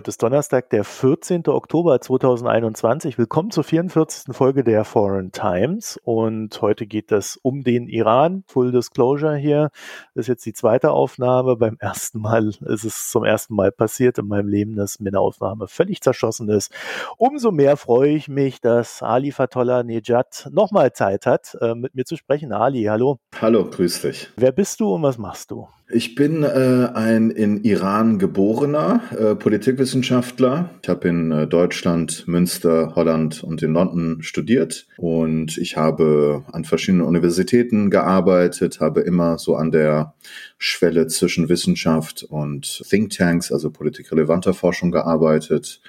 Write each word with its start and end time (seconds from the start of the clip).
Heute 0.00 0.08
ist 0.08 0.22
Donnerstag, 0.22 0.70
der 0.70 0.82
14. 0.82 1.46
Oktober 1.48 2.00
2021. 2.00 3.18
Willkommen 3.18 3.50
zur 3.50 3.64
44. 3.64 4.34
Folge 4.34 4.64
der 4.64 4.86
Foreign 4.86 5.30
Times. 5.30 6.00
Und 6.02 6.62
heute 6.62 6.86
geht 6.86 7.12
es 7.12 7.36
um 7.36 7.64
den 7.64 7.86
Iran. 7.86 8.42
Full 8.46 8.72
Disclosure 8.72 9.36
hier. 9.36 9.68
Das 10.14 10.22
ist 10.22 10.28
jetzt 10.28 10.46
die 10.46 10.54
zweite 10.54 10.92
Aufnahme. 10.92 11.54
Beim 11.56 11.76
ersten 11.80 12.18
Mal 12.18 12.48
ist 12.48 12.84
es 12.84 13.10
zum 13.10 13.24
ersten 13.24 13.54
Mal 13.54 13.72
passiert 13.72 14.16
in 14.16 14.26
meinem 14.26 14.48
Leben, 14.48 14.74
dass 14.74 15.00
mir 15.00 15.08
eine 15.10 15.20
Aufnahme 15.20 15.68
völlig 15.68 16.00
zerschossen 16.00 16.48
ist. 16.48 16.72
Umso 17.18 17.50
mehr 17.50 17.76
freue 17.76 18.08
ich 18.08 18.26
mich, 18.26 18.62
dass 18.62 19.02
Ali 19.02 19.32
Fatollah 19.32 19.82
Nejad 19.82 20.48
nochmal 20.50 20.94
Zeit 20.94 21.26
hat, 21.26 21.58
äh, 21.60 21.74
mit 21.74 21.94
mir 21.94 22.06
zu 22.06 22.16
sprechen. 22.16 22.52
Ali, 22.52 22.84
hallo. 22.84 23.18
Hallo, 23.38 23.68
grüß 23.68 24.00
dich. 24.00 24.30
Wer 24.38 24.52
bist 24.52 24.80
du 24.80 24.94
und 24.94 25.02
was 25.02 25.18
machst 25.18 25.50
du? 25.50 25.68
Ich 25.92 26.14
bin 26.14 26.44
äh, 26.44 26.88
ein 26.94 27.30
in 27.30 27.64
Iran 27.64 28.20
geborener 28.20 29.02
äh, 29.10 29.34
Politikwissenschaftler. 29.34 30.70
Ich 30.82 30.88
habe 30.88 31.08
in 31.08 31.32
äh, 31.32 31.48
Deutschland, 31.48 32.28
Münster, 32.28 32.94
Holland 32.94 33.42
und 33.42 33.60
in 33.64 33.72
London 33.72 34.22
studiert 34.22 34.86
und 34.98 35.58
ich 35.58 35.76
habe 35.76 36.44
an 36.52 36.64
verschiedenen 36.64 37.04
Universitäten 37.04 37.90
gearbeitet, 37.90 38.78
habe 38.78 39.00
immer 39.00 39.38
so 39.38 39.56
an 39.56 39.72
der 39.72 40.14
Schwelle 40.58 41.08
zwischen 41.08 41.48
Wissenschaft 41.48 42.22
und 42.22 42.82
Thinktanks, 42.88 43.50
also 43.50 43.70
politikrelevanter 43.70 44.54
Forschung 44.54 44.92
gearbeitet, 44.92 45.80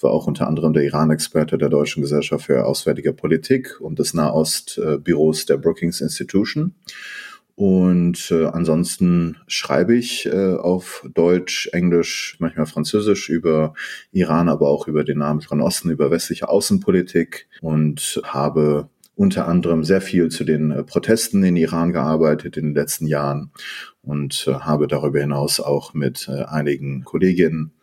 war 0.00 0.12
auch 0.12 0.26
unter 0.26 0.48
anderem 0.48 0.72
der 0.72 0.84
Iran-Experte 0.84 1.58
der 1.58 1.68
Deutschen 1.68 2.00
Gesellschaft 2.00 2.46
für 2.46 2.64
Auswärtige 2.64 3.12
Politik 3.12 3.80
und 3.82 3.98
des 3.98 4.14
Nahostbüros 4.14 5.44
der 5.44 5.58
Brookings 5.58 6.00
Institution. 6.00 6.74
Und 7.62 8.32
äh, 8.32 8.46
ansonsten 8.46 9.36
schreibe 9.46 9.94
ich 9.94 10.26
äh, 10.26 10.56
auf 10.56 11.08
Deutsch, 11.14 11.68
Englisch, 11.72 12.34
manchmal 12.40 12.66
Französisch 12.66 13.28
über 13.28 13.74
Iran, 14.10 14.48
aber 14.48 14.68
auch 14.68 14.88
über 14.88 15.04
den 15.04 15.18
Namen 15.18 15.42
von 15.42 15.60
Osten, 15.60 15.88
über 15.88 16.10
westliche 16.10 16.48
Außenpolitik 16.48 17.46
und 17.60 18.20
habe 18.24 18.88
unter 19.14 19.46
anderem 19.46 19.84
sehr 19.84 20.00
viel 20.00 20.28
zu 20.28 20.42
den 20.42 20.72
äh, 20.72 20.82
Protesten 20.82 21.44
in 21.44 21.54
Iran 21.54 21.92
gearbeitet 21.92 22.56
in 22.56 22.64
den 22.64 22.74
letzten 22.74 23.06
Jahren 23.06 23.52
und 24.02 24.48
äh, 24.48 24.54
habe 24.54 24.88
darüber 24.88 25.20
hinaus 25.20 25.60
auch 25.60 25.94
mit 25.94 26.26
äh, 26.28 26.42
einigen 26.42 27.04
Kolleginnen 27.04 27.74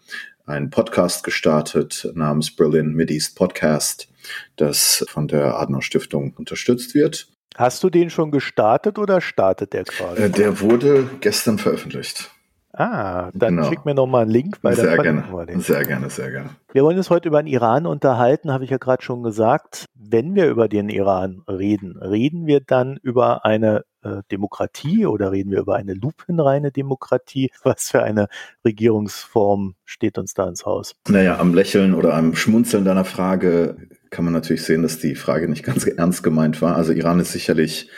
einen 0.45 0.71
Podcast 0.71 1.23
gestartet 1.23 2.11
namens 2.15 2.53
Berlin 2.53 2.95
Mideast 2.95 3.37
Podcast, 3.37 4.09
das 4.57 5.05
von 5.07 5.29
der 5.29 5.57
Adner 5.57 5.81
Stiftung 5.81 6.33
unterstützt 6.35 6.93
wird. 6.95 7.29
Hast 7.55 7.83
du 7.83 7.89
den 7.89 8.09
schon 8.09 8.31
gestartet 8.31 8.99
oder 8.99 9.21
startet 9.21 9.73
der 9.73 9.83
gerade? 9.83 10.23
Äh, 10.23 10.29
der 10.29 10.59
wurde 10.61 11.09
gestern 11.19 11.57
veröffentlicht. 11.57 12.31
Ah, 12.71 13.31
dann 13.33 13.55
genau. 13.55 13.69
schick 13.69 13.83
mir 13.83 13.95
noch 13.95 14.05
mal 14.05 14.21
einen 14.21 14.31
Link. 14.31 14.59
Weil 14.61 14.75
sehr 14.75 14.97
gerne, 14.97 15.23
sehr 15.57 15.83
gerne, 15.85 16.09
sehr 16.09 16.29
gerne. 16.29 16.51
Wir 16.71 16.83
wollen 16.83 16.97
uns 16.97 17.09
heute 17.09 17.27
über 17.27 17.41
den 17.41 17.47
Iran 17.47 17.87
unterhalten, 17.87 18.53
habe 18.53 18.63
ich 18.63 18.69
ja 18.69 18.77
gerade 18.77 19.03
schon 19.03 19.23
gesagt. 19.23 19.85
Wenn 19.95 20.35
wir 20.35 20.47
über 20.47 20.69
den 20.69 20.89
Iran 20.89 21.41
reden, 21.47 21.97
reden 21.97 22.45
wir 22.45 22.61
dann 22.61 22.97
über 23.01 23.43
eine 23.43 23.83
äh, 24.03 24.21
Demokratie 24.31 25.07
oder 25.07 25.31
reden 25.31 25.51
wir 25.51 25.59
über 25.59 25.75
eine 25.75 25.93
lupenreine 25.93 26.71
Demokratie? 26.71 27.51
Was 27.63 27.89
für 27.89 28.03
eine 28.03 28.27
Regierungsform 28.63 29.75
steht 29.83 30.19
uns 30.19 30.35
da 30.35 30.47
ins 30.47 30.65
Haus? 30.65 30.95
Naja, 31.07 31.39
am 31.39 31.55
Lächeln 31.55 31.95
oder 31.95 32.13
am 32.13 32.35
Schmunzeln 32.35 32.85
deiner 32.85 33.05
Frage 33.05 33.75
kann 34.09 34.25
man 34.25 34.33
natürlich 34.33 34.63
sehen, 34.63 34.81
dass 34.81 34.99
die 34.99 35.15
Frage 35.15 35.47
nicht 35.47 35.63
ganz 35.63 35.85
ernst 35.85 36.23
gemeint 36.23 36.61
war. 36.61 36.75
Also 36.75 36.91
Iran 36.91 37.19
ist 37.19 37.31
sicherlich 37.31 37.89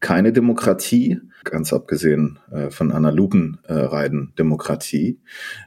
keine 0.00 0.32
Demokratie, 0.32 1.20
ganz 1.42 1.72
abgesehen 1.72 2.38
äh, 2.52 2.70
von 2.70 2.92
einer 2.92 3.10
lupenreinen 3.10 4.32
Demokratie, 4.38 5.18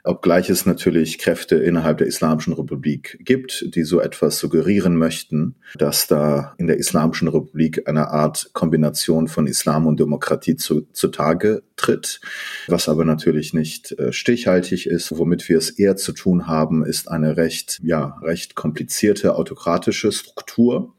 obgleich 0.03 0.49
es 0.49 0.65
natürlich 0.65 1.17
Kräfte 1.17 1.57
innerhalb 1.57 1.97
der 1.97 2.07
Islamischen 2.07 2.53
Republik 2.53 3.19
gibt, 3.21 3.75
die 3.75 3.83
so 3.83 3.99
etwas 3.99 4.39
suggerieren 4.39 4.95
möchten, 4.95 5.55
dass 5.75 6.07
da 6.07 6.53
in 6.57 6.67
der 6.67 6.77
Islamischen 6.77 7.27
Republik 7.27 7.89
eine 7.89 8.09
Art 8.09 8.51
Kombination 8.53 9.27
von 9.27 9.47
Islam 9.47 9.85
und 9.85 9.99
Demokratie 9.99 10.55
zu, 10.55 10.87
zutage 10.93 11.63
tritt, 11.75 12.21
was 12.67 12.87
aber 12.87 13.03
natürlich 13.03 13.53
nicht 13.53 13.91
äh, 13.99 14.13
stichhaltig 14.13 14.87
ist. 14.87 15.17
Womit 15.17 15.49
wir 15.49 15.57
es 15.57 15.71
eher 15.71 15.97
zu 15.97 16.13
tun 16.13 16.47
haben, 16.47 16.85
ist 16.85 17.09
eine 17.09 17.35
recht, 17.35 17.79
ja, 17.83 18.17
recht 18.21 18.55
komplizierte 18.55 19.35
autokratische 19.35 20.11
Struktur 20.13 20.93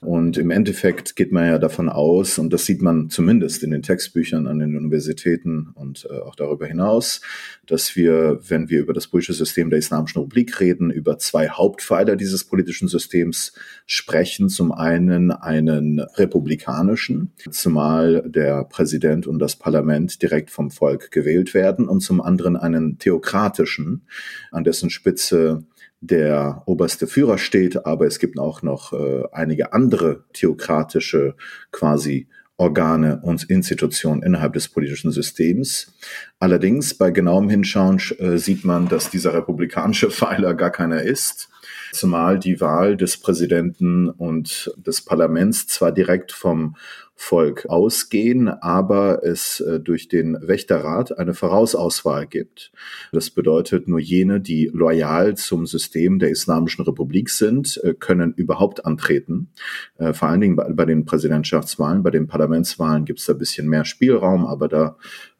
und 0.00 0.36
im 0.38 0.50
Endeffekt 0.50 1.16
geht 1.16 1.32
man 1.32 1.46
ja 1.46 1.58
davon 1.58 1.88
aus, 1.88 2.38
und 2.38 2.52
das 2.52 2.66
sieht 2.66 2.82
man 2.82 3.10
zumindest 3.10 3.62
in 3.62 3.70
den 3.70 3.82
Textbüchern 3.82 4.46
an 4.46 4.58
den 4.58 4.76
Universitäten 4.76 5.68
und 5.74 6.06
äh, 6.10 6.18
auch 6.18 6.34
darüber 6.34 6.66
hinaus, 6.66 7.20
dass 7.66 7.96
wir, 7.96 8.38
wenn 8.48 8.68
wir 8.68 8.80
über 8.80 8.92
das 8.92 9.08
politische 9.08 9.34
System 9.34 9.70
der 9.70 9.78
Islamischen 9.78 10.20
Republik 10.20 10.60
reden, 10.60 10.90
über 10.90 11.18
zwei 11.18 11.48
Hauptpfeiler 11.48 12.16
dieses 12.16 12.44
politischen 12.44 12.88
Systems 12.88 13.52
sprechen. 13.86 14.48
Zum 14.48 14.72
einen 14.72 15.30
einen 15.30 16.00
republikanischen, 16.00 17.32
zumal 17.50 18.22
der 18.26 18.64
Präsident 18.64 19.26
und 19.26 19.38
das 19.38 19.56
Parlament 19.56 20.22
direkt 20.22 20.50
vom 20.50 20.70
Volk 20.70 21.10
gewählt 21.10 21.54
werden, 21.54 21.88
und 21.88 22.00
zum 22.00 22.20
anderen 22.20 22.56
einen 22.56 22.98
theokratischen, 22.98 24.06
an 24.50 24.64
dessen 24.64 24.90
Spitze 24.90 25.64
der 26.00 26.62
oberste 26.66 27.06
Führer 27.06 27.38
steht, 27.38 27.86
aber 27.86 28.06
es 28.06 28.18
gibt 28.18 28.38
auch 28.38 28.62
noch 28.62 28.92
äh, 28.92 29.24
einige 29.32 29.72
andere 29.72 29.85
theokratische 30.32 31.34
quasi 31.72 32.28
Organe 32.58 33.20
und 33.22 33.44
Institutionen 33.44 34.22
innerhalb 34.22 34.54
des 34.54 34.68
politischen 34.68 35.10
Systems. 35.12 35.94
Allerdings 36.40 36.94
bei 36.94 37.10
genauem 37.10 37.50
Hinschauen 37.50 38.00
äh, 38.18 38.38
sieht 38.38 38.64
man, 38.64 38.88
dass 38.88 39.10
dieser 39.10 39.34
republikanische 39.34 40.10
Pfeiler 40.10 40.54
gar 40.54 40.70
keiner 40.70 41.02
ist, 41.02 41.50
zumal 41.96 42.38
die 42.38 42.60
Wahl 42.60 42.96
des 42.96 43.16
Präsidenten 43.16 44.08
und 44.08 44.72
des 44.76 45.02
Parlaments 45.02 45.66
zwar 45.66 45.92
direkt 45.92 46.32
vom 46.32 46.76
Volk 47.18 47.64
ausgehen, 47.66 48.48
aber 48.48 49.24
es 49.24 49.60
äh, 49.60 49.80
durch 49.80 50.08
den 50.08 50.36
Wächterrat 50.42 51.18
eine 51.18 51.32
Vorausauswahl 51.32 52.26
gibt. 52.26 52.72
Das 53.10 53.30
bedeutet, 53.30 53.88
nur 53.88 53.98
jene, 53.98 54.38
die 54.38 54.70
loyal 54.72 55.34
zum 55.34 55.66
System 55.66 56.18
der 56.18 56.28
Islamischen 56.28 56.84
Republik 56.84 57.30
sind, 57.30 57.80
äh, 57.82 57.94
können 57.94 58.34
überhaupt 58.34 58.84
antreten. 58.84 59.48
Äh, 59.96 60.12
vor 60.12 60.28
allen 60.28 60.42
Dingen 60.42 60.56
bei, 60.56 60.84
den 60.84 61.06
Präsidentschaftswahlen, 61.06 62.02
bei 62.02 62.10
den 62.10 62.26
Parlamentswahlen 62.26 63.06
gibt 63.06 63.20
es 63.20 63.26
da 63.26 63.32
ein 63.32 63.38
bisschen 63.38 63.66
mehr 63.66 63.86
Spielraum, 63.86 64.44
aber 64.44 64.68
da 64.68 64.96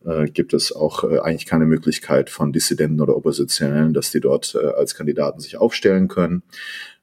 äh, 0.07 0.27
gibt 0.27 0.55
es 0.55 0.75
auch 0.75 1.05
äh, 1.05 1.19
eigentlich 1.19 1.47
keine 1.47 1.67
Möglichkeit 1.67 2.31
von 2.31 2.53
Dissidenten 2.53 3.01
oder 3.01 3.17
Oppositionellen, 3.17 3.93
dass 3.93 4.11
die 4.11 4.21
dort 4.21 4.55
äh, 4.55 4.67
als 4.67 4.95
Kandidaten 4.95 5.41
sich 5.41 5.57
aufstellen 5.57 6.09
können. 6.09 6.43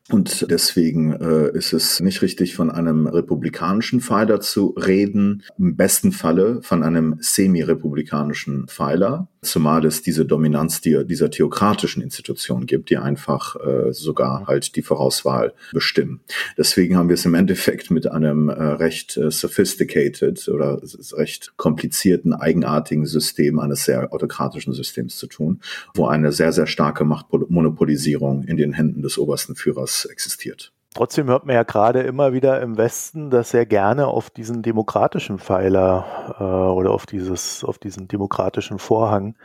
Und 0.10 0.48
deswegen 0.52 1.14
äh, 1.14 1.58
ist 1.58 1.72
es 1.72 2.02
nicht 2.02 2.22
richtig, 2.22 2.56
von 2.56 2.70
einem 2.70 3.08
republikanischen 3.08 4.02
Pfeiler 4.02 4.42
zu 4.42 4.76
reden. 4.78 5.44
Im 5.58 5.78
besten 5.78 6.12
Falle 6.12 6.62
von 6.62 6.84
einem 6.84 7.16
semi-republikanischen 7.20 8.68
Pfeiler, 8.68 9.30
zumal 9.44 9.86
es 9.86 10.02
diese 10.02 10.26
Dominanz 10.26 10.82
die, 10.82 11.06
dieser 11.06 11.30
theokratischen 11.32 12.02
Institution 12.02 12.66
gibt, 12.66 12.90
die 12.90 12.98
einfach 12.98 13.56
äh, 13.56 13.94
sogar 13.94 14.48
halt 14.48 14.76
die 14.76 14.82
Vorauswahl 14.82 15.54
bestimmen. 15.72 16.22
Deswegen 16.58 16.98
haben 16.98 17.10
wir 17.10 17.16
es 17.16 17.26
im 17.26 17.34
Endeffekt 17.34 17.92
mit 17.92 18.10
einem 18.10 18.50
äh, 18.50 18.54
recht 18.54 19.18
äh, 19.18 19.32
sophisticated 19.32 20.48
oder 20.48 20.82
recht 21.14 21.54
komplizierten, 21.58 22.34
eigenartigen 22.34 23.06
System 23.06 23.60
eines 23.60 23.86
sehr 23.86 24.14
autokratischen 24.14 24.74
Systems 24.74 25.18
zu 25.18 25.28
tun, 25.28 25.62
wo 25.94 26.08
eine 26.08 26.32
sehr, 26.32 26.52
sehr 26.52 26.68
starke 26.68 27.06
Machtmonopolisierung 27.06 28.44
in 28.44 28.58
den 28.58 28.74
Händen 28.74 29.02
des 29.02 29.18
obersten 29.18 29.56
Führers 29.56 30.06
existiert. 30.06 30.72
Trotzdem 30.94 31.28
hört 31.28 31.46
man 31.46 31.56
ja 31.56 31.64
gerade 31.64 32.02
immer 32.02 32.34
wieder 32.34 32.62
im 32.62 32.78
Westen, 32.78 33.32
dass 33.32 33.50
sehr 33.50 33.66
gerne 33.66 34.08
auf 34.08 34.30
diesen 34.30 34.62
demokratischen 34.62 35.40
Pfeiler 35.40 36.36
äh, 36.40 36.44
oder 36.44 36.92
auf 36.92 37.06
dieses, 37.06 37.64
auf 37.64 37.80
diesen 37.80 38.08
demokratischen 38.08 38.78
Vorhang 38.78 39.36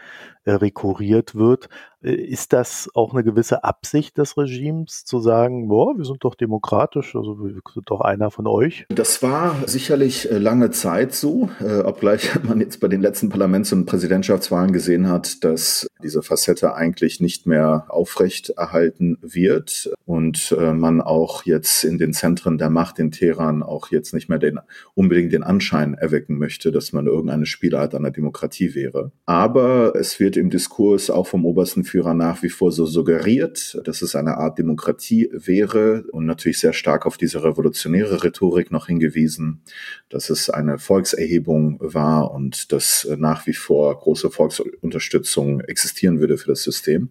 äh, 0.45 0.53
rekurriert 0.53 1.35
wird. 1.35 1.69
Äh, 2.03 2.15
ist 2.15 2.53
das 2.53 2.91
auch 2.95 3.13
eine 3.13 3.25
gewisse 3.25 3.65
Absicht 3.65 4.19
des 4.19 4.37
Regimes 4.37 5.05
zu 5.05 5.21
sagen, 5.21 5.69
boah, 5.69 5.97
wir 5.97 6.05
sind 6.05 6.23
doch 6.23 6.35
demokratisch, 6.35 7.17
also 7.17 7.39
wir 7.43 7.61
sind 7.75 7.91
doch 7.91 8.03
einer 8.03 8.31
von 8.31 8.47
euch? 8.47 8.87
Das 8.91 9.23
war 9.23 9.55
sicherlich 9.67 10.31
äh, 10.31 10.39
lange 10.39 10.71
Zeit 10.71 11.15
so, 11.15 11.49
äh, 11.61 11.81
obgleich 11.81 12.31
man 12.45 12.61
jetzt 12.61 12.81
bei 12.81 12.89
den 12.89 13.01
letzten 13.01 13.31
Parlaments- 13.31 13.73
und 13.73 13.87
Präsidentschaftswahlen 13.87 14.73
gesehen 14.73 15.09
hat, 15.09 15.45
dass 15.45 15.88
diese 16.03 16.23
Facette 16.23 16.75
eigentlich 16.75 17.21
nicht 17.21 17.47
mehr 17.47 17.87
aufrecht 17.89 18.51
erhalten 18.51 19.19
wird 19.21 19.91
und 20.05 20.55
äh, 20.59 20.73
man 20.73 21.01
auch 21.01 21.45
jetzt 21.45 21.85
in 21.85 21.99
den 21.99 22.13
Zentren 22.13 22.59
der 22.59 22.71
Macht 22.71 22.99
in 22.99 23.11
Teheran 23.11 23.63
auch 23.63 23.91
jetzt 23.91 24.15
nicht 24.15 24.29
mehr 24.29 24.39
den, 24.39 24.59
unbedingt 24.95 25.33
den 25.33 25.43
Anschein 25.43 25.95
erwecken 25.95 26.39
möchte, 26.39 26.73
dass 26.73 26.93
man 26.93 27.07
irgendeine 27.07 27.47
Spielart 27.47 27.95
einer 27.95 28.11
Demokratie 28.11 28.75
wäre. 28.75 29.13
Aber 29.27 29.95
es 29.97 30.21
wird 30.21 30.37
im 30.37 30.51
Diskurs 30.51 31.11
auch 31.11 31.27
vom 31.27 31.45
obersten 31.45 31.85
Führer 31.85 32.15
nach 32.15 32.43
wie 32.43 32.49
vor 32.49 32.73
so 32.73 32.87
suggeriert, 32.87 33.81
dass 33.85 34.03
es 34.03 34.15
eine 34.15 34.37
Art 34.39 34.59
Demokratie 34.59 35.29
wäre 35.33 36.05
und 36.13 36.27
natürlich 36.27 36.61
sehr 36.61 36.73
stark 36.73 37.07
auf 37.07 37.17
diese 37.17 37.43
revolutionäre 37.45 38.25
Rhetorik 38.25 38.71
noch 38.71 38.87
hingewiesen, 38.87 39.63
dass 40.09 40.31
es 40.31 40.49
eine 40.51 40.79
Volkserhebung 40.79 41.79
war 41.81 42.31
und 42.33 42.73
dass 42.73 43.09
nach 43.19 43.47
wie 43.47 43.55
vor 43.55 43.99
große 43.99 44.31
Volksunterstützung 44.31 45.61
existieren 45.89 46.21
würde 46.21 46.37
für 46.37 46.49
das 46.49 46.63
System, 46.63 47.09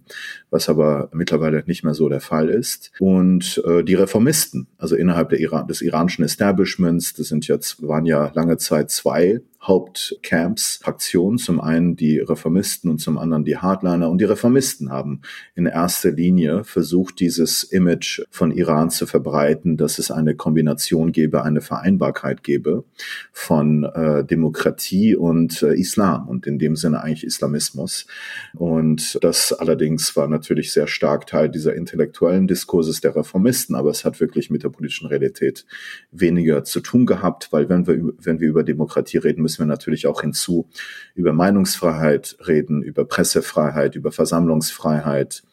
was 0.52 0.70
aber 0.70 1.10
mittlerweile 1.12 1.64
nicht 1.66 1.84
mehr 1.84 1.96
so 1.96 2.10
der 2.10 2.22
Fall 2.22 2.50
ist. 2.50 2.92
Und 3.00 3.62
äh, 3.66 3.84
die 3.84 3.96
Reformisten, 3.96 4.68
also 4.78 4.96
innerhalb 4.96 5.34
Iran, 5.34 5.68
des 5.68 5.82
iranischen 5.82 6.24
Establishments, 6.24 7.14
das 7.14 7.28
sind 7.28 7.48
jetzt, 7.48 7.82
waren 7.82 8.06
ja 8.06 8.32
lange 8.36 8.58
Zeit 8.58 8.92
zwei 8.92 9.42
Hauptcamps, 9.62 10.80
Fraktionen. 10.82 11.38
Zum 11.38 11.60
einen 11.60 11.96
die 11.96 12.20
Reformisten 12.20 12.90
und 12.90 13.00
zum 13.00 13.18
anderen 13.18 13.44
die 13.44 13.58
Hardliner. 13.58 14.10
Und 14.10 14.20
die 14.20 14.26
Reformisten 14.26 14.92
haben 14.92 15.22
in 15.56 15.66
erster 15.66 16.12
Linie 16.12 16.64
versucht, 16.64 17.20
dieses 17.20 17.64
Image 17.64 18.22
von 18.30 18.52
Iran 18.52 18.90
zu 18.90 19.08
verbreiten, 19.08 19.76
dass 19.76 20.00
es 20.00 20.12
eine 20.12 20.36
Kombination 20.36 21.12
gäbe, 21.12 21.44
eine 21.44 21.62
Vereinbarkeit 21.62 22.44
gäbe 22.44 22.86
von 23.32 23.84
äh, 23.84 24.24
Demokratie 24.24 25.16
und 25.16 25.64
äh, 25.64 25.74
Islam 25.74 26.28
und 26.28 26.46
in 26.46 26.60
dem 26.60 26.76
Sinne 26.76 27.02
eigentlich 27.02 27.26
Islamismus. 27.26 28.06
Und 28.54 29.18
das 29.22 29.54
allerdings 29.54 30.16
war 30.16 30.28
natürlich 30.28 30.72
sehr 30.72 30.88
stark 30.88 31.28
Teil 31.28 31.50
dieser 31.50 31.74
intellektuellen 31.76 32.48
Diskurses 32.48 33.02
der 33.02 33.16
Reformisten, 33.16 33.76
aber 33.76 33.90
es 33.90 34.06
hat 34.06 34.20
wirklich 34.20 34.50
mit 34.50 34.64
der 34.64 34.70
politischen 34.70 35.08
Realität 35.08 35.66
weniger 36.12 36.64
zu 36.64 36.80
tun 36.80 37.06
gehabt, 37.06 37.50
weil 37.52 37.70
wenn 37.70 37.88
wir, 37.88 38.14
wenn 38.20 38.40
wir 38.40 38.48
über 38.48 38.64
Demokratie 38.64 39.18
reden, 39.18 39.47
müssen 39.48 39.60
wir 39.60 39.66
natürlich 39.66 40.08
auch 40.08 40.20
hinzu 40.20 40.68
über 41.16 41.32
Meinungsfreiheit 41.32 42.36
reden, 42.46 42.84
über 42.84 43.06
Pressefreiheit, 43.06 43.96
über 43.96 44.12
Versammlungsfreiheit, 44.12 45.44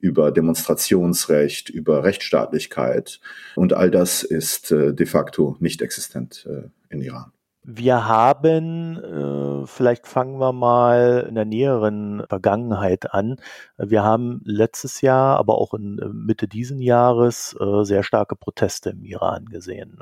über 0.00 0.32
Demonstrationsrecht, 0.32 1.70
über 1.70 2.02
Rechtsstaatlichkeit. 2.02 3.20
Und 3.54 3.72
all 3.72 3.92
das 3.92 4.24
ist 4.24 4.72
äh, 4.72 4.92
de 4.92 5.06
facto 5.06 5.56
nicht 5.60 5.80
existent 5.80 6.44
äh, 6.50 6.68
in 6.92 7.02
Iran. 7.02 7.30
Wir 7.68 8.06
haben, 8.06 8.96
äh, 9.02 9.66
vielleicht 9.66 10.06
fangen 10.06 10.38
wir 10.38 10.52
mal 10.52 11.26
in 11.28 11.34
der 11.34 11.44
näheren 11.44 12.22
Vergangenheit 12.28 13.12
an. 13.12 13.38
Wir 13.76 14.04
haben 14.04 14.40
letztes 14.44 15.00
Jahr, 15.00 15.36
aber 15.36 15.58
auch 15.58 15.74
in 15.74 15.98
äh, 15.98 16.06
Mitte 16.06 16.46
diesen 16.46 16.80
Jahres 16.80 17.56
äh, 17.58 17.82
sehr 17.82 18.04
starke 18.04 18.36
Proteste 18.36 18.90
im 18.90 19.04
Iran 19.04 19.46
gesehen. 19.46 19.98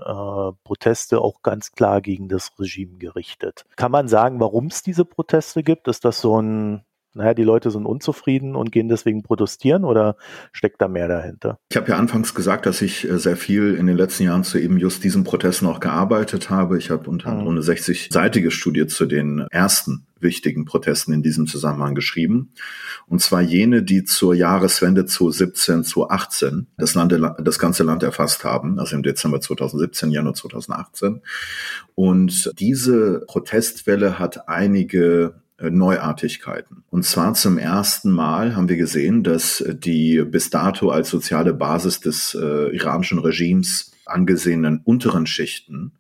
Proteste 0.64 1.22
auch 1.22 1.40
ganz 1.40 1.72
klar 1.72 2.02
gegen 2.02 2.28
das 2.28 2.52
Regime 2.58 2.98
gerichtet. 2.98 3.64
Kann 3.76 3.92
man 3.92 4.08
sagen, 4.08 4.40
warum 4.40 4.66
es 4.66 4.82
diese 4.82 5.06
Proteste 5.06 5.62
gibt? 5.62 5.88
Ist 5.88 6.04
das 6.04 6.20
so 6.20 6.40
ein 6.40 6.84
naja, 7.14 7.34
die 7.34 7.44
Leute 7.44 7.70
sind 7.70 7.86
unzufrieden 7.86 8.56
und 8.56 8.72
gehen 8.72 8.88
deswegen 8.88 9.22
protestieren 9.22 9.84
oder 9.84 10.16
steckt 10.52 10.82
da 10.82 10.88
mehr 10.88 11.08
dahinter? 11.08 11.58
Ich 11.70 11.76
habe 11.76 11.88
ja 11.88 11.96
anfangs 11.96 12.34
gesagt, 12.34 12.66
dass 12.66 12.82
ich 12.82 13.08
äh, 13.08 13.18
sehr 13.18 13.36
viel 13.36 13.74
in 13.74 13.86
den 13.86 13.96
letzten 13.96 14.24
Jahren 14.24 14.44
zu 14.44 14.58
eben 14.58 14.78
just 14.78 15.04
diesen 15.04 15.24
Protesten 15.24 15.66
auch 15.66 15.80
gearbeitet 15.80 16.50
habe. 16.50 16.76
Ich 16.76 16.90
habe 16.90 17.08
unter 17.08 17.28
anderem 17.28 17.52
mhm. 17.52 17.60
eine 17.60 17.60
60-seitige 17.60 18.50
Studie 18.50 18.86
zu 18.86 19.06
den 19.06 19.46
ersten 19.50 20.06
wichtigen 20.20 20.64
Protesten 20.64 21.12
in 21.12 21.22
diesem 21.22 21.46
Zusammenhang 21.46 21.94
geschrieben. 21.94 22.52
Und 23.06 23.20
zwar 23.20 23.42
jene, 23.42 23.84
die 23.84 24.02
zur 24.02 24.34
Jahreswende 24.34 25.04
2017, 25.04 25.84
2018 25.84 26.66
das, 26.76 26.94
Land, 26.94 27.12
das 27.12 27.58
ganze 27.60 27.84
Land 27.84 28.02
erfasst 28.02 28.42
haben, 28.42 28.80
also 28.80 28.96
im 28.96 29.04
Dezember 29.04 29.40
2017, 29.40 30.10
Januar 30.10 30.34
2018. 30.34 31.20
Und 31.94 32.50
diese 32.58 33.24
Protestwelle 33.28 34.18
hat 34.18 34.48
einige 34.48 35.43
Neuartigkeiten. 35.60 36.84
Und 36.90 37.04
zwar 37.04 37.34
zum 37.34 37.58
ersten 37.58 38.10
Mal 38.10 38.56
haben 38.56 38.68
wir 38.68 38.76
gesehen, 38.76 39.22
dass 39.22 39.64
die 39.68 40.22
bis 40.24 40.50
dato 40.50 40.90
als 40.90 41.10
soziale 41.10 41.54
Basis 41.54 42.00
des 42.00 42.34
äh, 42.34 42.74
iranischen 42.74 43.18
Regimes 43.18 43.92
angesehenen 44.06 44.80
unteren 44.84 45.26
Schichten 45.26 45.92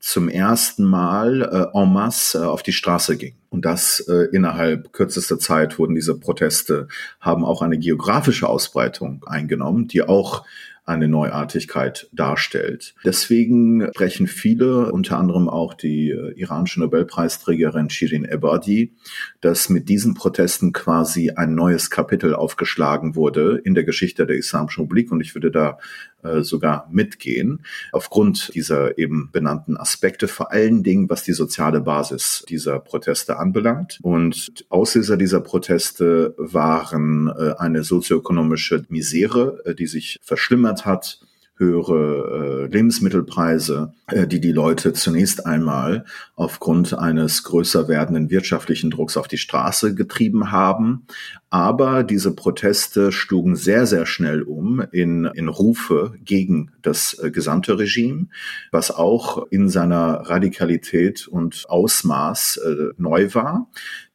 zum 0.00 0.28
ersten 0.28 0.84
Mal 0.84 1.42
äh, 1.42 1.78
en 1.78 1.92
masse 1.92 2.38
äh, 2.38 2.44
auf 2.44 2.62
die 2.62 2.72
Straße 2.72 3.16
ging. 3.18 3.34
Und 3.50 3.64
das 3.66 4.00
äh, 4.00 4.28
innerhalb 4.32 4.92
kürzester 4.92 5.38
Zeit 5.38 5.78
wurden 5.78 5.94
diese 5.94 6.18
Proteste, 6.18 6.88
haben 7.20 7.44
auch 7.44 7.60
eine 7.60 7.78
geografische 7.78 8.48
Ausbreitung 8.48 9.24
eingenommen, 9.26 9.88
die 9.88 10.02
auch 10.02 10.44
eine 10.90 11.08
Neuartigkeit 11.08 12.08
darstellt. 12.12 12.94
Deswegen 13.04 13.88
sprechen 13.92 14.26
viele, 14.26 14.92
unter 14.92 15.18
anderem 15.18 15.48
auch 15.48 15.72
die 15.74 16.10
äh, 16.10 16.32
iranische 16.38 16.80
Nobelpreisträgerin 16.80 17.90
Shirin 17.90 18.24
Ebadi, 18.24 18.92
dass 19.40 19.68
mit 19.68 19.88
diesen 19.88 20.14
Protesten 20.14 20.72
quasi 20.72 21.30
ein 21.30 21.54
neues 21.54 21.90
Kapitel 21.90 22.34
aufgeschlagen 22.34 23.14
wurde 23.14 23.60
in 23.64 23.74
der 23.74 23.84
Geschichte 23.84 24.26
der 24.26 24.36
Islamischen 24.36 24.82
Republik. 24.82 25.12
Und 25.12 25.20
ich 25.20 25.34
würde 25.34 25.50
da 25.50 25.78
äh, 26.22 26.42
sogar 26.42 26.88
mitgehen, 26.90 27.64
aufgrund 27.92 28.54
dieser 28.54 28.98
eben 28.98 29.30
benannten 29.32 29.76
Aspekte, 29.76 30.28
vor 30.28 30.52
allen 30.52 30.82
Dingen 30.82 31.08
was 31.08 31.22
die 31.22 31.32
soziale 31.32 31.80
Basis 31.80 32.44
dieser 32.48 32.78
Proteste 32.78 33.38
anbelangt. 33.38 33.98
Und 34.02 34.64
Auslöser 34.68 35.16
dieser 35.16 35.40
Proteste 35.40 36.34
waren 36.36 37.28
äh, 37.28 37.54
eine 37.58 37.84
sozioökonomische 37.84 38.84
Misere, 38.88 39.62
äh, 39.64 39.74
die 39.74 39.86
sich 39.86 40.18
verschlimmert 40.22 40.84
hat, 40.84 41.20
höhere 41.60 42.64
äh, 42.64 42.72
Lebensmittelpreise, 42.72 43.92
äh, 44.08 44.26
die 44.26 44.40
die 44.40 44.50
Leute 44.50 44.94
zunächst 44.94 45.46
einmal 45.46 46.06
aufgrund 46.34 46.98
eines 46.98 47.44
größer 47.44 47.86
werdenden 47.86 48.30
wirtschaftlichen 48.30 48.90
Drucks 48.90 49.16
auf 49.16 49.28
die 49.28 49.38
Straße 49.38 49.94
getrieben 49.94 50.50
haben. 50.50 51.06
Aber 51.50 52.02
diese 52.02 52.34
Proteste 52.34 53.12
schlugen 53.12 53.56
sehr, 53.56 53.84
sehr 53.86 54.06
schnell 54.06 54.42
um 54.42 54.82
in, 54.90 55.26
in 55.26 55.48
Rufe 55.48 56.14
gegen 56.24 56.70
das 56.80 57.18
äh, 57.22 57.30
gesamte 57.30 57.78
Regime, 57.78 58.28
was 58.70 58.90
auch 58.90 59.46
in 59.50 59.68
seiner 59.68 60.30
Radikalität 60.30 61.28
und 61.28 61.66
Ausmaß 61.68 62.56
äh, 62.56 62.94
neu 62.96 63.34
war 63.34 63.68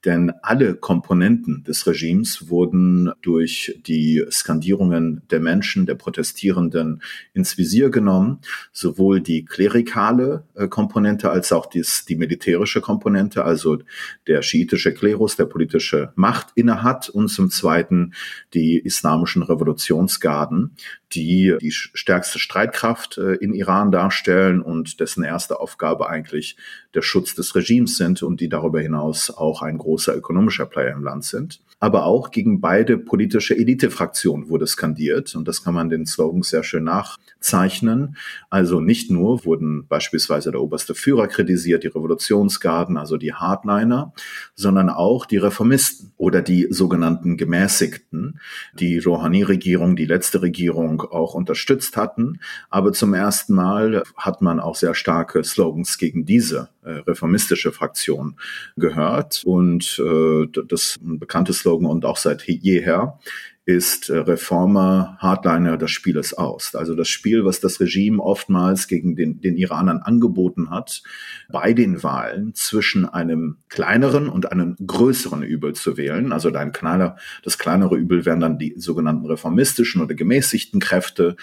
denn 0.05 0.31
alle 0.43 0.75
Komponenten 0.75 1.63
des 1.63 1.87
Regimes 1.87 2.49
wurden 2.49 3.11
durch 3.21 3.79
die 3.85 4.23
Skandierungen 4.29 5.23
der 5.31 5.39
Menschen, 5.39 5.85
der 5.85 5.95
Protestierenden 5.95 7.01
ins 7.33 7.57
Visier 7.57 7.89
genommen, 7.89 8.39
sowohl 8.71 9.19
die 9.19 9.43
klerikale 9.43 10.43
äh, 10.53 10.67
Komponente 10.67 11.31
als 11.31 11.51
auch 11.51 11.65
dies, 11.65 12.05
die 12.05 12.15
militärische 12.15 12.81
Komponente, 12.81 13.43
also 13.43 13.79
der 14.27 14.41
schiitische 14.41 14.93
Klerus, 14.93 15.35
der 15.35 15.45
politische 15.45 16.13
Macht 16.15 16.49
innehat 16.55 17.09
und 17.09 17.29
zum 17.29 17.49
Zweiten 17.49 18.13
die 18.53 18.77
islamischen 18.77 19.41
Revolutionsgarden, 19.41 20.75
die 21.13 21.55
die 21.61 21.71
stärkste 21.71 22.39
Streitkraft 22.39 23.17
äh, 23.17 23.35
in 23.35 23.53
Iran 23.53 23.91
darstellen 23.91 24.61
und 24.61 24.99
dessen 24.99 25.23
erste 25.23 25.59
Aufgabe 25.59 26.09
eigentlich 26.09 26.57
der 26.93 27.01
Schutz 27.01 27.35
des 27.35 27.55
Regimes 27.55 27.97
sind 27.97 28.23
und 28.23 28.41
die 28.41 28.49
darüber 28.49 28.81
hinaus 28.81 29.29
auch 29.29 29.61
ein 29.61 29.77
großer 29.77 30.15
ökonomischer 30.15 30.65
Player 30.65 30.93
im 30.93 31.03
Land 31.03 31.25
sind. 31.25 31.61
Aber 31.85 32.05
auch 32.05 32.31
gegen 32.31 32.61
beide 32.61 32.97
politische 32.97 33.55
Elitefraktionen 33.55 34.49
wurde 34.49 34.65
skandiert 34.65 35.35
und 35.35 35.47
das 35.47 35.63
kann 35.63 35.75
man 35.75 35.87
den 35.87 36.07
Slogans 36.07 36.49
sehr 36.49 36.63
schön 36.63 36.85
nachzeichnen. 36.85 38.17
Also 38.49 38.79
nicht 38.79 39.11
nur 39.11 39.45
wurden 39.45 39.85
beispielsweise 39.85 40.49
der 40.49 40.63
oberste 40.63 40.95
Führer 40.95 41.27
kritisiert, 41.27 41.83
die 41.83 41.89
Revolutionsgarden, 41.89 42.97
also 42.97 43.17
die 43.17 43.35
Hardliner, 43.35 44.13
sondern 44.55 44.89
auch 44.89 45.27
die 45.27 45.37
Reformisten 45.37 46.11
oder 46.17 46.41
die 46.41 46.65
sogenannten 46.71 47.37
Gemäßigten, 47.37 48.39
die 48.73 48.97
Rouhani-Regierung, 48.97 49.95
die 49.95 50.07
letzte 50.07 50.41
Regierung 50.41 51.01
auch 51.01 51.35
unterstützt 51.35 51.97
hatten. 51.97 52.39
Aber 52.71 52.93
zum 52.93 53.13
ersten 53.13 53.53
Mal 53.53 54.01
hat 54.17 54.41
man 54.41 54.59
auch 54.59 54.73
sehr 54.73 54.95
starke 54.95 55.43
Slogans 55.43 55.99
gegen 55.99 56.25
diese 56.25 56.69
reformistische 56.89 57.71
Fraktion 57.71 58.35
gehört. 58.75 59.41
Und 59.45 59.99
äh, 59.99 60.47
das 60.67 60.97
bekannte 61.01 61.53
Slogan 61.53 61.89
und 61.89 62.05
auch 62.05 62.17
seit 62.17 62.43
jeher 62.47 63.19
ist 63.65 64.09
äh, 64.09 64.17
Reformer, 64.17 65.17
Hardliner 65.19 65.77
das 65.77 65.89
Spiel 65.89 66.17
ist 66.17 66.35
aus. 66.35 66.75
Also 66.75 66.93
das 66.95 67.09
Spiel, 67.09 67.45
was 67.45 67.59
das 67.59 67.79
Regime 67.79 68.21
oftmals 68.21 68.87
gegen 68.87 69.15
den, 69.15 69.41
den 69.41 69.57
Iranern 69.57 69.97
angeboten 69.97 70.69
hat, 70.69 71.01
bei 71.49 71.73
den 71.73 72.03
Wahlen 72.03 72.53
zwischen 72.53 73.09
einem 73.09 73.57
kleineren 73.69 74.29
und 74.29 74.51
einem 74.51 74.75
größeren 74.85 75.41
Übel 75.41 75.73
zu 75.73 75.97
wählen. 75.97 76.31
Also 76.31 76.53
ein 76.53 76.73
kleiner, 76.73 77.17
das 77.43 77.57
kleinere 77.57 77.95
Übel 77.95 78.25
wären 78.25 78.39
dann 78.39 78.59
die 78.59 78.75
sogenannten 78.77 79.25
reformistischen 79.25 80.01
oder 80.01 80.13
gemäßigten 80.13 80.79
Kräfte 80.79 81.35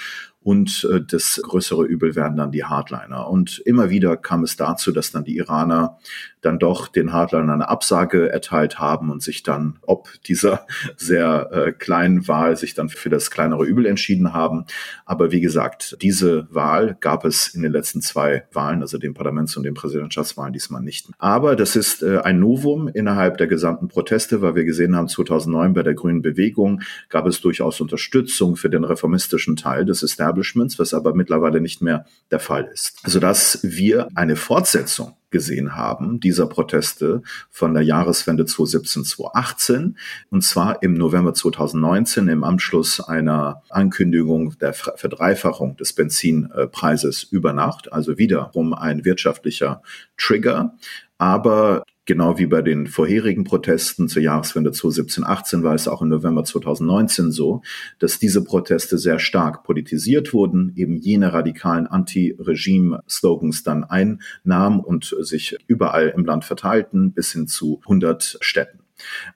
und 0.43 0.89
äh, 0.93 1.01
das 1.01 1.41
größere 1.43 1.85
Übel 1.85 2.17
werden 2.17 2.37
dann 2.37 2.51
die 2.51 2.65
Hardliner. 2.65 3.29
Und 3.29 3.61
immer 3.65 3.91
wieder 3.91 4.17
kam 4.17 4.43
es 4.43 4.57
dazu, 4.57 4.93
dass 4.93 5.13
dann 5.13 5.25
die 5.25 5.37
Iraner 5.37 5.99
dann 6.43 6.59
doch 6.59 6.89
den 6.89 7.13
Hardlinern 7.13 7.51
eine 7.51 7.69
Absage 7.69 8.31
erteilt 8.31 8.79
haben 8.79 9.11
und 9.11 9.23
sich 9.23 9.43
dann, 9.43 9.79
ob 9.83 10.09
dieser 10.25 10.67
sehr 10.97 11.51
äh, 11.53 11.73
kleinen 11.73 12.29
Wahl, 12.29 12.57
sich 12.57 12.75
dann 12.75 12.89
für 12.89 13.09
das 13.09 13.31
kleinere 13.31 13.65
Übel 13.65 13.87
entschieden 13.87 14.35
haben. 14.35 14.67
Aber 15.07 15.31
wie 15.31 15.41
gesagt, 15.41 15.97
diese 16.03 16.53
Wahl 16.53 16.97
gab 17.01 17.25
es 17.25 17.49
in 17.55 17.63
den 17.63 17.73
letzten 17.73 18.03
zwei 18.03 18.45
Wahlen, 18.53 18.83
also 18.83 18.99
den 18.99 19.15
Parlaments- 19.15 19.57
und 19.57 19.63
den 19.63 19.75
Präsidentschaftswahlen 19.75 20.53
diesmal 20.53 20.83
nicht. 20.83 21.09
Aber 21.19 21.57
das 21.57 21.77
ist 21.77 22.03
äh, 22.03 22.19
ein 22.19 22.41
Novum 22.41 22.89
innerhalb 22.89 23.39
der 23.39 23.47
gesamten 23.47 23.89
Proteste, 23.89 24.43
weil 24.43 24.57
wir 24.57 24.65
gesehen 24.65 24.97
haben, 24.97 25.09
2009 25.09 25.75
bei 25.75 25.83
der 25.83 25.95
Grünen 25.95 26.23
Bewegung 26.23 26.83
gab 27.09 27.27
es 27.27 27.41
durchaus 27.41 27.81
Unterstützung 27.81 28.57
für 28.57 28.69
den 28.69 28.85
reformistischen 28.85 29.57
Teil 29.57 29.85
des 29.85 30.03
Establishments, 30.03 30.32
was 30.79 30.95
aber 30.95 31.15
mittlerweile 31.15 31.61
nicht 31.61 31.83
mehr 31.83 32.07
der 32.31 32.41
Fall 32.41 32.71
ist. 32.73 32.99
Also 33.03 33.21
dass 33.21 33.61
wir 33.63 34.09
eine 34.15 34.37
Fortsetzung 34.37 35.17
gesehen 35.33 35.75
haben, 35.75 36.21
dieser 36.21 36.47
Proteste 36.47 37.23
von 37.51 37.75
der 37.75 37.83
Jahreswende 37.83 38.45
2017, 38.45 39.05
2018. 39.05 39.99
Und 40.31 40.45
zwar 40.45 40.83
im 40.83 40.95
November 40.95 41.35
2019 41.35 42.29
im 42.29 42.45
Anschluss 42.45 43.01
einer 43.01 43.63
Ankündigung 43.71 44.57
der 44.61 44.75
Verdreifachung 44.75 45.77
des 45.77 45.95
Benzinpreises 45.95 47.25
über 47.25 47.53
Nacht. 47.53 47.93
Also 47.93 48.19
wiederum 48.19 48.75
ein 48.75 49.05
wirtschaftlicher 49.05 49.83
Trigger. 50.17 50.77
Aber 51.23 51.85
Genau 52.05 52.37
wie 52.37 52.47
bei 52.47 52.63
den 52.63 52.89
vorherigen 52.89 53.45
Protesten 53.45 54.09
zur 54.09 54.23
Jahreswende 54.23 54.71
2017-18 54.71 55.63
war 55.63 55.73
es 55.73 55.87
auch 55.87 56.03
im 56.03 56.09
November 56.09 56.43
2019 56.43 57.31
so, 57.31 57.63
dass 58.01 58.19
diese 58.19 58.43
Proteste 58.43 58.99
sehr 58.99 59.21
stark 59.21 59.63
politisiert 59.63 60.35
wurden, 60.35 60.73
eben 60.75 60.97
jene 60.97 61.33
radikalen 61.33 61.87
Anti-Regime-Slogans 61.87 63.63
dann 63.63 63.85
einnahmen 63.85 64.81
und 64.81 65.15
sich 65.21 65.57
überall 65.69 66.13
im 66.17 66.25
Land 66.25 66.45
verteilten, 66.45 67.13
bis 67.13 67.31
hin 67.31 67.47
zu 67.47 67.79
100 67.85 68.39
Städten. 68.41 68.81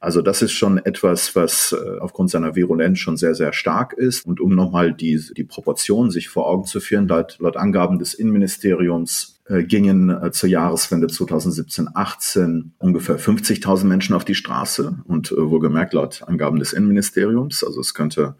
Also 0.00 0.20
das 0.20 0.42
ist 0.42 0.52
schon 0.52 0.78
etwas, 0.78 1.36
was 1.36 1.70
äh, 1.72 2.00
aufgrund 2.00 2.30
seiner 2.30 2.56
Virulenz 2.56 2.98
schon 2.98 3.16
sehr, 3.16 3.36
sehr 3.36 3.52
stark 3.52 3.92
ist. 3.92 4.26
Und 4.26 4.40
um 4.40 4.56
nochmal 4.56 4.92
die, 4.92 5.20
die 5.36 5.44
Proportionen 5.44 6.10
sich 6.10 6.28
vor 6.28 6.48
Augen 6.48 6.64
zu 6.64 6.80
führen, 6.80 7.06
laut, 7.06 7.36
laut 7.38 7.56
Angaben 7.56 8.00
des 8.00 8.14
Innenministeriums 8.14 9.35
gingen 9.48 10.10
äh, 10.10 10.32
zur 10.32 10.48
Jahreswende 10.48 11.06
2017-18 11.06 12.70
ungefähr 12.78 13.18
50.000 13.18 13.84
Menschen 13.84 14.14
auf 14.16 14.24
die 14.24 14.34
Straße 14.34 14.96
und 15.04 15.30
äh, 15.30 15.36
wohlgemerkt 15.36 15.92
laut 15.92 16.22
Angaben 16.26 16.58
des 16.58 16.72
Innenministeriums. 16.72 17.62
Also 17.62 17.80
es 17.80 17.94
könnte 17.94 18.34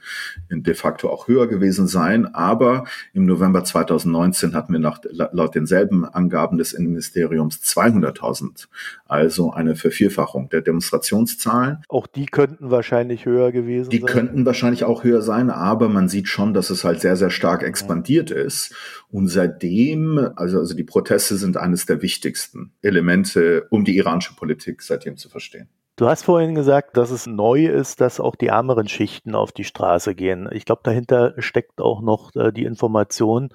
de 0.51 0.75
facto 0.75 1.09
auch 1.09 1.29
höher 1.29 1.47
gewesen 1.47 1.87
sein. 1.87 2.35
Aber 2.35 2.85
im 3.13 3.25
November 3.27 3.63
2019 3.63 4.55
hatten 4.55 4.73
wir 4.73 4.81
nach, 4.81 5.01
laut 5.13 5.55
denselben 5.55 6.05
Angaben 6.05 6.59
des 6.59 6.73
Innenministeriums 6.73 7.61
200.000. 7.63 8.67
Also 9.07 9.53
eine 9.53 9.77
Vervierfachung 9.77 10.49
der 10.49 10.63
Demonstrationszahlen. 10.63 11.85
Auch 11.89 12.09
die 12.09 12.27
könnten 12.27 12.71
wahrscheinlich 12.71 13.27
höher 13.27 13.53
gewesen 13.53 13.91
die 13.91 13.99
sein. 13.99 14.07
Die 14.07 14.13
könnten 14.13 14.47
wahrscheinlich 14.47 14.83
auch 14.83 15.05
höher 15.05 15.23
sein, 15.23 15.51
aber 15.51 15.89
man 15.89 16.09
sieht 16.09 16.27
schon, 16.27 16.53
dass 16.53 16.71
es 16.71 16.83
halt 16.83 17.01
sehr, 17.01 17.17
sehr 17.17 17.31
stark 17.31 17.63
expandiert 17.63 18.33
ist. 18.33 18.75
Und 19.11 19.29
seitdem, 19.29 20.19
also, 20.35 20.59
also 20.59 20.75
die 20.75 20.83
Proteste 20.97 21.37
sind 21.37 21.59
eines 21.59 21.85
der 21.85 22.01
wichtigsten 22.01 22.73
Elemente, 22.81 23.67
um 23.69 23.85
die 23.85 23.99
iranische 23.99 24.35
Politik 24.35 24.81
seitdem 24.81 25.19
zu 25.19 25.29
verstehen. 25.29 25.69
Du 25.97 26.07
hast 26.07 26.23
vorhin 26.23 26.55
gesagt, 26.55 26.97
dass 26.97 27.11
es 27.11 27.27
neu 27.27 27.67
ist, 27.67 28.01
dass 28.01 28.19
auch 28.19 28.35
die 28.35 28.47
ärmeren 28.47 28.89
Schichten 28.89 29.35
auf 29.35 29.53
die 29.53 29.65
Straße 29.65 30.15
gehen. 30.15 30.49
Ich 30.53 30.65
glaube, 30.65 30.81
dahinter 30.85 31.35
steckt 31.37 31.83
auch 31.83 32.01
noch 32.01 32.35
äh, 32.35 32.51
die 32.51 32.65
Information, 32.65 33.51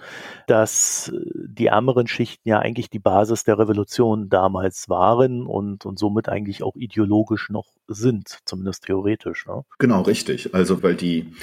dass 0.46 1.12
äh, 1.12 1.20
die 1.48 1.66
ärmeren 1.66 2.06
Schichten 2.06 2.48
ja 2.48 2.60
eigentlich 2.60 2.92
die 2.92 3.00
Basis 3.00 3.44
der 3.44 3.58
Revolution 3.58 4.30
damals 4.30 4.88
waren 4.88 5.48
und, 5.48 5.84
und 5.88 5.98
somit 5.98 6.30
eigentlich 6.30 6.62
auch 6.62 6.76
ideologisch 6.76 7.50
noch 7.50 7.70
sind, 7.88 8.38
zumindest 8.46 8.86
theoretisch. 8.86 9.48
Ne? 9.48 9.64
Genau, 9.80 10.04
richtig. 10.04 10.54
Also 10.54 10.84
weil 10.84 10.94
die 10.94 11.34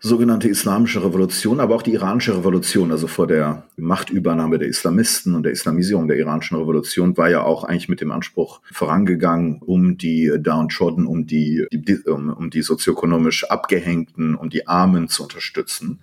sogenannte 0.00 0.48
islamische 0.48 1.02
Revolution, 1.02 1.60
aber 1.60 1.74
auch 1.74 1.82
die 1.82 1.94
iranische 1.94 2.36
Revolution, 2.36 2.90
also 2.90 3.06
vor 3.06 3.26
der 3.26 3.64
Machtübernahme 3.76 4.58
der 4.58 4.68
Islamisten 4.68 5.34
und 5.34 5.42
der 5.42 5.52
Islamisierung 5.52 6.06
der 6.06 6.18
iranischen 6.18 6.58
Revolution, 6.58 7.16
war 7.16 7.30
ja 7.30 7.42
auch 7.42 7.64
eigentlich 7.64 7.88
mit 7.88 8.00
dem 8.00 8.12
Anspruch 8.12 8.60
vorangegangen, 8.72 9.60
um 9.62 9.96
die 9.96 10.32
downtrodden, 10.38 11.06
um 11.06 11.26
die, 11.26 11.66
die 11.72 11.98
um, 12.06 12.30
um 12.30 12.50
die 12.50 12.62
sozioökonomisch 12.62 13.44
Abgehängten, 13.44 14.34
um 14.34 14.50
die 14.50 14.66
Armen 14.66 15.08
zu 15.08 15.22
unterstützen. 15.22 16.00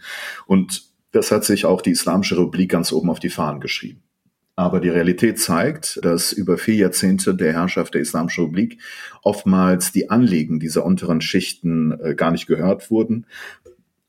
Und 0.48 0.84
das 1.12 1.32
hat 1.32 1.46
sich 1.46 1.66
auch 1.66 1.82
die 1.82 1.92
Islamische 1.92 2.38
Republik 2.38 2.72
ganz 2.72 2.92
oben 2.92 3.10
auf 3.10 3.20
die 3.20 3.30
Fahnen 3.30 3.62
geschrieben. 3.62 4.02
Aber 4.56 4.80
die 4.80 4.90
Realität 4.90 5.40
zeigt, 5.40 6.00
dass 6.04 6.32
über 6.32 6.60
vier 6.60 6.76
Jahrzehnte 6.76 7.34
der 7.34 7.54
Herrschaft 7.54 7.96
der 7.96 8.02
Islamischen 8.02 8.44
Republik 8.44 8.80
oftmals 9.24 9.92
die 9.92 10.12
Anliegen 10.12 10.60
dieser 10.60 10.86
unteren 10.86 11.22
Schichten 11.22 11.92
äh, 12.00 12.14
gar 12.14 12.30
nicht 12.30 12.46
gehört 12.46 12.92
wurden 12.92 13.26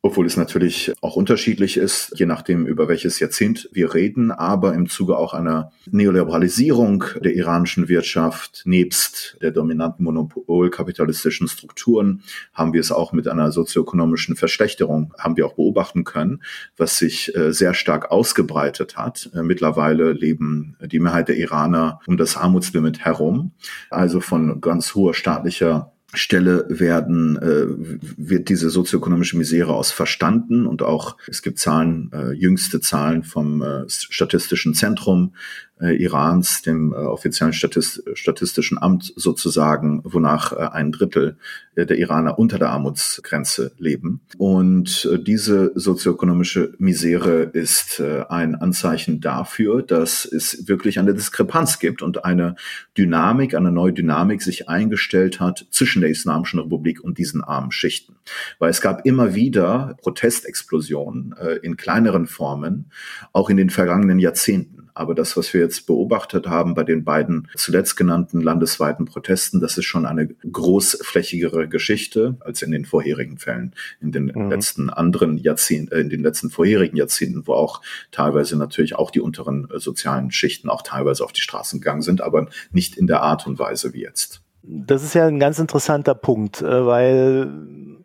obwohl 0.05 0.27
es 0.27 0.37
natürlich 0.37 0.93
auch 1.01 1.17
unterschiedlich 1.17 1.79
ist, 1.79 2.13
je 2.15 2.27
nachdem, 2.27 2.67
über 2.67 2.89
welches 2.89 3.21
Jahrzehnt 3.21 3.71
wir 3.73 3.95
reden, 3.95 4.31
aber 4.31 4.75
im 4.75 4.87
Zuge 4.87 5.17
auch 5.17 5.33
einer 5.33 5.73
Neoliberalisierung 5.91 7.05
der 7.25 7.35
iranischen 7.35 7.89
Wirtschaft, 7.89 8.65
nebst 8.67 9.39
der 9.41 9.51
dominanten 9.51 10.05
monopolkapitalistischen 10.05 11.49
Strukturen, 11.49 12.23
haben 12.53 12.75
wir 12.75 12.81
es 12.81 12.93
auch 12.93 13.15
mit 13.15 13.29
einer 13.29 13.51
sozioökonomischen 13.51 14.37
Verschlechterung, 14.37 15.15
haben 15.19 15.39
wir 15.39 15.47
auch 15.47 15.55
beobachten 15.55 16.05
können, 16.05 16.43
was 16.77 16.99
sich 16.99 17.35
äh, 17.35 17.55
sehr 17.55 17.73
stark 17.73 18.11
ausgebreitet 18.11 18.99
hat. 18.99 19.31
Äh, 19.35 19.43
mittlerweile 19.43 20.13
leben 20.13 20.77
die 20.83 21.01
Mehrheit 21.01 21.29
der 21.29 21.39
Iraner 21.39 22.01
um 22.07 22.19
das 22.19 22.37
Armutslimit 22.37 23.07
herum, 23.07 23.53
also 23.89 24.21
von 24.21 24.61
ganz 24.61 24.95
hoher 24.95 25.15
staatlicher 25.15 25.94
Stelle 26.15 26.67
werden, 26.69 27.37
äh, 27.37 27.67
wird 28.17 28.49
diese 28.49 28.71
sozioökonomische 28.71 29.37
Misere 29.37 29.75
aus 29.75 29.91
verstanden 29.91 30.67
und 30.67 30.83
auch 30.83 31.17
es 31.27 31.43
gibt 31.43 31.59
Zahlen, 31.59 32.11
äh, 32.13 32.33
jüngste 32.33 32.81
Zahlen 32.81 33.23
vom 33.23 33.63
äh, 33.63 33.85
Statistischen 33.89 34.75
Zentrum, 34.75 35.35
äh, 35.85 35.95
Irans, 35.95 36.63
dem 36.63 36.93
äh, 36.93 36.97
offiziellen 36.97 37.53
Statist 37.53 38.03
statistischen 38.15 38.79
Amt 38.79 39.13
sozusagen, 39.17 40.01
wonach 40.05 40.53
äh, 40.53 40.57
ein 40.73 40.93
Drittel 40.93 41.37
äh, 41.75 41.87
der 41.87 41.99
Iraner 41.99 42.39
unter 42.39 42.59
der 42.59 42.71
Armutsgrenze 42.71 43.73
leben. 43.79 44.21
Und 44.39 45.09
äh, 45.13 45.19
diese 45.19 45.73
sozioökonomische 45.75 46.75
Misere 46.79 47.43
ist 47.43 48.01
äh, 48.01 48.25
ein 48.29 48.55
Anzeichen 48.55 49.21
dafür, 49.21 49.83
dass 49.83 50.25
es 50.25 50.69
wirklich 50.69 50.99
eine 50.99 51.15
Diskrepanz 51.15 51.79
gibt 51.79 52.03
und 52.03 52.25
eine 52.25 52.57
Dynamik, 52.97 53.55
eine 53.55 53.71
neue 53.71 53.93
Dynamik 53.93 54.43
sich 54.43 54.69
eingestellt 54.69 55.41
hat 55.41 55.67
zwischen 55.71 56.01
der 56.01 56.11
Islamischen 56.11 56.61
Republik 56.61 57.03
und 57.03 57.19
diesen 57.19 57.43
armen 57.43 57.73
Schichten. 57.73 58.17
Weil 58.59 58.71
es 58.71 58.81
gab 58.81 59.05
immer 59.05 59.35
wieder 59.35 59.97
Protestexplosionen 60.01 61.35
äh, 61.39 61.57
in 61.57 61.77
kleineren 61.77 62.27
Formen, 62.27 62.91
auch 63.33 63.51
in 63.51 63.57
den 63.57 63.71
vergangenen 63.71 64.19
Jahrzehnten. 64.19 64.74
Aber 64.95 65.15
das, 65.15 65.37
was 65.37 65.53
wir 65.53 65.61
jetzt 65.61 65.87
beobachtet 65.87 66.47
haben 66.47 66.75
bei 66.75 66.85
den 66.85 67.05
beiden 67.05 67.49
zuletzt 67.57 67.97
genannten 67.97 68.41
landesweiten 68.41 69.07
Protesten, 69.07 69.61
das 69.61 69.77
ist 69.77 69.87
schon 69.87 70.07
eine 70.07 70.29
großflächigere 70.29 71.69
Geschichte 71.69 72.37
als 72.41 72.63
in 72.63 72.71
den 72.71 72.85
vorherigen 72.85 73.39
Fällen, 73.39 73.75
in 74.01 74.13
den 74.13 74.31
mhm. 74.33 74.51
letzten 74.51 74.91
anderen 74.91 75.37
Jahrzehnten, 75.37 75.93
äh, 75.93 76.01
in 76.01 76.11
den 76.11 76.23
letzten 76.23 76.49
vorherigen 76.49 76.97
Jahrzehnten, 76.97 77.47
wo 77.47 77.55
auch 77.55 77.83
teilweise 78.13 78.57
natürlich 78.57 78.95
auch 78.95 79.11
die 79.11 79.21
unteren 79.21 79.69
äh, 79.71 79.81
sozialen 79.81 80.31
Schichten 80.31 80.69
auch 80.71 80.83
teilweise 80.83 81.25
auf 81.25 81.33
die 81.33 81.41
Straßen 81.41 81.81
gegangen 81.81 82.03
sind, 82.03 82.21
aber 82.21 82.47
nicht 82.71 82.97
in 82.97 83.09
der 83.09 83.23
Art 83.23 83.47
und 83.47 83.59
Weise 83.59 83.93
wie 83.95 84.03
jetzt. 84.03 84.43
Das 84.63 85.03
ist 85.03 85.15
ja 85.15 85.27
ein 85.27 85.41
ganz 85.41 85.59
interessanter 85.59 86.15
Punkt, 86.15 86.63
äh, 86.63 86.87
weil 86.87 88.04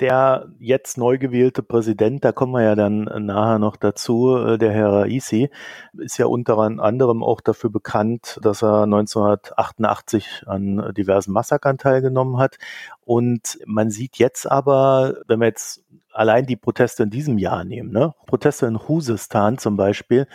der 0.00 0.48
jetzt 0.58 0.98
neu 0.98 1.18
gewählte 1.18 1.62
Präsident, 1.62 2.24
da 2.24 2.32
kommen 2.32 2.52
wir 2.52 2.62
ja 2.62 2.74
dann 2.74 3.04
nachher 3.24 3.58
noch 3.58 3.76
dazu, 3.76 4.36
äh, 4.36 4.58
der 4.58 4.72
Herr 4.72 4.92
Raisi, 4.92 5.50
ist 5.96 6.18
ja 6.18 6.26
unter 6.26 6.58
anderem 6.58 7.22
auch 7.22 7.40
dafür 7.40 7.70
bekannt, 7.70 8.38
dass 8.42 8.62
er 8.62 8.82
1988 8.82 10.44
an 10.46 10.92
diversen 10.96 11.32
Massakern 11.32 11.78
teilgenommen 11.78 12.38
hat. 12.38 12.58
Und 13.04 13.58
man 13.66 13.90
sieht 13.90 14.18
jetzt 14.18 14.50
aber, 14.50 15.14
wenn 15.28 15.40
wir 15.40 15.46
jetzt 15.46 15.84
allein 16.12 16.46
die 16.46 16.56
Proteste 16.56 17.04
in 17.04 17.10
diesem 17.10 17.38
Jahr 17.38 17.64
nehmen, 17.64 17.90
ne? 17.90 18.14
Proteste 18.26 18.66
in 18.66 18.88
Husistan 18.88 19.58
zum 19.58 19.76
Beispiel, 19.76 20.26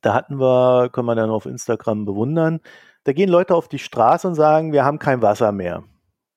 da 0.00 0.14
hatten 0.14 0.38
wir, 0.38 0.90
können 0.90 1.06
wir 1.06 1.14
dann 1.14 1.30
auf 1.30 1.46
Instagram 1.46 2.04
bewundern, 2.04 2.60
da 3.04 3.12
gehen 3.12 3.28
Leute 3.28 3.54
auf 3.54 3.68
die 3.68 3.78
Straße 3.78 4.26
und 4.26 4.34
sagen, 4.34 4.72
wir 4.72 4.84
haben 4.84 4.98
kein 4.98 5.22
Wasser 5.22 5.52
mehr. 5.52 5.84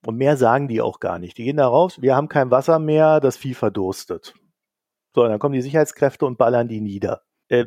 Und 0.05 0.17
mehr 0.17 0.37
sagen 0.37 0.67
die 0.67 0.81
auch 0.81 0.99
gar 0.99 1.19
nicht. 1.19 1.37
Die 1.37 1.43
gehen 1.43 1.57
da 1.57 1.67
raus, 1.67 2.01
wir 2.01 2.15
haben 2.15 2.29
kein 2.29 2.51
Wasser 2.51 2.79
mehr, 2.79 3.19
das 3.19 3.37
Vieh 3.37 3.53
verdurstet. 3.53 4.33
So, 5.15 5.23
dann 5.23 5.39
kommen 5.39 5.53
die 5.55 5.61
Sicherheitskräfte 5.61 6.25
und 6.25 6.37
ballern 6.37 6.67
die 6.67 6.81
nieder. 6.81 7.23
Äh, 7.49 7.65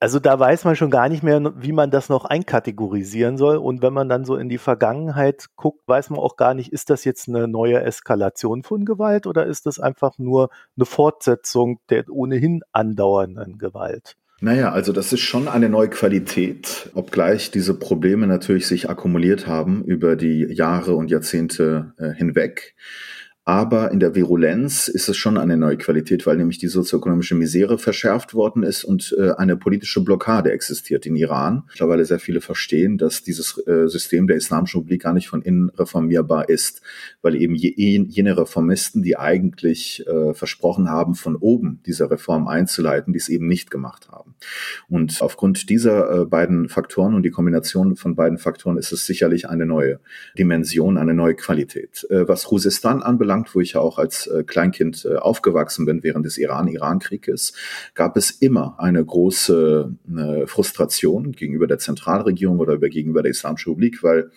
Also 0.00 0.20
da 0.20 0.38
weiß 0.38 0.64
man 0.64 0.76
schon 0.76 0.90
gar 0.90 1.08
nicht 1.08 1.22
mehr, 1.22 1.40
wie 1.56 1.72
man 1.72 1.90
das 1.90 2.08
noch 2.10 2.24
einkategorisieren 2.26 3.38
soll. 3.38 3.56
Und 3.56 3.80
wenn 3.82 3.94
man 3.94 4.08
dann 4.08 4.24
so 4.26 4.36
in 4.36 4.48
die 4.50 4.58
Vergangenheit 4.58 5.46
guckt, 5.56 5.80
weiß 5.88 6.10
man 6.10 6.20
auch 6.20 6.36
gar 6.36 6.52
nicht, 6.54 6.72
ist 6.72 6.90
das 6.90 7.04
jetzt 7.04 7.28
eine 7.28 7.48
neue 7.48 7.80
Eskalation 7.82 8.62
von 8.62 8.84
Gewalt 8.84 9.26
oder 9.26 9.46
ist 9.46 9.66
das 9.66 9.80
einfach 9.80 10.18
nur 10.18 10.50
eine 10.76 10.84
Fortsetzung 10.86 11.80
der 11.88 12.04
ohnehin 12.10 12.62
andauernden 12.72 13.56
Gewalt? 13.58 14.16
Naja, 14.44 14.72
also 14.72 14.92
das 14.92 15.10
ist 15.10 15.22
schon 15.22 15.48
eine 15.48 15.70
neue 15.70 15.88
Qualität, 15.88 16.90
obgleich 16.92 17.50
diese 17.50 17.72
Probleme 17.72 18.26
natürlich 18.26 18.66
sich 18.66 18.90
akkumuliert 18.90 19.46
haben 19.46 19.82
über 19.84 20.16
die 20.16 20.42
Jahre 20.50 20.96
und 20.96 21.10
Jahrzehnte 21.10 21.94
äh, 21.96 22.10
hinweg. 22.12 22.74
Aber 23.46 23.90
in 23.90 24.00
der 24.00 24.14
Virulenz 24.14 24.88
ist 24.88 25.08
es 25.10 25.18
schon 25.18 25.36
eine 25.36 25.58
neue 25.58 25.76
Qualität, 25.76 26.26
weil 26.26 26.38
nämlich 26.38 26.56
die 26.56 26.68
sozioökonomische 26.68 27.34
Misere 27.34 27.76
verschärft 27.76 28.32
worden 28.32 28.62
ist 28.62 28.84
und 28.84 29.14
äh, 29.18 29.32
eine 29.32 29.58
politische 29.58 30.02
Blockade 30.02 30.50
existiert 30.50 31.04
in 31.04 31.14
Iran. 31.14 31.64
Mittlerweile 31.68 32.06
sehr 32.06 32.18
viele 32.18 32.40
verstehen, 32.40 32.96
dass 32.96 33.22
dieses 33.22 33.58
äh, 33.66 33.86
System 33.86 34.26
der 34.26 34.36
Islamischen 34.36 34.80
Republik 34.80 35.02
gar 35.02 35.12
nicht 35.12 35.28
von 35.28 35.42
innen 35.42 35.68
reformierbar 35.68 36.48
ist, 36.48 36.80
weil 37.20 37.34
eben 37.34 37.54
jene 37.54 38.38
Reformisten, 38.38 39.02
die 39.02 39.18
eigentlich 39.18 40.06
äh, 40.06 40.32
versprochen 40.32 40.88
haben, 40.88 41.14
von 41.14 41.36
oben 41.36 41.80
diese 41.84 42.10
Reform 42.10 42.48
einzuleiten, 42.48 43.12
dies 43.12 43.28
eben 43.28 43.46
nicht 43.46 43.70
gemacht 43.70 44.08
haben. 44.10 44.36
Und 44.88 45.20
aufgrund 45.20 45.68
dieser 45.68 46.22
äh, 46.22 46.24
beiden 46.24 46.70
Faktoren 46.70 47.14
und 47.14 47.24
die 47.24 47.30
Kombination 47.30 47.96
von 47.96 48.14
beiden 48.14 48.38
Faktoren 48.38 48.78
ist 48.78 48.90
es 48.90 49.04
sicherlich 49.04 49.50
eine 49.50 49.66
neue 49.66 50.00
Dimension, 50.38 50.96
eine 50.96 51.12
neue 51.12 51.34
Qualität. 51.34 52.06
Äh, 52.08 52.26
was 52.26 52.44
Khuzestan 52.44 53.02
anbelangt, 53.02 53.33
anbelangt, 53.34 53.54
wo 53.54 53.60
ich 53.60 53.72
ja 53.72 53.80
auch 53.80 53.98
als 53.98 54.26
äh, 54.26 54.44
Kleinkind 54.44 55.04
äh, 55.04 55.16
aufgewachsen 55.16 55.86
bin 55.86 56.02
während 56.02 56.24
des 56.24 56.38
Iran-Iran-Krieges, 56.38 57.54
gab 57.94 58.16
es 58.16 58.30
immer 58.30 58.76
eine 58.78 59.04
große 59.04 59.94
äh, 60.16 60.46
Frustration 60.46 61.32
gegenüber 61.32 61.66
der 61.66 61.78
Zentralregierung 61.78 62.58
oder 62.58 62.78
gegenüber 62.78 63.22
der 63.22 63.30
Islamischen 63.30 63.72
Republik, 63.72 64.02
weil 64.02 64.30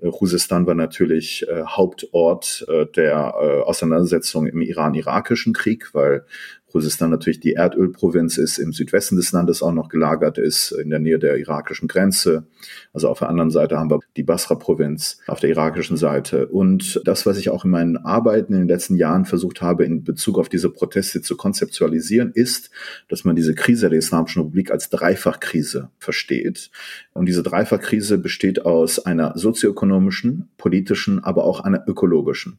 äh, 0.00 0.10
Khuzestan 0.10 0.66
war 0.66 0.74
natürlich 0.74 1.46
äh, 1.48 1.64
Hauptort 1.64 2.66
äh, 2.68 2.86
der 2.86 3.34
äh, 3.40 3.60
Auseinandersetzung 3.62 4.46
im 4.46 4.60
Iran-Irakischen 4.60 5.52
Krieg, 5.52 5.94
weil 5.94 6.24
Khuzestan 6.72 7.10
natürlich 7.10 7.40
die 7.40 7.52
Erdölprovinz 7.52 8.38
ist, 8.38 8.58
im 8.58 8.72
Südwesten 8.72 9.16
des 9.16 9.30
Landes 9.32 9.62
auch 9.62 9.72
noch 9.72 9.90
gelagert 9.90 10.38
ist, 10.38 10.72
in 10.72 10.88
der 10.88 10.98
Nähe 10.98 11.18
der 11.18 11.36
irakischen 11.36 11.86
Grenze. 11.86 12.46
Also 12.94 13.08
auf 13.08 13.18
der 13.18 13.28
anderen 13.28 13.50
Seite 13.50 13.78
haben 13.78 13.90
wir 13.90 14.00
die 14.16 14.22
Basra-Provinz 14.22 15.18
auf 15.26 15.40
der 15.40 15.50
irakischen 15.50 15.98
Seite. 15.98 16.46
Und 16.48 17.02
das, 17.04 17.26
was 17.26 17.36
ich 17.36 17.50
auch 17.50 17.66
in 17.66 17.70
meinen 17.70 17.98
Arbeiten 17.98 18.54
in 18.54 18.60
den 18.60 18.68
letzten 18.68 18.96
Jahren 18.96 19.26
versucht 19.26 19.60
habe, 19.60 19.84
in 19.84 20.02
Bezug 20.02 20.38
auf 20.38 20.48
diese 20.48 20.70
Proteste 20.70 21.20
zu 21.20 21.36
konzeptualisieren, 21.36 22.32
ist, 22.32 22.70
dass 23.08 23.24
man 23.24 23.36
diese 23.36 23.54
Krise 23.54 23.90
der 23.90 23.98
Islamischen 23.98 24.42
Republik 24.42 24.70
als 24.70 24.88
Dreifachkrise 24.88 25.90
versteht. 25.98 26.70
Und 27.12 27.26
diese 27.26 27.42
Dreifachkrise 27.42 28.16
besteht 28.16 28.64
aus 28.64 28.98
einer 28.98 29.36
sozioökonomischen, 29.36 30.48
politischen, 30.56 31.22
aber 31.22 31.44
auch 31.44 31.60
einer 31.60 31.84
ökologischen. 31.86 32.58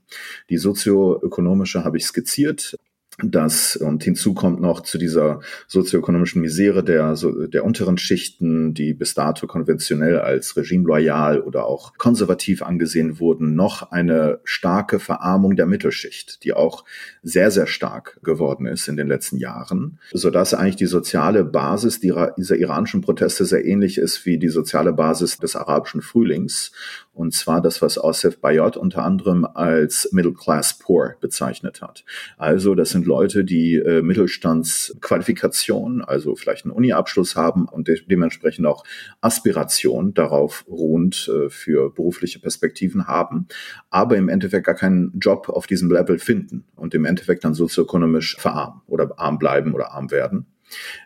Die 0.52 0.58
sozioökonomische 0.58 1.84
habe 1.84 1.98
ich 1.98 2.06
skizziert 2.06 2.78
das 3.22 3.76
und 3.76 4.04
hinzu 4.04 4.34
kommt 4.34 4.60
noch 4.60 4.82
zu 4.82 4.98
dieser 4.98 5.40
sozioökonomischen 5.68 6.42
Misere 6.42 6.84
der, 6.84 7.16
so, 7.16 7.48
der 7.48 7.64
unteren 7.64 7.98
Schichten, 7.98 8.74
die 8.74 8.94
bis 8.94 9.14
dato 9.14 9.46
konventionell 9.46 10.20
als 10.20 10.58
regimeloyal 10.58 11.40
oder 11.40 11.66
auch 11.66 11.94
konservativ 11.98 12.64
angesehen 12.64 13.20
wurden, 13.20 13.56
noch 13.56 13.92
eine 13.92 14.40
starke 14.44 15.00
Verarmung 15.00 15.56
der 15.56 15.68
Mittelschicht, 15.68 16.44
die 16.44 16.54
auch 16.54 16.86
sehr, 17.22 17.52
sehr 17.52 17.68
stark 17.68 18.20
geworden 18.24 18.66
ist 18.66 18.88
in 18.88 18.98
den 18.98 19.08
letzten 19.08 19.38
Jahren, 19.38 20.00
sodass 20.12 20.54
eigentlich 20.54 20.76
die 20.78 20.86
soziale 20.88 21.44
Basis 21.44 22.00
dieser 22.00 22.56
iranischen 22.56 23.02
Proteste 23.02 23.46
sehr 23.46 23.64
ähnlich 23.64 23.98
ist 23.98 24.26
wie 24.26 24.40
die 24.40 24.50
soziale 24.50 24.94
Basis 24.94 25.38
des 25.38 25.56
arabischen 25.56 26.02
Frühlings 26.02 26.72
und 27.14 27.34
zwar 27.34 27.62
das, 27.62 27.82
was 27.82 28.04
Osef 28.04 28.40
Bayot 28.40 28.76
unter 28.76 29.04
anderem 29.04 29.46
als 29.46 30.10
Middle 30.12 30.34
Class 30.34 30.80
Poor 30.80 31.16
bezeichnet 31.22 31.82
hat. 31.82 32.04
Also 32.38 32.74
das 32.74 32.90
sind 32.90 33.03
Leute, 33.04 33.44
die 33.44 33.76
äh, 33.76 34.02
Mittelstandsqualifikation, 34.02 36.02
also 36.02 36.36
vielleicht 36.36 36.66
einen 36.66 36.74
Uni-Abschluss 36.74 37.36
haben 37.36 37.66
und 37.66 37.88
de 37.88 38.02
dementsprechend 38.06 38.66
auch 38.66 38.84
Aspiration 39.22 40.14
darauf 40.14 40.66
ruhend 40.68 41.30
äh, 41.34 41.50
für 41.50 41.92
berufliche 41.92 42.40
Perspektiven 42.40 43.08
haben, 43.08 43.48
aber 43.90 44.18
im 44.18 44.30
Endeffekt 44.30 44.66
gar 44.66 44.76
keinen 44.76 45.18
Job 45.20 45.50
auf 45.50 45.68
diesem 45.68 45.92
Level 45.92 46.20
finden 46.20 46.66
und 46.76 46.94
im 46.94 47.06
Endeffekt 47.06 47.44
dann 47.44 47.54
sozioökonomisch 47.54 48.38
verarmen 48.38 48.82
oder 48.88 49.12
arm 49.18 49.40
bleiben 49.40 49.74
oder 49.74 49.92
arm 49.92 50.12
werden. 50.12 50.48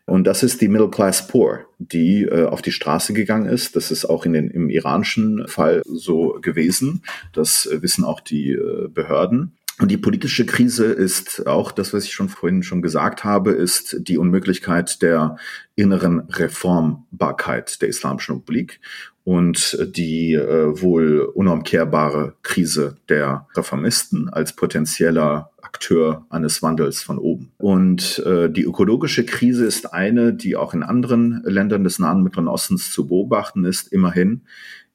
Und 0.05 0.25
das 0.25 0.43
ist 0.43 0.61
die 0.61 0.67
Middle 0.67 0.89
Class 0.89 1.27
Poor, 1.27 1.65
die 1.79 2.23
äh, 2.23 2.45
auf 2.45 2.61
die 2.61 2.71
Straße 2.71 3.13
gegangen 3.13 3.47
ist. 3.47 3.75
Das 3.75 3.91
ist 3.91 4.05
auch 4.05 4.25
in 4.25 4.33
den, 4.33 4.49
im 4.49 4.69
iranischen 4.69 5.47
Fall 5.47 5.81
so 5.85 6.37
gewesen. 6.41 7.03
Das 7.33 7.65
äh, 7.65 7.81
wissen 7.81 8.03
auch 8.03 8.19
die 8.19 8.51
äh, 8.51 8.87
Behörden. 8.87 9.56
Und 9.79 9.91
die 9.91 9.97
politische 9.97 10.45
Krise 10.45 10.85
ist 10.85 11.45
auch 11.45 11.71
das, 11.71 11.93
was 11.93 12.05
ich 12.05 12.13
schon 12.13 12.29
vorhin 12.29 12.63
schon 12.63 12.81
gesagt 12.81 13.23
habe, 13.23 13.51
ist 13.51 13.97
die 13.99 14.17
Unmöglichkeit 14.17 15.03
der 15.03 15.37
inneren 15.75 16.21
Reformbarkeit 16.21 17.79
der 17.81 17.89
Islamischen 17.89 18.35
Republik 18.37 18.79
und 19.23 19.77
die 19.95 20.33
äh, 20.33 20.81
wohl 20.81 21.19
unumkehrbare 21.19 22.33
Krise 22.41 22.97
der 23.09 23.45
Reformisten 23.55 24.29
als 24.29 24.53
potenzieller 24.53 25.51
Akteur 25.61 26.25
eines 26.29 26.63
Wandels 26.63 27.03
von 27.03 27.19
oben. 27.19 27.51
Und 27.57 28.19
äh, 28.25 28.49
die 28.49 28.63
ökologische 28.63 29.25
Krise 29.25 29.65
ist 29.65 29.93
eine, 29.93 30.33
die 30.33 30.55
auch 30.55 30.73
in 30.73 30.81
anderen 30.81 31.43
Ländern 31.43 31.83
des 31.83 31.99
Nahen 31.99 32.23
Mittleren 32.23 32.47
Ostens 32.47 32.89
zu 32.89 33.05
beobachten 33.05 33.65
ist. 33.65 33.91
Immerhin 33.91 34.41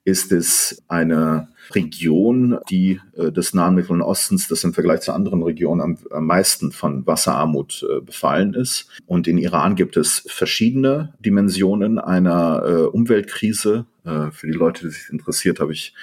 ist 0.04 0.32
es 0.32 0.82
eine 0.88 1.48
Region, 1.70 2.58
die 2.68 3.00
äh, 3.16 3.30
des 3.30 3.54
Nahen 3.54 3.74
Mittleren 3.74 4.02
Ostens, 4.02 4.48
das 4.48 4.64
im 4.64 4.74
Vergleich 4.74 5.00
zu 5.00 5.12
anderen 5.12 5.42
Regionen 5.42 5.80
am, 5.80 5.98
am 6.10 6.26
meisten 6.26 6.72
von 6.72 7.06
Wasserarmut 7.06 7.86
äh, 7.88 8.00
befallen 8.00 8.54
ist. 8.54 8.88
Und 9.06 9.28
in 9.28 9.38
Iran 9.38 9.76
gibt 9.76 9.96
es 9.96 10.24
verschiedene 10.26 11.14
Dimensionen 11.20 11.98
einer 11.98 12.62
äh, 12.64 12.82
Umweltkrise. 12.86 13.86
Äh, 14.04 14.30
für 14.32 14.48
die 14.48 14.52
Leute, 14.52 14.86
die 14.86 14.92
sich 14.92 15.08
interessiert, 15.10 15.60
habe 15.60 15.72
ich 15.72 15.94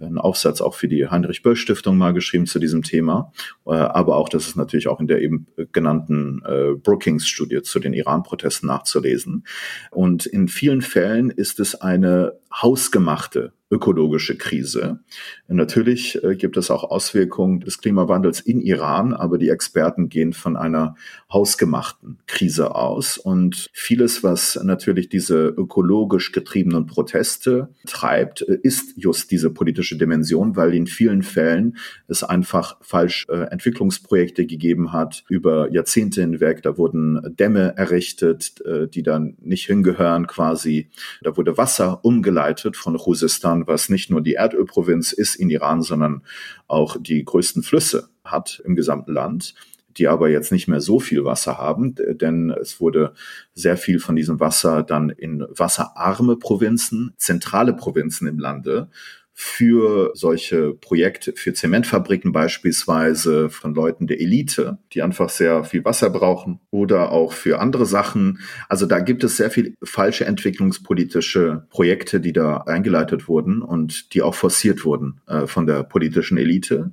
einen 0.00 0.18
Aufsatz 0.18 0.60
auch 0.60 0.74
für 0.74 0.88
die 0.88 1.08
Heinrich 1.08 1.42
Böll 1.42 1.56
Stiftung 1.56 1.96
mal 1.96 2.12
geschrieben 2.12 2.46
zu 2.46 2.58
diesem 2.58 2.82
Thema. 2.82 3.32
Äh, 3.66 3.72
aber 3.72 4.16
auch, 4.16 4.28
das 4.28 4.46
ist 4.46 4.56
natürlich 4.56 4.88
auch 4.88 5.00
in 5.00 5.06
der 5.06 5.20
eben 5.20 5.46
genannten 5.72 6.42
äh, 6.44 6.74
Brookings-Studie 6.74 7.62
zu 7.62 7.78
den 7.78 7.92
Iran-Protesten 7.92 8.66
nachzulesen. 8.66 9.44
Und 9.90 10.26
in 10.26 10.48
vielen 10.48 10.82
Fällen 10.82 11.30
ist 11.30 11.60
es 11.60 11.80
eine 11.80 12.38
hausgemachte 12.52 13.52
ökologische 13.72 14.36
Krise. 14.36 15.00
Natürlich 15.48 16.22
äh, 16.22 16.36
gibt 16.36 16.58
es 16.58 16.70
auch 16.70 16.84
Auswirkungen 16.84 17.60
des 17.60 17.78
Klimawandels 17.78 18.40
in 18.40 18.60
Iran, 18.60 19.14
aber 19.14 19.38
die 19.38 19.48
Experten 19.48 20.10
gehen 20.10 20.34
von 20.34 20.56
einer 20.58 20.94
hausgemachten 21.32 22.18
Krise 22.26 22.74
aus. 22.74 23.16
Und 23.16 23.70
vieles, 23.72 24.22
was 24.22 24.60
natürlich 24.62 25.08
diese 25.08 25.46
ökologisch 25.46 26.32
getriebenen 26.32 26.84
Proteste 26.84 27.70
treibt, 27.86 28.42
äh, 28.42 28.58
ist 28.62 28.92
just 28.96 29.30
diese 29.30 29.48
politische 29.48 29.96
Dimension, 29.96 30.54
weil 30.54 30.74
in 30.74 30.86
vielen 30.86 31.22
Fällen 31.22 31.78
es 32.08 32.22
einfach 32.22 32.76
falsch 32.82 33.26
äh, 33.30 33.44
Entwicklungsprojekte 33.50 34.44
gegeben 34.44 34.92
hat 34.92 35.24
über 35.30 35.72
Jahrzehnte 35.72 36.20
hinweg. 36.20 36.62
Da 36.62 36.76
wurden 36.76 37.34
Dämme 37.38 37.74
errichtet, 37.76 38.62
die 38.94 39.02
dann 39.02 39.36
nicht 39.40 39.66
hingehören 39.66 40.26
quasi. 40.26 40.90
Da 41.22 41.36
wurde 41.36 41.56
Wasser 41.56 42.04
umgeleitet 42.04 42.41
von 42.76 42.96
Khuzestan 42.96 43.66
was 43.66 43.88
nicht 43.88 44.10
nur 44.10 44.20
die 44.20 44.34
Erdölprovinz 44.34 45.12
ist 45.12 45.34
in 45.34 45.50
Iran, 45.50 45.82
sondern 45.82 46.22
auch 46.66 46.96
die 47.00 47.24
größten 47.24 47.62
Flüsse 47.62 48.08
hat 48.24 48.62
im 48.64 48.76
gesamten 48.76 49.12
Land 49.12 49.54
die 49.98 50.08
aber 50.08 50.28
jetzt 50.28 50.52
nicht 50.52 50.68
mehr 50.68 50.80
so 50.80 51.00
viel 51.00 51.24
Wasser 51.24 51.58
haben, 51.58 51.94
denn 51.94 52.50
es 52.50 52.80
wurde 52.80 53.12
sehr 53.54 53.76
viel 53.76 53.98
von 53.98 54.16
diesem 54.16 54.40
Wasser 54.40 54.82
dann 54.82 55.10
in 55.10 55.44
wasserarme 55.50 56.36
Provinzen, 56.36 57.12
zentrale 57.16 57.74
Provinzen 57.74 58.26
im 58.26 58.38
Lande 58.38 58.88
für 59.34 60.12
solche 60.14 60.74
Projekte, 60.74 61.32
für 61.34 61.54
Zementfabriken 61.54 62.32
beispielsweise 62.32 63.48
von 63.48 63.74
Leuten 63.74 64.06
der 64.06 64.20
Elite, 64.20 64.78
die 64.92 65.02
einfach 65.02 65.30
sehr 65.30 65.64
viel 65.64 65.84
Wasser 65.84 66.10
brauchen 66.10 66.60
oder 66.70 67.10
auch 67.12 67.32
für 67.32 67.58
andere 67.58 67.86
Sachen. 67.86 68.40
Also 68.68 68.84
da 68.84 69.00
gibt 69.00 69.24
es 69.24 69.38
sehr 69.38 69.50
viel 69.50 69.74
falsche 69.82 70.26
entwicklungspolitische 70.26 71.66
Projekte, 71.70 72.20
die 72.20 72.32
da 72.32 72.58
eingeleitet 72.58 73.26
wurden 73.26 73.62
und 73.62 74.12
die 74.12 74.22
auch 74.22 74.34
forciert 74.34 74.84
wurden 74.84 75.20
äh, 75.26 75.46
von 75.46 75.66
der 75.66 75.82
politischen 75.82 76.36
Elite 76.36 76.92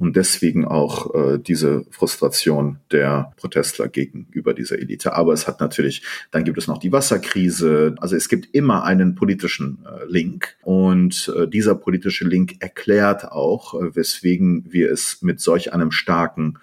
und 0.00 0.16
deswegen 0.16 0.64
auch 0.64 1.14
äh, 1.14 1.38
diese 1.38 1.84
Frustration 1.90 2.78
der 2.90 3.32
Protestler 3.36 3.86
gegenüber 3.88 4.54
dieser 4.54 4.78
Elite. 4.78 5.12
Aber 5.12 5.34
es 5.34 5.46
hat 5.46 5.60
natürlich, 5.60 6.02
dann 6.30 6.44
gibt 6.44 6.56
es 6.56 6.66
noch 6.66 6.78
die 6.78 6.90
Wasserkrise. 6.90 7.94
Also 8.00 8.16
es 8.16 8.30
gibt 8.30 8.48
immer 8.54 8.84
einen 8.84 9.14
politischen 9.14 9.84
äh, 9.84 10.06
Link 10.06 10.56
und 10.62 11.32
äh, 11.36 11.46
dieser 11.46 11.74
politische 11.74 12.26
Link 12.26 12.56
erklärt 12.60 13.30
auch, 13.30 13.74
äh, 13.74 13.94
weswegen 13.94 14.64
wir 14.72 14.90
es 14.90 15.20
mit 15.20 15.38
solch 15.40 15.74
einem 15.74 15.92
starken 15.92 16.58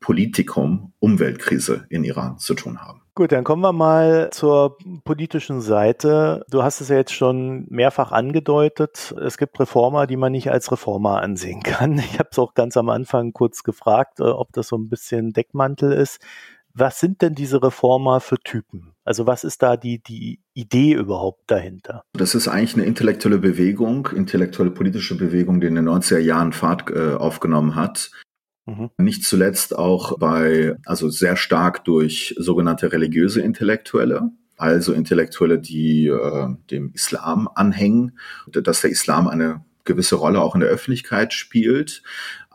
Politikum 0.00 0.92
Umweltkrise 0.98 1.84
in 1.90 2.04
Iran 2.04 2.38
zu 2.38 2.54
tun 2.54 2.80
haben. 2.80 3.02
Gut, 3.18 3.32
dann 3.32 3.42
kommen 3.42 3.62
wir 3.62 3.72
mal 3.72 4.28
zur 4.30 4.78
politischen 5.02 5.60
Seite. 5.60 6.46
Du 6.50 6.62
hast 6.62 6.80
es 6.80 6.88
ja 6.88 6.94
jetzt 6.94 7.12
schon 7.12 7.66
mehrfach 7.68 8.12
angedeutet. 8.12 9.12
Es 9.20 9.38
gibt 9.38 9.58
Reformer, 9.58 10.06
die 10.06 10.14
man 10.14 10.30
nicht 10.30 10.52
als 10.52 10.70
Reformer 10.70 11.20
ansehen 11.20 11.64
kann. 11.64 11.98
Ich 11.98 12.20
habe 12.20 12.28
es 12.30 12.38
auch 12.38 12.54
ganz 12.54 12.76
am 12.76 12.88
Anfang 12.88 13.32
kurz 13.32 13.64
gefragt, 13.64 14.20
äh, 14.20 14.22
ob 14.22 14.52
das 14.52 14.68
so 14.68 14.76
ein 14.76 14.88
bisschen 14.88 15.32
Deckmantel 15.32 15.90
ist. 15.90 16.20
Was 16.74 17.00
sind 17.00 17.20
denn 17.20 17.34
diese 17.34 17.60
Reformer 17.60 18.20
für 18.20 18.38
Typen? 18.38 18.92
Also 19.04 19.26
was 19.26 19.42
ist 19.42 19.64
da 19.64 19.76
die, 19.76 20.00
die 20.00 20.38
Idee 20.54 20.92
überhaupt 20.92 21.50
dahinter? 21.50 22.04
Das 22.12 22.36
ist 22.36 22.46
eigentlich 22.46 22.74
eine 22.74 22.84
intellektuelle 22.84 23.38
Bewegung, 23.38 24.10
intellektuelle 24.14 24.70
politische 24.70 25.16
Bewegung, 25.16 25.60
die 25.60 25.66
in 25.66 25.74
den 25.74 25.88
90er 25.88 26.18
Jahren 26.18 26.52
Fahrt 26.52 26.88
äh, 26.90 27.14
aufgenommen 27.14 27.74
hat. 27.74 28.12
Mhm. 28.68 28.90
Nicht 28.98 29.24
zuletzt 29.24 29.74
auch 29.74 30.18
bei, 30.18 30.76
also 30.84 31.08
sehr 31.08 31.36
stark 31.36 31.84
durch 31.84 32.34
sogenannte 32.38 32.92
religiöse 32.92 33.40
Intellektuelle, 33.40 34.30
also 34.58 34.92
Intellektuelle, 34.92 35.58
die 35.58 36.08
äh, 36.08 36.48
dem 36.70 36.92
Islam 36.92 37.48
anhängen, 37.54 38.18
dass 38.46 38.82
der 38.82 38.90
Islam 38.90 39.26
eine 39.26 39.64
gewisse 39.84 40.16
Rolle 40.16 40.42
auch 40.42 40.54
in 40.54 40.60
der 40.60 40.68
Öffentlichkeit 40.68 41.32
spielt, 41.32 42.02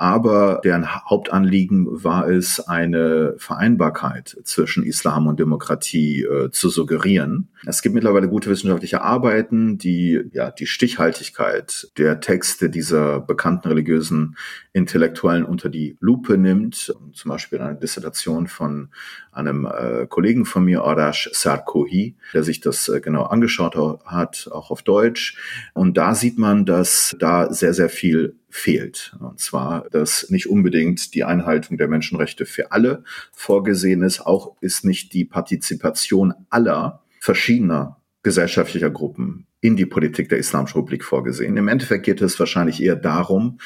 aber 0.03 0.59
deren 0.65 0.93
Hauptanliegen 1.05 2.03
war 2.03 2.27
es, 2.27 2.59
eine 2.59 3.35
Vereinbarkeit 3.37 4.35
zwischen 4.43 4.83
Islam 4.83 5.27
und 5.27 5.39
Demokratie 5.39 6.23
äh, 6.23 6.51
zu 6.51 6.67
suggerieren. 6.67 7.47
Es 7.65 7.81
gibt 7.81 7.95
mittlerweile 7.95 8.27
gute 8.27 8.49
wissenschaftliche 8.49 9.01
Arbeiten, 9.01 9.77
die 9.77 10.21
ja 10.33 10.51
die 10.51 10.65
Stichhaltigkeit 10.65 11.87
der 11.97 12.19
Texte 12.19 12.69
dieser 12.69 13.21
bekannten 13.21 13.69
religiösen 13.69 14.35
Intellektuellen 14.73 15.45
unter 15.45 15.69
die 15.69 15.95
Lupe 16.01 16.37
nimmt. 16.37 16.93
Zum 17.13 17.29
Beispiel 17.29 17.59
eine 17.59 17.79
Dissertation 17.79 18.47
von 18.47 18.89
einem 19.31 19.65
äh, 19.65 20.05
Kollegen 20.07 20.43
von 20.43 20.65
mir, 20.65 20.83
Arash 20.83 21.29
Sarkohi, 21.31 22.17
der 22.33 22.43
sich 22.43 22.59
das 22.59 22.89
äh, 22.89 22.99
genau 22.99 23.23
angeschaut 23.23 23.77
hat, 24.03 24.49
auch 24.51 24.69
auf 24.69 24.81
Deutsch. 24.81 25.37
Und 25.73 25.95
da 25.95 26.13
sieht 26.13 26.37
man, 26.37 26.65
dass 26.65 27.15
da 27.19 27.53
sehr, 27.53 27.73
sehr 27.73 27.87
viel 27.87 28.35
fehlt. 28.53 29.15
Und 29.19 29.39
zwar, 29.39 29.89
dass 29.89 30.29
nicht 30.29 30.47
unbedingt 30.47 31.15
die 31.15 31.23
Einhaltung 31.23 31.77
der 31.77 31.87
Menschenrechte 31.87 32.45
für 32.45 32.71
alle 32.71 33.03
vorgesehen 33.31 34.03
ist, 34.03 34.21
auch 34.21 34.55
ist 34.61 34.85
nicht 34.85 35.13
die 35.13 35.25
Partizipation 35.25 36.33
aller 36.51 37.01
verschiedener 37.19 37.99
gesellschaftlicher 38.21 38.91
Gruppen 38.91 39.47
in 39.63 39.77
die 39.77 39.85
Politik 39.85 40.27
der 40.27 40.39
Islamischen 40.39 40.77
Republik 40.77 41.05
vorgesehen. 41.05 41.55
Im 41.55 41.69
Endeffekt 41.69 42.03
geht 42.03 42.21
es 42.21 42.37
wahrscheinlich 42.37 42.83
eher 42.83 42.97
darum, 42.97 43.59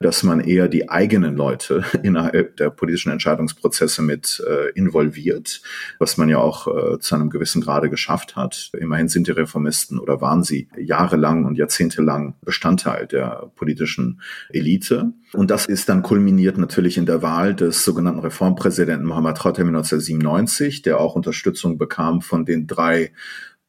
dass 0.00 0.24
man 0.24 0.40
eher 0.40 0.66
die 0.66 0.90
eigenen 0.90 1.36
Leute 1.36 1.84
innerhalb 2.02 2.56
der 2.56 2.70
politischen 2.70 3.12
Entscheidungsprozesse 3.12 4.02
mit 4.02 4.42
äh, 4.44 4.70
involviert, 4.72 5.62
was 6.00 6.16
man 6.16 6.28
ja 6.28 6.38
auch 6.38 6.66
äh, 6.66 6.98
zu 6.98 7.14
einem 7.14 7.30
gewissen 7.30 7.62
Grade 7.62 7.88
geschafft 7.88 8.34
hat. 8.34 8.72
Immerhin 8.76 9.06
sind 9.06 9.28
die 9.28 9.30
Reformisten 9.30 10.00
oder 10.00 10.20
waren 10.20 10.42
sie 10.42 10.68
jahrelang 10.76 11.44
und 11.44 11.56
jahrzehntelang 11.56 12.34
Bestandteil 12.42 13.06
der 13.06 13.52
politischen 13.54 14.20
Elite. 14.48 15.12
Und 15.34 15.52
das 15.52 15.66
ist 15.66 15.88
dann 15.88 16.02
kulminiert 16.02 16.58
natürlich 16.58 16.98
in 16.98 17.06
der 17.06 17.22
Wahl 17.22 17.54
des 17.54 17.84
sogenannten 17.84 18.20
Reformpräsidenten 18.20 19.06
Mohammed 19.06 19.38
Khatami 19.38 19.68
1997, 19.68 20.82
der 20.82 20.98
auch 20.98 21.14
Unterstützung 21.14 21.78
bekam 21.78 22.22
von 22.22 22.44
den 22.44 22.66
drei 22.66 23.12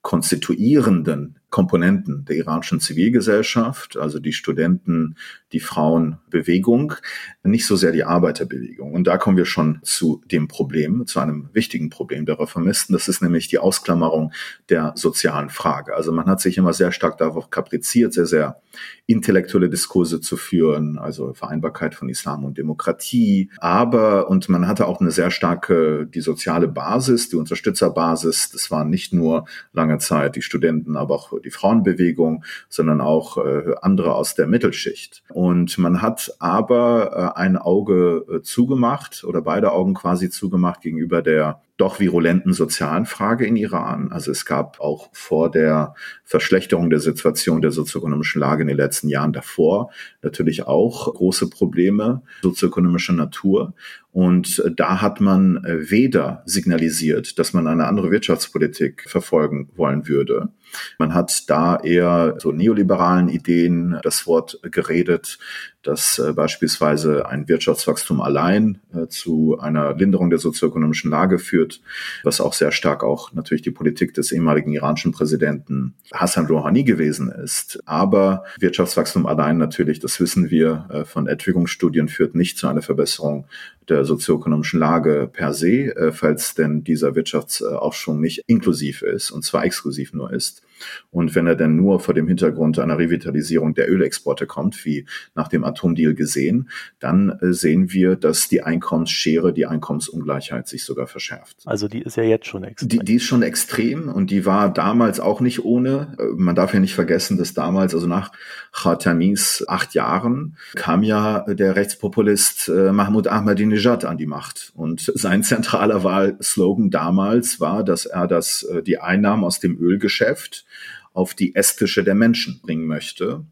konstituierenden 0.06 1.40
Komponenten 1.56 2.26
der 2.26 2.36
iranischen 2.36 2.82
Zivilgesellschaft, 2.82 3.96
also 3.96 4.20
die 4.20 4.34
Studenten, 4.34 5.16
die 5.54 5.62
Frauenbewegung, 5.62 6.96
nicht 7.44 7.66
so 7.66 7.78
sehr 7.78 7.94
die 7.94 8.04
Arbeiterbewegung. 8.04 8.92
Und 8.92 9.08
da 9.08 9.18
kommen 9.18 9.38
wir 9.38 9.46
schon 9.46 9.80
zu 9.82 10.22
dem 10.30 10.50
Problem, 10.50 11.08
zu 11.08 11.22
einem 11.22 11.50
wichtigen 11.54 11.90
Problem 11.90 12.26
der 12.26 12.42
Reformisten. 12.42 12.92
Das 12.92 13.08
ist 13.08 13.22
nämlich 13.22 13.48
die 13.48 13.58
Ausklammerung 13.58 14.34
der 14.68 14.92
sozialen 14.98 15.50
Frage. 15.50 15.96
Also 15.96 16.12
man 16.12 16.26
hat 16.26 16.42
sich 16.42 16.58
immer 16.58 16.74
sehr 16.74 16.92
stark 16.92 17.18
darauf 17.20 17.50
kapriziert, 17.50 18.12
sehr, 18.12 18.26
sehr 18.26 18.60
intellektuelle 19.06 19.70
Diskurse 19.70 20.20
zu 20.20 20.36
führen, 20.36 20.98
also 20.98 21.34
Vereinbarkeit 21.34 21.96
von 21.96 22.10
Islam 22.10 22.44
und 22.44 22.58
Demokratie. 22.58 23.50
Aber, 23.60 24.30
und 24.30 24.50
man 24.50 24.68
hatte 24.68 24.88
auch 24.88 25.00
eine 25.00 25.12
sehr 25.12 25.32
starke, 25.32 26.06
die 26.06 26.20
soziale 26.20 26.68
Basis, 26.68 27.30
die 27.30 27.38
Unterstützerbasis. 27.38 28.50
Das 28.52 28.72
waren 28.72 28.90
nicht 28.90 29.14
nur 29.14 29.46
lange 29.72 30.00
Zeit 30.00 30.36
die 30.36 30.42
Studenten, 30.42 30.98
aber 30.98 31.16
auch 31.16 31.32
die 31.46 31.52
Frauenbewegung, 31.52 32.44
sondern 32.70 33.02
auch 33.02 33.38
äh, 33.38 33.76
andere 33.82 34.16
aus 34.16 34.36
der 34.36 34.48
Mittelschicht. 34.48 35.24
Und 35.30 35.78
man 35.78 36.02
hat 36.02 36.36
aber 36.40 37.34
äh, 37.36 37.40
ein 37.40 37.58
Auge 37.58 38.26
äh, 38.30 38.42
zugemacht 38.42 39.24
oder 39.24 39.42
beide 39.42 39.72
Augen 39.72 39.94
quasi 39.94 40.30
zugemacht 40.30 40.82
gegenüber 40.82 41.22
der 41.22 41.62
doch 41.78 42.00
virulenten 42.00 42.54
sozialen 42.54 43.06
Frage 43.06 43.46
in 43.46 43.58
Iran. 43.58 44.12
Also 44.12 44.32
es 44.32 44.46
gab 44.46 44.80
auch 44.80 45.10
vor 45.12 45.52
der 45.52 45.94
Verschlechterung 46.24 46.90
der 46.90 47.00
Situation 47.00 47.62
der 47.62 47.72
sozioökonomischen 47.72 48.40
Lage 48.40 48.62
in 48.62 48.68
den 48.68 48.78
letzten 48.78 49.10
Jahren 49.10 49.34
davor 49.34 49.92
natürlich 50.22 50.68
auch 50.68 51.14
große 51.14 51.50
Probleme 51.50 52.22
sozioökonomischer 52.42 53.14
Natur. 53.14 53.74
Und 54.16 54.64
da 54.78 55.02
hat 55.02 55.20
man 55.20 55.62
weder 55.66 56.42
signalisiert, 56.46 57.38
dass 57.38 57.52
man 57.52 57.68
eine 57.68 57.86
andere 57.86 58.12
Wirtschaftspolitik 58.12 59.04
verfolgen 59.10 59.68
wollen 59.76 60.08
würde. 60.08 60.54
Man 60.98 61.14
hat 61.14 61.50
da 61.50 61.78
eher 61.82 62.36
so 62.40 62.54
neoliberalen 62.54 63.28
Ideen 63.28 64.00
das 64.04 64.26
Wort 64.26 64.58
geredet, 64.64 65.38
dass 65.86 66.18
äh, 66.18 66.34
beispielsweise 66.34 67.28
ein 67.28 67.48
Wirtschaftswachstum 67.48 68.20
allein 68.22 68.80
äh, 68.94 69.08
zu 69.08 69.60
einer 69.60 69.94
Linderung 69.96 70.30
der 70.30 70.40
sozioökonomischen 70.40 71.12
Lage 71.12 71.38
führt, 71.38 71.82
was 72.24 72.42
auch 72.42 72.54
sehr 72.54 72.72
stark 72.72 73.04
auch 73.04 73.34
natürlich 73.34 73.62
die 73.62 73.72
Politik 73.72 74.14
des 74.14 74.32
ehemaligen 74.32 74.72
iranischen 74.72 75.12
Präsidenten 75.12 75.94
Hassan 76.12 76.48
Rouhani 76.48 76.84
gewesen 76.84 77.30
ist. 77.30 77.80
Aber 77.86 78.46
Wirtschaftswachstum 78.60 79.28
allein 79.28 79.58
natürlich, 79.58 80.00
das 80.00 80.20
wissen 80.20 80.50
wir 80.50 80.88
äh, 80.90 81.06
von 81.06 81.28
Entwicklungsstudien, 81.28 82.08
führt 82.08 82.34
nicht 82.34 82.58
zu 82.58 82.68
einer 82.68 82.82
Verbesserung 82.82 83.46
der 83.90 84.06
sozioökonomischen 84.06 84.80
Lage 84.80 85.30
per 85.32 85.54
se, 85.54 85.96
äh, 85.96 86.12
falls 86.12 86.56
denn 86.56 86.84
dieser 86.84 87.16
Wirtschaftsaufschwung 87.16 88.20
nicht 88.20 88.44
inklusiv 88.48 89.02
ist 89.02 89.32
und 89.32 89.44
zwar 89.44 89.66
exklusiv 89.66 90.14
nur 90.14 90.32
ist. 90.32 90.62
Und 91.12 91.36
wenn 91.36 91.48
er 91.48 91.56
denn 91.56 91.76
nur 91.76 92.00
vor 92.00 92.14
dem 92.14 92.28
Hintergrund 92.28 92.80
einer 92.80 92.98
Revitalisierung 92.98 93.74
der 93.74 93.90
Ölexporte 93.90 94.46
kommt, 94.46 94.86
wie 94.86 95.06
nach 95.34 95.48
dem 95.48 95.64
Atomdeal 95.64 96.14
gesehen, 96.14 96.70
dann 97.00 97.30
äh, 97.42 97.54
sehen 97.54 97.92
wir, 97.92 98.16
dass 98.16 98.50
die 98.50 98.62
Einkommensschere, 98.62 99.54
die 99.54 99.66
Einkommensungleichheit 99.66 100.68
sich 100.68 100.84
sogar 100.84 101.08
verschärft. 101.08 101.58
Also 101.66 101.88
die 101.88 102.02
ist 102.02 102.18
ja 102.18 102.24
jetzt 102.24 102.48
schon 102.48 102.64
extrem. 102.64 102.90
Die, 102.90 103.00
die 103.00 103.16
ist 103.16 103.24
schon 103.24 103.44
extrem 103.44 104.10
und 104.10 104.32
die 104.32 104.46
war 104.46 104.74
damals 104.74 105.20
auch 105.20 105.42
nicht 105.42 105.64
ohne. 105.64 106.16
Äh, 106.20 106.24
man 106.36 106.56
darf 106.56 106.74
ja 106.74 106.80
nicht 106.80 106.96
vergessen, 106.96 107.38
dass 107.38 107.54
damals, 107.54 107.94
also 107.94 108.08
nach 108.08 108.32
Khatamis 108.74 109.64
acht 109.68 109.94
Jahren, 109.94 110.58
kam 110.76 111.04
ja 111.04 111.46
der 111.48 111.76
Rechtspopulist 111.76 112.70
äh, 112.70 112.92
Mahmoud 112.92 113.28
Ahmadinejad 113.28 114.06
an 114.06 114.18
die 114.18 114.26
Macht. 114.26 114.72
Und 114.76 115.12
sein 115.16 115.44
zentraler 115.44 116.04
Wahlslogan 116.04 116.90
damals 116.90 117.60
war, 117.60 117.84
dass 117.84 118.06
er 118.06 118.28
das, 118.28 118.68
die 118.86 119.00
Einnahmen 119.00 119.44
aus 119.44 119.60
dem 119.60 119.78
Ölgeschäft 119.78 120.66
auf 121.14 121.34
die 121.34 121.56
Esstische 121.56 122.04
der 122.04 122.16
Menschen 122.16 122.60
bringen 122.62 122.86
möchte. 122.86 123.46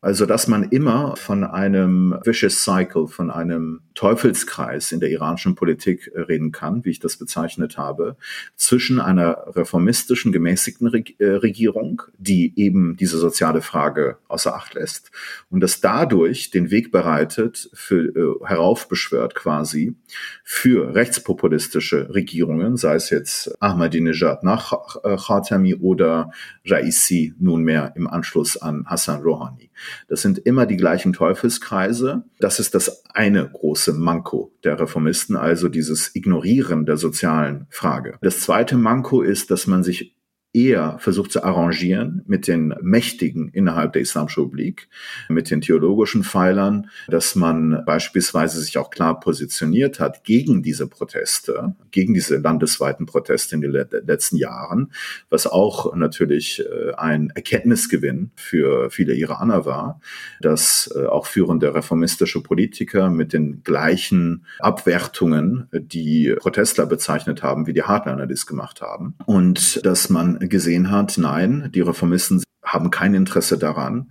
Also, 0.00 0.26
dass 0.26 0.48
man 0.48 0.64
immer 0.64 1.16
von 1.16 1.44
einem 1.44 2.18
vicious 2.24 2.64
cycle, 2.64 3.06
von 3.06 3.30
einem 3.30 3.82
Teufelskreis 3.94 4.92
in 4.92 5.00
der 5.00 5.10
iranischen 5.10 5.54
Politik 5.54 6.10
äh, 6.14 6.20
reden 6.20 6.52
kann, 6.52 6.84
wie 6.84 6.90
ich 6.90 7.00
das 7.00 7.16
bezeichnet 7.16 7.78
habe, 7.78 8.16
zwischen 8.56 9.00
einer 9.00 9.44
reformistischen, 9.54 10.32
gemäßigten 10.32 10.92
äh, 11.18 11.26
Regierung, 11.26 12.02
die 12.18 12.52
eben 12.56 12.96
diese 12.96 13.18
soziale 13.18 13.62
Frage 13.62 14.18
außer 14.28 14.54
Acht 14.54 14.74
lässt 14.74 15.10
und 15.50 15.60
das 15.60 15.80
dadurch 15.80 16.50
den 16.50 16.70
Weg 16.70 16.92
bereitet, 16.92 17.70
für, 17.74 18.04
äh, 18.04 18.46
heraufbeschwört 18.46 19.34
quasi, 19.34 19.96
für 20.44 20.94
rechtspopulistische 20.94 22.14
Regierungen, 22.14 22.76
sei 22.76 22.94
es 22.94 23.10
jetzt 23.10 23.54
Ahmadinejad 23.62 24.42
nach 24.42 24.72
Khatami 25.02 25.74
oder 25.74 26.30
Raisi 26.66 27.34
nunmehr 27.38 27.92
im 27.96 28.06
Anschluss 28.06 28.56
an 28.56 28.84
Hassan 28.86 29.22
Rouhani. 29.22 29.70
Das 30.08 30.22
sind 30.22 30.38
immer 30.38 30.66
die 30.66 30.76
gleichen 30.76 31.12
Teufelskreise. 31.12 32.24
Das 32.38 32.60
ist 32.60 32.74
das 32.74 33.04
eine 33.14 33.48
große 33.48 33.81
Manko 33.88 34.52
der 34.64 34.78
Reformisten, 34.78 35.36
also 35.36 35.68
dieses 35.68 36.14
Ignorieren 36.14 36.86
der 36.86 36.96
sozialen 36.96 37.66
Frage. 37.70 38.18
Das 38.22 38.40
zweite 38.40 38.76
Manko 38.76 39.22
ist, 39.22 39.50
dass 39.50 39.66
man 39.66 39.82
sich 39.82 40.16
eher 40.54 40.98
versucht 40.98 41.32
zu 41.32 41.42
arrangieren 41.44 42.22
mit 42.26 42.46
den 42.46 42.74
Mächtigen 42.82 43.48
innerhalb 43.48 43.94
der 43.94 44.02
Islamischen 44.02 44.42
Republik, 44.42 44.88
mit 45.28 45.50
den 45.50 45.62
theologischen 45.62 46.24
Pfeilern, 46.24 46.90
dass 47.08 47.34
man 47.34 47.82
beispielsweise 47.86 48.60
sich 48.60 48.76
auch 48.76 48.90
klar 48.90 49.18
positioniert 49.18 49.98
hat 49.98 50.24
gegen 50.24 50.62
diese 50.62 50.86
Proteste, 50.86 51.74
gegen 51.90 52.12
diese 52.12 52.36
landesweiten 52.36 53.06
Proteste 53.06 53.54
in 53.54 53.62
den 53.62 53.72
letzten 53.72 54.36
Jahren, 54.36 54.92
was 55.30 55.46
auch 55.46 55.94
natürlich 55.94 56.62
äh, 56.62 56.92
ein 56.94 57.30
Erkenntnisgewinn 57.30 58.30
für 58.36 58.90
viele 58.90 59.14
Iraner 59.14 59.64
war, 59.64 60.00
dass 60.40 60.92
äh, 60.94 61.06
auch 61.06 61.26
führende 61.26 61.74
reformistische 61.74 62.42
Politiker 62.42 63.08
mit 63.08 63.32
den 63.32 63.62
gleichen 63.62 64.44
Abwertungen 64.58 65.68
die 65.72 66.34
Protestler 66.38 66.84
bezeichnet 66.84 67.42
haben, 67.42 67.66
wie 67.66 67.72
die 67.72 67.84
Hardliner 67.84 68.26
dies 68.26 68.46
gemacht 68.46 68.82
haben. 68.82 69.14
Und 69.24 69.84
dass 69.86 70.10
man 70.10 70.41
gesehen 70.48 70.90
hat, 70.90 71.18
nein, 71.18 71.70
die 71.74 71.80
Reformisten 71.80 72.42
haben 72.62 72.90
kein 72.90 73.14
Interesse 73.14 73.58
daran, 73.58 74.10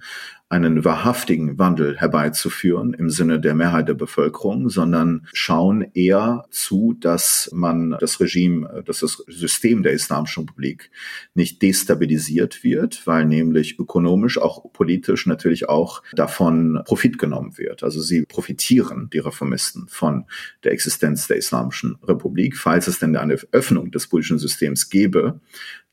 einen 0.51 0.83
wahrhaftigen 0.83 1.57
Wandel 1.57 1.97
herbeizuführen 1.97 2.93
im 2.93 3.09
Sinne 3.09 3.39
der 3.39 3.55
Mehrheit 3.55 3.87
der 3.87 3.93
Bevölkerung, 3.93 4.67
sondern 4.67 5.25
schauen 5.31 5.89
eher 5.93 6.43
zu, 6.51 6.93
dass 6.99 7.49
man 7.53 7.95
das 8.01 8.19
Regime, 8.19 8.83
dass 8.85 8.99
das 8.99 9.23
System 9.27 9.81
der 9.81 9.93
Islamischen 9.93 10.43
Republik 10.43 10.91
nicht 11.35 11.61
destabilisiert 11.61 12.65
wird, 12.65 13.07
weil 13.07 13.25
nämlich 13.25 13.79
ökonomisch, 13.79 14.39
auch 14.39 14.73
politisch 14.73 15.25
natürlich 15.25 15.69
auch 15.69 16.03
davon 16.11 16.81
Profit 16.83 17.17
genommen 17.17 17.57
wird. 17.57 17.81
Also 17.81 18.01
sie 18.01 18.25
profitieren, 18.25 19.09
die 19.13 19.19
Reformisten, 19.19 19.87
von 19.87 20.25
der 20.65 20.73
Existenz 20.73 21.27
der 21.27 21.37
Islamischen 21.37 21.95
Republik. 22.03 22.57
Falls 22.57 22.87
es 22.87 22.99
denn 22.99 23.15
eine 23.15 23.37
Öffnung 23.53 23.89
des 23.91 24.07
politischen 24.07 24.37
Systems 24.37 24.89
gäbe, 24.89 25.39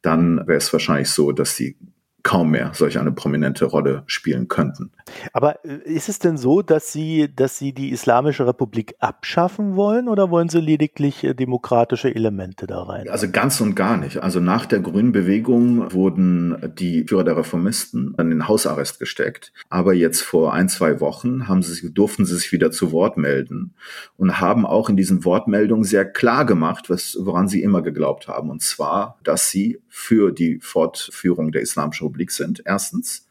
dann 0.02 0.38
wäre 0.46 0.58
es 0.58 0.72
wahrscheinlich 0.72 1.10
so, 1.10 1.32
dass 1.32 1.56
sie 1.56 1.76
kaum 2.22 2.50
mehr 2.50 2.72
solch 2.74 2.98
eine 2.98 3.12
prominente 3.12 3.64
Rolle 3.64 4.02
spielen 4.06 4.48
könnten. 4.48 4.92
Aber 5.32 5.64
äh, 5.64 5.78
ist 5.84 6.08
es 6.08 6.18
denn 6.18 6.36
so, 6.36 6.62
dass 6.62 6.92
Sie, 6.92 7.28
dass 7.34 7.58
Sie 7.58 7.72
die 7.72 7.90
Islamische 7.90 8.46
Republik 8.46 8.94
abschaffen 8.98 9.76
wollen 9.76 10.08
oder 10.08 10.30
wollen 10.30 10.48
Sie 10.48 10.60
lediglich 10.60 11.24
äh, 11.24 11.34
demokratische 11.34 12.14
Elemente 12.14 12.66
da 12.66 12.82
rein? 12.82 13.08
Also 13.08 13.30
ganz 13.30 13.60
und 13.60 13.74
gar 13.74 13.96
nicht. 13.96 14.18
Also 14.22 14.40
nach 14.40 14.66
der 14.66 14.80
Grünen 14.80 15.12
Bewegung 15.12 15.92
wurden 15.92 16.74
die 16.78 17.04
Führer 17.04 17.24
der 17.24 17.36
Reformisten 17.36 18.14
in 18.18 18.30
den 18.30 18.48
Hausarrest 18.48 18.98
gesteckt. 18.98 19.52
Aber 19.68 19.94
jetzt 19.94 20.22
vor 20.22 20.52
ein, 20.52 20.68
zwei 20.68 21.00
Wochen 21.00 21.48
haben 21.48 21.62
sie, 21.62 21.92
durften 21.92 22.24
sie 22.24 22.36
sich 22.36 22.52
wieder 22.52 22.70
zu 22.70 22.92
Wort 22.92 23.16
melden 23.16 23.74
und 24.16 24.40
haben 24.40 24.66
auch 24.66 24.88
in 24.88 24.96
diesen 24.96 25.24
Wortmeldungen 25.24 25.84
sehr 25.84 26.04
klar 26.04 26.44
gemacht, 26.44 26.90
was, 26.90 27.16
woran 27.20 27.48
sie 27.48 27.62
immer 27.62 27.82
geglaubt 27.82 28.28
haben. 28.28 28.50
Und 28.50 28.62
zwar, 28.62 29.18
dass 29.24 29.50
sie 29.50 29.80
für 29.88 30.32
die 30.32 30.58
Fortführung 30.60 31.52
der 31.52 31.62
Islamischen 31.62 32.06
Republik 32.06 32.30
sind, 32.30 32.62
erstens. 32.64 33.27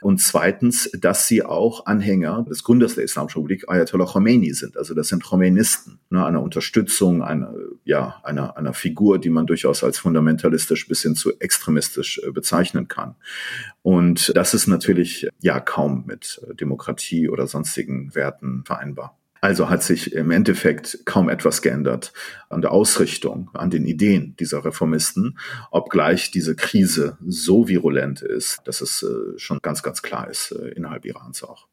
Und 0.00 0.20
zweitens, 0.20 0.90
dass 0.92 1.26
sie 1.26 1.42
auch 1.42 1.86
Anhänger 1.86 2.44
des 2.48 2.62
Gründers 2.62 2.94
der 2.94 3.04
Islamischen 3.04 3.38
Republik, 3.38 3.64
Ayatollah 3.68 4.06
Khomeini, 4.06 4.52
sind. 4.52 4.76
Also 4.76 4.94
das 4.94 5.08
sind 5.08 5.24
Khomeinisten, 5.24 5.98
ne, 6.10 6.24
eine 6.24 6.40
Unterstützung 6.40 7.22
einer, 7.22 7.54
ja, 7.84 8.20
einer, 8.22 8.56
einer 8.56 8.74
Figur, 8.74 9.18
die 9.18 9.30
man 9.30 9.46
durchaus 9.46 9.82
als 9.82 9.98
fundamentalistisch 9.98 10.88
bis 10.88 11.02
hin 11.02 11.14
zu 11.14 11.38
extremistisch 11.40 12.20
äh, 12.24 12.30
bezeichnen 12.30 12.88
kann. 12.88 13.14
Und 13.82 14.32
das 14.36 14.54
ist 14.54 14.66
natürlich 14.66 15.28
ja 15.40 15.60
kaum 15.60 16.04
mit 16.06 16.40
äh, 16.48 16.54
Demokratie 16.54 17.28
oder 17.28 17.46
sonstigen 17.46 18.14
Werten 18.14 18.64
vereinbar. 18.64 19.18
Also 19.44 19.68
hat 19.68 19.82
sich 19.82 20.14
im 20.14 20.30
Endeffekt 20.30 21.04
kaum 21.04 21.28
etwas 21.28 21.60
geändert 21.60 22.14
an 22.48 22.62
der 22.62 22.72
Ausrichtung, 22.72 23.50
an 23.52 23.68
den 23.68 23.84
Ideen 23.84 24.34
dieser 24.40 24.64
Reformisten, 24.64 25.38
obgleich 25.70 26.30
diese 26.30 26.56
Krise 26.56 27.18
so 27.20 27.68
virulent 27.68 28.22
ist, 28.22 28.62
dass 28.64 28.80
es 28.80 29.02
äh, 29.02 29.38
schon 29.38 29.58
ganz, 29.60 29.82
ganz 29.82 30.00
klar 30.00 30.30
ist 30.30 30.52
äh, 30.52 30.68
innerhalb 30.68 31.04
Irans 31.04 31.44
auch. 31.44 31.66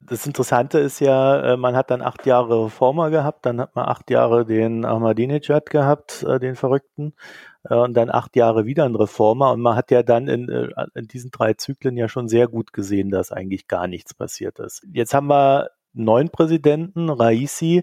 Das 0.00 0.26
Interessante 0.26 0.78
ist 0.78 1.00
ja, 1.00 1.52
äh, 1.52 1.56
man 1.58 1.76
hat 1.76 1.90
dann 1.90 2.00
acht 2.00 2.24
Jahre 2.24 2.64
Reformer 2.64 3.10
gehabt, 3.10 3.44
dann 3.44 3.60
hat 3.60 3.76
man 3.76 3.84
acht 3.84 4.08
Jahre 4.08 4.46
den 4.46 4.86
Ahmadinejad 4.86 5.68
gehabt, 5.68 6.24
den 6.40 6.56
Verrückten, 6.56 7.12
und 7.68 7.92
dann 7.92 8.08
acht 8.08 8.36
Jahre 8.36 8.64
wieder 8.64 8.86
ein 8.86 8.94
Reformer. 8.94 9.52
Und 9.52 9.60
man 9.60 9.76
hat 9.76 9.90
ja 9.90 10.02
dann 10.02 10.28
in, 10.28 10.48
in 10.94 11.08
diesen 11.08 11.30
drei 11.30 11.52
Zyklen 11.52 11.98
ja 11.98 12.08
schon 12.08 12.26
sehr 12.26 12.48
gut 12.48 12.72
gesehen, 12.72 13.10
dass 13.10 13.32
eigentlich 13.32 13.68
gar 13.68 13.86
nichts 13.86 14.14
passiert 14.14 14.58
ist. 14.60 14.86
Jetzt 14.90 15.12
haben 15.12 15.26
wir 15.26 15.68
neuen 15.92 16.30
Präsidenten, 16.30 17.10
Raisi, 17.10 17.82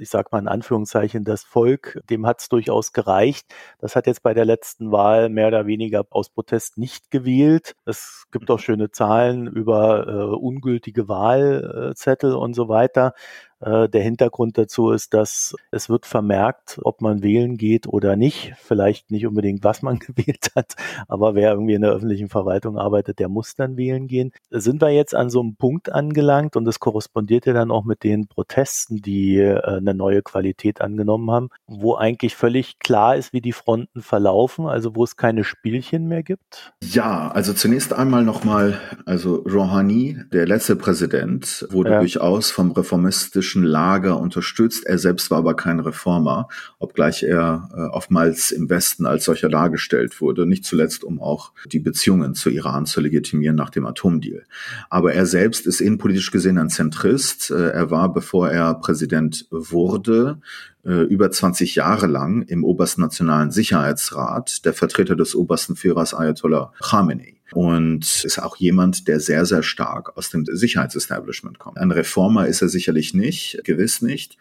ich 0.00 0.10
sage 0.10 0.28
mal 0.32 0.40
in 0.40 0.48
Anführungszeichen 0.48 1.24
das 1.24 1.44
Volk, 1.44 2.00
dem 2.10 2.26
hat 2.26 2.40
es 2.40 2.48
durchaus 2.48 2.92
gereicht. 2.92 3.46
Das 3.78 3.96
hat 3.96 4.06
jetzt 4.06 4.22
bei 4.22 4.34
der 4.34 4.44
letzten 4.44 4.90
Wahl 4.92 5.28
mehr 5.28 5.48
oder 5.48 5.66
weniger 5.66 6.04
aus 6.10 6.30
Protest 6.30 6.78
nicht 6.78 7.10
gewählt. 7.10 7.74
Es 7.84 8.24
gibt 8.32 8.50
auch 8.50 8.58
schöne 8.58 8.90
Zahlen 8.90 9.46
über 9.46 10.06
äh, 10.06 10.36
ungültige 10.36 11.08
Wahlzettel 11.08 12.34
und 12.34 12.54
so 12.54 12.68
weiter. 12.68 13.14
Äh, 13.62 13.88
der 13.88 14.02
Hintergrund 14.02 14.58
dazu 14.58 14.90
ist, 14.90 15.14
dass 15.14 15.54
es 15.70 15.88
wird 15.88 16.04
vermerkt, 16.04 16.80
ob 16.82 17.00
man 17.00 17.22
wählen 17.22 17.56
geht 17.56 17.86
oder 17.86 18.16
nicht. 18.16 18.54
Vielleicht 18.58 19.10
nicht 19.10 19.26
unbedingt, 19.26 19.62
was 19.62 19.82
man 19.82 19.98
gewählt 20.00 20.50
hat, 20.56 20.74
aber 21.06 21.34
wer 21.34 21.52
irgendwie 21.52 21.74
in 21.74 21.82
der 21.82 21.92
öffentlichen 21.92 22.28
Verwaltung 22.28 22.76
arbeitet, 22.76 23.20
der 23.20 23.28
muss 23.28 23.54
dann 23.54 23.76
wählen 23.76 24.08
gehen. 24.08 24.32
Sind 24.50 24.82
wir 24.82 24.90
jetzt 24.90 25.14
an 25.14 25.30
so 25.30 25.40
einem 25.40 25.54
Punkt 25.54 25.92
angelangt 25.92 26.56
und 26.56 26.64
das 26.64 26.80
korrespondiert 26.80 27.46
ja 27.46 27.52
dann 27.52 27.70
auch 27.70 27.84
mit 27.84 28.02
den 28.02 28.26
Protesten, 28.26 28.96
die 28.96 29.38
äh, 29.38 29.60
eine 29.62 29.94
neue 29.94 30.22
Qualität 30.22 30.80
angenommen 30.80 31.30
haben, 31.30 31.48
wo 31.66 31.94
eigentlich 31.94 32.34
völlig 32.34 32.80
klar 32.80 33.16
ist, 33.16 33.32
wie 33.32 33.40
die 33.40 33.52
Fronten 33.52 34.02
verlaufen, 34.02 34.66
also 34.66 34.96
wo 34.96 35.04
es 35.04 35.16
keine 35.16 35.44
Spielchen 35.44 36.08
mehr 36.08 36.24
gibt? 36.24 36.72
Ja, 36.82 37.30
also 37.30 37.52
zunächst 37.52 37.92
einmal 37.92 38.24
nochmal, 38.24 38.80
also 39.06 39.36
Rouhani, 39.36 40.18
der 40.32 40.46
letzte 40.46 40.74
Präsident, 40.74 41.66
wurde 41.70 41.90
ja. 41.90 41.98
durchaus 42.00 42.50
vom 42.50 42.72
reformistischen 42.72 43.51
politischen 43.52 43.64
Lager 43.64 44.18
unterstützt. 44.18 44.86
Er 44.86 44.98
selbst 44.98 45.30
war 45.30 45.38
aber 45.38 45.54
kein 45.54 45.80
Reformer, 45.80 46.48
obgleich 46.78 47.22
er 47.22 47.68
äh, 47.74 47.80
oftmals 47.94 48.50
im 48.50 48.70
Westen 48.70 49.06
als 49.06 49.24
solcher 49.24 49.48
dargestellt 49.48 50.20
wurde, 50.20 50.46
nicht 50.46 50.64
zuletzt 50.64 51.04
um 51.04 51.20
auch 51.20 51.52
die 51.66 51.78
Beziehungen 51.78 52.34
zu 52.34 52.50
Iran 52.50 52.86
zu 52.86 53.00
legitimieren 53.00 53.56
nach 53.56 53.70
dem 53.70 53.86
Atomdeal. 53.86 54.44
Aber 54.88 55.12
er 55.12 55.26
selbst 55.26 55.66
ist 55.66 55.80
innenpolitisch 55.80 56.30
gesehen 56.30 56.58
ein 56.58 56.70
Zentrist. 56.70 57.50
Äh, 57.50 57.70
er 57.70 57.90
war, 57.90 58.12
bevor 58.12 58.48
er 58.48 58.74
Präsident 58.74 59.46
wurde, 59.50 60.40
äh, 60.84 61.02
über 61.04 61.30
20 61.30 61.74
Jahre 61.74 62.06
lang 62.06 62.42
im 62.42 62.64
Obersten 62.64 63.02
Nationalen 63.02 63.50
Sicherheitsrat 63.50 64.64
der 64.64 64.72
Vertreter 64.72 65.16
des 65.16 65.34
obersten 65.34 65.76
Führers 65.76 66.14
Ayatollah 66.14 66.72
Khamenei 66.80 67.41
und 67.54 68.24
ist 68.24 68.38
auch 68.38 68.56
jemand, 68.56 69.08
der 69.08 69.20
sehr, 69.20 69.44
sehr 69.46 69.62
stark 69.62 70.16
aus 70.16 70.30
dem 70.30 70.44
Sicherheitsestablishment 70.46 71.58
kommt. 71.58 71.78
Ein 71.78 71.90
Reformer 71.90 72.46
ist 72.46 72.62
er 72.62 72.68
sicherlich 72.68 73.14
nicht, 73.14 73.60
gewiss 73.64 74.02
nicht. 74.02 74.36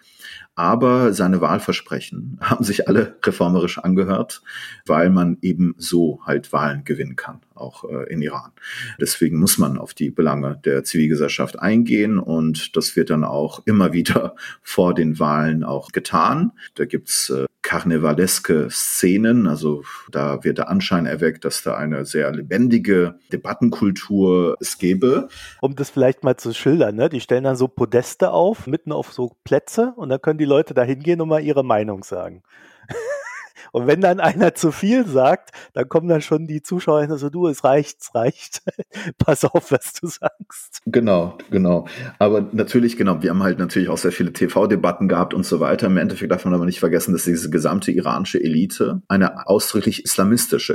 Aber 0.55 1.13
seine 1.13 1.41
Wahlversprechen 1.41 2.37
haben 2.41 2.63
sich 2.63 2.87
alle 2.87 3.17
reformerisch 3.23 3.77
angehört, 3.77 4.41
weil 4.85 5.09
man 5.09 5.37
eben 5.41 5.75
so 5.77 6.19
halt 6.25 6.51
Wahlen 6.53 6.83
gewinnen 6.83 7.15
kann, 7.15 7.41
auch 7.61 7.83
äh, 7.83 8.11
in 8.11 8.21
Iran. 8.21 8.51
Deswegen 8.99 9.39
muss 9.39 9.57
man 9.57 9.77
auf 9.77 9.93
die 9.93 10.09
Belange 10.09 10.59
der 10.65 10.83
Zivilgesellschaft 10.83 11.59
eingehen 11.59 12.19
und 12.19 12.75
das 12.75 12.95
wird 12.95 13.09
dann 13.09 13.23
auch 13.23 13.61
immer 13.65 13.93
wieder 13.93 14.35
vor 14.61 14.93
den 14.93 15.19
Wahlen 15.19 15.63
auch 15.63 15.91
getan. 15.91 16.51
Da 16.75 16.85
gibt's 16.85 17.29
äh, 17.29 17.45
karnevaleske 17.61 18.69
Szenen. 18.69 19.47
Also 19.47 19.83
da 20.11 20.43
wird 20.43 20.57
der 20.57 20.69
Anschein 20.69 21.05
erweckt, 21.05 21.45
dass 21.45 21.63
da 21.63 21.75
eine 21.75 22.05
sehr 22.05 22.31
lebendige 22.31 23.19
Debattenkultur 23.31 24.57
es 24.59 24.77
gäbe. 24.77 25.29
Um 25.61 25.75
das 25.75 25.89
vielleicht 25.89 26.23
mal 26.23 26.37
zu 26.37 26.53
schildern, 26.53 26.95
ne? 26.95 27.09
die 27.09 27.21
stellen 27.21 27.43
dann 27.43 27.55
so 27.55 27.67
Podeste 27.67 28.31
auf, 28.31 28.67
mitten 28.67 28.91
auf 28.91 29.13
so 29.13 29.37
Plätze 29.43 29.93
und 29.95 30.09
dann 30.09 30.21
können 30.21 30.39
die 30.39 30.45
Leute 30.45 30.73
da 30.73 30.83
hingehen 30.83 31.21
und 31.21 31.29
mal 31.29 31.43
ihre 31.43 31.63
Meinung 31.63 32.03
sagen. 32.03 32.43
Und 33.71 33.87
wenn 33.87 34.01
dann 34.01 34.19
einer 34.19 34.53
zu 34.55 34.71
viel 34.71 35.05
sagt, 35.07 35.51
dann 35.73 35.87
kommen 35.87 36.07
dann 36.07 36.21
schon 36.21 36.47
die 36.47 36.61
Zuschauer 36.61 37.01
hin 37.01 37.17
so, 37.17 37.29
du, 37.29 37.47
es 37.47 37.63
reicht, 37.63 38.01
es 38.01 38.15
reicht. 38.15 38.61
Pass 39.17 39.45
auf, 39.45 39.71
was 39.71 39.93
du 39.93 40.07
sagst. 40.07 40.81
Genau, 40.85 41.37
genau. 41.49 41.87
Aber 42.19 42.47
natürlich, 42.51 42.97
genau, 42.97 43.21
wir 43.21 43.29
haben 43.29 43.43
halt 43.43 43.59
natürlich 43.59 43.89
auch 43.89 43.97
sehr 43.97 44.11
viele 44.11 44.33
TV-Debatten 44.33 45.07
gehabt 45.07 45.33
und 45.33 45.45
so 45.45 45.59
weiter. 45.59 45.87
Im 45.87 45.97
Endeffekt 45.97 46.31
darf 46.31 46.45
man 46.45 46.53
aber 46.53 46.65
nicht 46.65 46.79
vergessen, 46.79 47.13
dass 47.13 47.23
diese 47.23 47.49
gesamte 47.49 47.91
iranische 47.91 48.41
Elite 48.41 49.01
eine 49.07 49.47
ausdrücklich 49.47 50.03
islamistische 50.03 50.73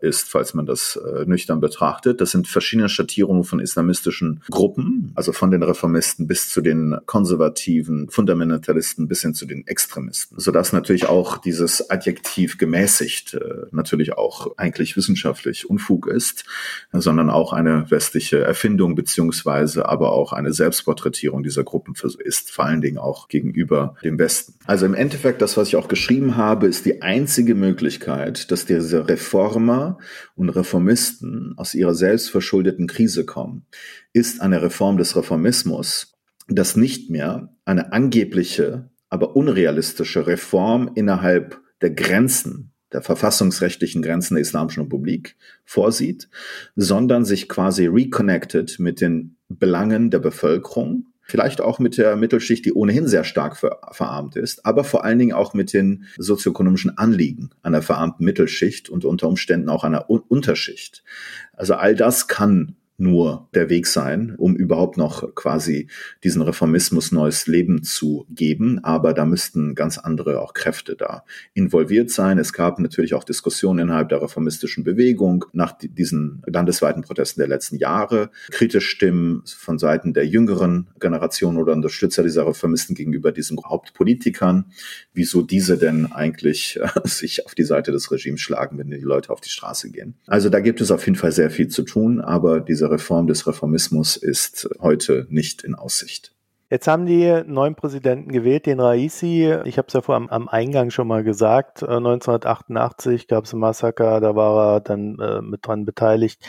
ist, 0.00 0.28
falls 0.28 0.54
man 0.54 0.66
das 0.66 0.96
äh, 0.96 1.24
nüchtern 1.26 1.60
betrachtet. 1.60 2.20
Das 2.20 2.30
sind 2.30 2.48
verschiedene 2.48 2.88
Schattierungen 2.88 3.44
von 3.44 3.60
islamistischen 3.60 4.40
Gruppen, 4.50 5.12
also 5.14 5.32
von 5.32 5.50
den 5.50 5.62
Reformisten 5.62 6.26
bis 6.26 6.48
zu 6.48 6.60
den 6.60 6.96
konservativen 7.06 8.08
Fundamentalisten 8.10 9.08
bis 9.08 9.22
hin 9.22 9.34
zu 9.34 9.46
den 9.46 9.66
Extremisten, 9.66 10.38
sodass 10.38 10.72
natürlich 10.72 11.06
auch 11.06 11.38
dieses 11.38 11.90
Adjektiv 11.90 12.27
relativ 12.28 12.58
gemäßigt, 12.58 13.34
äh, 13.34 13.66
natürlich 13.72 14.12
auch 14.14 14.56
eigentlich 14.56 14.96
wissenschaftlich 14.96 15.68
Unfug 15.68 16.06
ist, 16.06 16.44
sondern 16.92 17.30
auch 17.30 17.52
eine 17.52 17.90
westliche 17.90 18.40
Erfindung 18.40 18.94
beziehungsweise 18.94 19.88
aber 19.88 20.12
auch 20.12 20.32
eine 20.32 20.52
Selbstporträtierung 20.52 21.42
dieser 21.42 21.64
Gruppen 21.64 21.94
ist, 22.18 22.50
vor 22.50 22.66
allen 22.66 22.80
Dingen 22.80 22.98
auch 22.98 23.28
gegenüber 23.28 23.94
dem 24.04 24.18
Westen. 24.18 24.54
Also 24.66 24.86
im 24.86 24.94
Endeffekt, 24.94 25.42
das, 25.42 25.56
was 25.56 25.68
ich 25.68 25.76
auch 25.76 25.88
geschrieben 25.88 26.36
habe, 26.36 26.66
ist 26.66 26.84
die 26.84 27.02
einzige 27.02 27.54
Möglichkeit, 27.54 28.50
dass 28.50 28.66
diese 28.66 29.08
Reformer 29.08 29.98
und 30.36 30.50
Reformisten 30.50 31.54
aus 31.56 31.74
ihrer 31.74 31.94
selbstverschuldeten 31.94 32.86
Krise 32.86 33.24
kommen, 33.24 33.66
ist 34.12 34.40
eine 34.40 34.62
Reform 34.62 34.96
des 34.98 35.16
Reformismus, 35.16 36.14
das 36.48 36.76
nicht 36.76 37.10
mehr 37.10 37.54
eine 37.64 37.92
angebliche, 37.92 38.90
aber 39.10 39.36
unrealistische 39.36 40.26
Reform 40.26 40.90
innerhalb 40.94 41.60
der 41.80 41.90
Grenzen, 41.90 42.72
der 42.92 43.02
verfassungsrechtlichen 43.02 44.02
Grenzen 44.02 44.34
der 44.34 44.42
Islamischen 44.42 44.84
Republik 44.84 45.36
vorsieht, 45.64 46.28
sondern 46.74 47.24
sich 47.24 47.48
quasi 47.48 47.86
reconnected 47.86 48.78
mit 48.78 49.00
den 49.00 49.36
Belangen 49.48 50.10
der 50.10 50.18
Bevölkerung, 50.18 51.06
vielleicht 51.22 51.60
auch 51.60 51.78
mit 51.78 51.98
der 51.98 52.16
Mittelschicht, 52.16 52.64
die 52.64 52.72
ohnehin 52.72 53.06
sehr 53.06 53.24
stark 53.24 53.56
ver 53.58 53.78
verarmt 53.92 54.36
ist, 54.36 54.64
aber 54.64 54.84
vor 54.84 55.04
allen 55.04 55.18
Dingen 55.18 55.34
auch 55.34 55.52
mit 55.52 55.72
den 55.74 56.04
sozioökonomischen 56.16 56.96
Anliegen 56.96 57.50
einer 57.62 57.82
verarmten 57.82 58.24
Mittelschicht 58.24 58.88
und 58.88 59.04
unter 59.04 59.28
Umständen 59.28 59.68
auch 59.68 59.84
einer 59.84 60.08
Un 60.08 60.20
Unterschicht. 60.20 61.04
Also 61.52 61.74
all 61.74 61.94
das 61.94 62.28
kann 62.28 62.76
nur 62.98 63.48
der 63.54 63.70
Weg 63.70 63.86
sein, 63.86 64.34
um 64.36 64.56
überhaupt 64.56 64.98
noch 64.98 65.34
quasi 65.36 65.88
diesen 66.24 66.42
Reformismus 66.42 67.12
neues 67.12 67.46
Leben 67.46 67.84
zu 67.84 68.26
geben. 68.28 68.80
Aber 68.82 69.14
da 69.14 69.24
müssten 69.24 69.76
ganz 69.76 69.98
andere 69.98 70.40
auch 70.40 70.52
Kräfte 70.52 70.96
da 70.96 71.24
involviert 71.54 72.10
sein. 72.10 72.38
Es 72.38 72.52
gab 72.52 72.80
natürlich 72.80 73.14
auch 73.14 73.24
Diskussionen 73.24 73.78
innerhalb 73.78 74.08
der 74.08 74.20
reformistischen 74.20 74.82
Bewegung 74.82 75.44
nach 75.52 75.78
diesen 75.80 76.42
landesweiten 76.46 77.02
Protesten 77.02 77.40
der 77.40 77.48
letzten 77.48 77.76
Jahre. 77.76 78.30
Kritisch 78.50 78.88
Stimmen 78.88 79.42
von 79.46 79.78
Seiten 79.78 80.12
der 80.12 80.26
jüngeren 80.26 80.88
Generation 80.98 81.56
oder 81.56 81.74
Unterstützer 81.74 82.24
dieser 82.24 82.46
Reformisten 82.48 82.96
gegenüber 82.96 83.30
diesen 83.30 83.58
Hauptpolitikern, 83.64 84.72
wieso 85.12 85.42
diese 85.42 85.78
denn 85.78 86.10
eigentlich 86.10 86.80
äh, 86.82 86.88
sich 87.04 87.46
auf 87.46 87.54
die 87.54 87.62
Seite 87.62 87.92
des 87.92 88.10
Regimes 88.10 88.40
schlagen, 88.40 88.76
wenn 88.78 88.90
die 88.90 88.96
Leute 88.96 89.30
auf 89.30 89.40
die 89.40 89.50
Straße 89.50 89.90
gehen. 89.90 90.14
Also 90.26 90.48
da 90.48 90.58
gibt 90.58 90.80
es 90.80 90.90
auf 90.90 91.06
jeden 91.06 91.16
Fall 91.16 91.32
sehr 91.32 91.50
viel 91.50 91.68
zu 91.68 91.82
tun, 91.82 92.20
aber 92.20 92.60
diese 92.60 92.87
Reform 92.90 93.26
des 93.26 93.46
Reformismus 93.46 94.16
ist 94.16 94.68
heute 94.80 95.26
nicht 95.30 95.62
in 95.62 95.74
Aussicht. 95.74 96.34
Jetzt 96.70 96.86
haben 96.86 97.06
die 97.06 97.42
neuen 97.46 97.74
Präsidenten 97.74 98.30
gewählt, 98.30 98.66
den 98.66 98.78
Raisi. 98.78 99.50
Ich 99.64 99.78
habe 99.78 99.88
es 99.88 99.94
ja 99.94 100.02
vor 100.02 100.16
am, 100.16 100.28
am, 100.28 100.48
Eingang 100.48 100.90
schon 100.90 101.08
mal 101.08 101.24
gesagt. 101.24 101.82
1988 101.82 103.26
gab 103.26 103.44
es 103.44 103.54
ein 103.54 103.58
Massaker, 103.58 104.20
da 104.20 104.36
war 104.36 104.74
er 104.74 104.80
dann 104.80 105.18
äh, 105.18 105.40
mit 105.40 105.66
dran 105.66 105.86
beteiligt. 105.86 106.46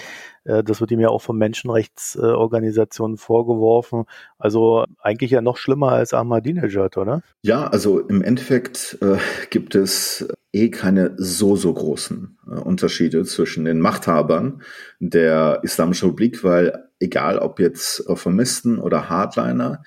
Äh, 0.49 0.63
das 0.63 0.81
wird 0.81 0.91
ihm 0.91 0.99
ja 0.99 1.09
auch 1.09 1.21
von 1.21 1.37
Menschenrechtsorganisationen 1.37 3.15
äh, 3.15 3.19
vorgeworfen. 3.19 4.05
Also 4.37 4.85
eigentlich 4.99 5.31
ja 5.31 5.41
noch 5.41 5.57
schlimmer 5.57 5.91
als 5.91 6.13
Ahmadinejad, 6.13 6.97
oder? 6.97 7.21
Ja, 7.43 7.67
also 7.67 7.99
im 7.99 8.21
Endeffekt 8.21 8.97
äh, 9.01 9.17
gibt 9.49 9.75
es 9.75 10.27
eh 10.51 10.69
keine 10.69 11.13
so, 11.17 11.55
so 11.55 11.73
großen 11.73 12.37
äh, 12.47 12.59
Unterschiede 12.59 13.23
zwischen 13.25 13.65
den 13.65 13.79
Machthabern 13.79 14.63
der 14.99 15.59
Islamischen 15.63 16.09
Republik, 16.09 16.43
weil 16.43 16.89
egal 16.99 17.37
ob 17.37 17.59
jetzt 17.59 18.09
Reformisten 18.09 18.79
oder 18.79 19.09
Hardliner, 19.09 19.83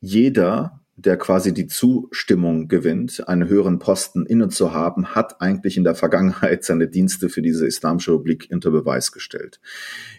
jeder, 0.00 0.77
der 0.98 1.16
quasi 1.16 1.54
die 1.54 1.68
Zustimmung 1.68 2.66
gewinnt, 2.66 3.28
einen 3.28 3.48
höheren 3.48 3.78
Posten 3.78 4.26
inne 4.26 4.48
zu 4.48 4.72
haben, 4.72 5.14
hat 5.14 5.40
eigentlich 5.40 5.76
in 5.76 5.84
der 5.84 5.94
Vergangenheit 5.94 6.64
seine 6.64 6.88
Dienste 6.88 7.28
für 7.28 7.40
diese 7.40 7.68
Islamische 7.68 8.12
Republik 8.12 8.48
unter 8.50 8.72
Beweis 8.72 9.12
gestellt. 9.12 9.60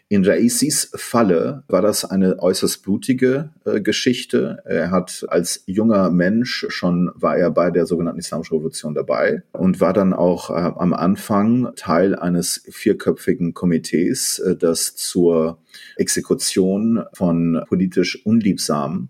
In 0.07 0.25
Raisis 0.25 0.89
Falle 0.95 1.63
war 1.67 1.81
das 1.81 2.05
eine 2.05 2.39
äußerst 2.39 2.81
blutige 2.81 3.51
äh, 3.65 3.81
Geschichte. 3.81 4.59
Er 4.63 4.89
hat 4.89 5.25
als 5.27 5.63
junger 5.67 6.09
Mensch 6.11 6.65
schon, 6.69 7.11
war 7.13 7.37
er 7.37 7.51
bei 7.51 7.71
der 7.71 7.85
sogenannten 7.85 8.19
Islamischen 8.19 8.55
Revolution 8.55 8.95
dabei 8.95 9.43
und 9.51 9.81
war 9.81 9.91
dann 9.91 10.13
auch 10.13 10.49
äh, 10.49 10.53
am 10.53 10.93
Anfang 10.93 11.73
Teil 11.75 12.15
eines 12.15 12.63
vierköpfigen 12.69 13.53
Komitees, 13.53 14.39
äh, 14.39 14.55
das 14.55 14.95
zur 14.95 15.59
Exekution 15.97 17.03
von 17.13 17.63
politisch 17.67 18.25
Unliebsamen 18.25 19.09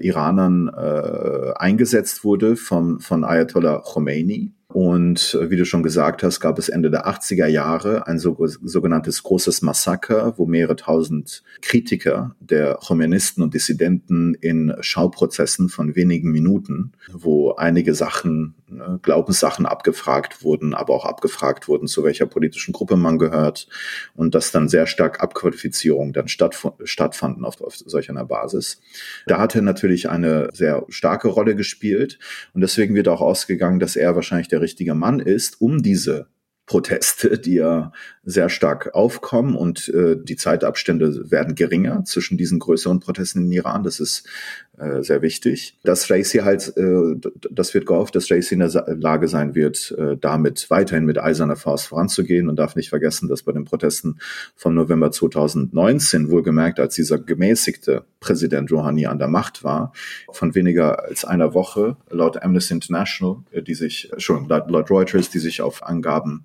Iranern 0.00 0.68
äh, 0.68 1.52
eingesetzt 1.56 2.24
wurde 2.24 2.56
vom, 2.56 3.00
von 3.00 3.24
Ayatollah 3.24 3.78
Khomeini. 3.78 4.52
Und 4.70 5.34
äh, 5.40 5.48
wie 5.48 5.56
du 5.56 5.64
schon 5.64 5.82
gesagt 5.82 6.22
hast, 6.22 6.40
gab 6.40 6.58
es 6.58 6.68
Ende 6.68 6.90
der 6.90 7.06
80er 7.06 7.46
Jahre 7.46 8.06
ein 8.06 8.18
so, 8.18 8.36
sogenanntes 8.46 9.22
großes 9.22 9.62
Massaker, 9.62 10.34
wo 10.36 10.44
mehrere 10.44 10.76
tausend 10.76 11.42
Kritiker 11.62 12.36
der 12.38 12.78
Chauvinisten 12.86 13.42
und 13.42 13.54
Dissidenten 13.54 14.34
in 14.34 14.74
Schauprozessen 14.80 15.70
von 15.70 15.96
wenigen 15.96 16.30
Minuten, 16.30 16.92
wo 17.10 17.52
einige 17.52 17.94
Sachen, 17.94 18.56
ne, 18.68 19.00
Glaubenssachen 19.00 19.64
abgefragt 19.64 20.44
wurden, 20.44 20.74
aber 20.74 20.92
auch 20.92 21.06
abgefragt 21.06 21.66
wurden, 21.66 21.86
zu 21.86 22.04
welcher 22.04 22.26
politischen 22.26 22.72
Gruppe 22.72 22.96
man 22.96 23.18
gehört 23.18 23.68
und 24.16 24.34
dass 24.34 24.52
dann 24.52 24.68
sehr 24.68 24.86
stark 24.86 25.22
Abqualifizierungen 25.22 26.12
dann 26.12 26.28
stattf 26.28 26.66
stattfanden 26.84 27.46
auf, 27.46 27.62
auf 27.62 27.74
solch 27.78 28.10
einer 28.10 28.26
Basis. 28.26 28.80
Da 29.26 29.38
hat 29.38 29.54
er 29.54 29.62
natürlich 29.62 30.10
eine 30.10 30.50
sehr 30.52 30.84
starke 30.90 31.28
Rolle 31.28 31.56
gespielt 31.56 32.18
und 32.52 32.60
deswegen 32.60 32.94
wird 32.94 33.08
auch 33.08 33.22
ausgegangen, 33.22 33.80
dass 33.80 33.96
er 33.96 34.14
wahrscheinlich 34.14 34.48
der 34.48 34.57
der 34.58 34.64
richtige 34.64 34.94
Mann 34.94 35.20
ist, 35.20 35.60
um 35.60 35.82
diese 35.82 36.28
Proteste, 36.68 37.38
die 37.38 37.54
ja 37.54 37.92
sehr 38.24 38.50
stark 38.50 38.94
aufkommen 38.94 39.56
und 39.56 39.88
äh, 39.88 40.16
die 40.22 40.36
Zeitabstände 40.36 41.30
werden 41.30 41.54
geringer 41.54 42.04
zwischen 42.04 42.36
diesen 42.36 42.58
größeren 42.58 43.00
Protesten 43.00 43.46
in 43.46 43.52
Iran. 43.52 43.82
Das 43.82 44.00
ist 44.00 44.28
äh, 44.76 45.02
sehr 45.02 45.22
wichtig. 45.22 45.78
Dass 45.82 46.10
Raisi 46.10 46.38
halt, 46.38 46.76
äh, 46.76 47.16
das 47.50 47.72
wird 47.72 47.86
gehofft, 47.86 48.14
dass 48.14 48.30
Raisi 48.30 48.54
in 48.54 48.60
der 48.60 48.84
Lage 48.98 49.28
sein 49.28 49.54
wird, 49.54 49.94
äh, 49.98 50.16
damit 50.16 50.68
weiterhin 50.68 51.06
mit 51.06 51.18
eiserner 51.18 51.56
Faust 51.56 51.86
voranzugehen 51.86 52.48
und 52.48 52.56
darf 52.56 52.76
nicht 52.76 52.90
vergessen, 52.90 53.28
dass 53.28 53.42
bei 53.42 53.52
den 53.52 53.64
Protesten 53.64 54.18
vom 54.54 54.74
November 54.74 55.10
2019, 55.10 56.30
wohlgemerkt, 56.30 56.78
als 56.80 56.94
dieser 56.94 57.18
gemäßigte 57.18 58.04
Präsident 58.20 58.70
Rouhani 58.70 59.06
an 59.06 59.18
der 59.18 59.28
Macht 59.28 59.64
war, 59.64 59.92
von 60.30 60.54
weniger 60.54 61.02
als 61.02 61.24
einer 61.24 61.54
Woche 61.54 61.96
laut 62.10 62.42
Amnesty 62.42 62.74
International, 62.74 63.38
äh, 63.52 63.62
die 63.62 63.74
sich, 63.74 64.12
schon 64.18 64.48
laut, 64.48 64.70
laut 64.70 64.90
Reuters, 64.90 65.30
die 65.30 65.38
sich 65.38 65.62
auf 65.62 65.82
Angaben 65.82 66.44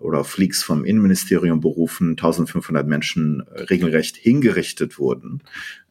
oder 0.00 0.20
auf 0.20 0.36
Leaks 0.38 0.62
vom 0.62 0.84
Innenministerium 0.84 1.60
berufen, 1.60 2.10
1500 2.10 2.86
Menschen 2.86 3.42
äh, 3.46 3.62
regelrecht 3.62 4.16
hingerichtet 4.16 4.98
wurden. 4.98 5.42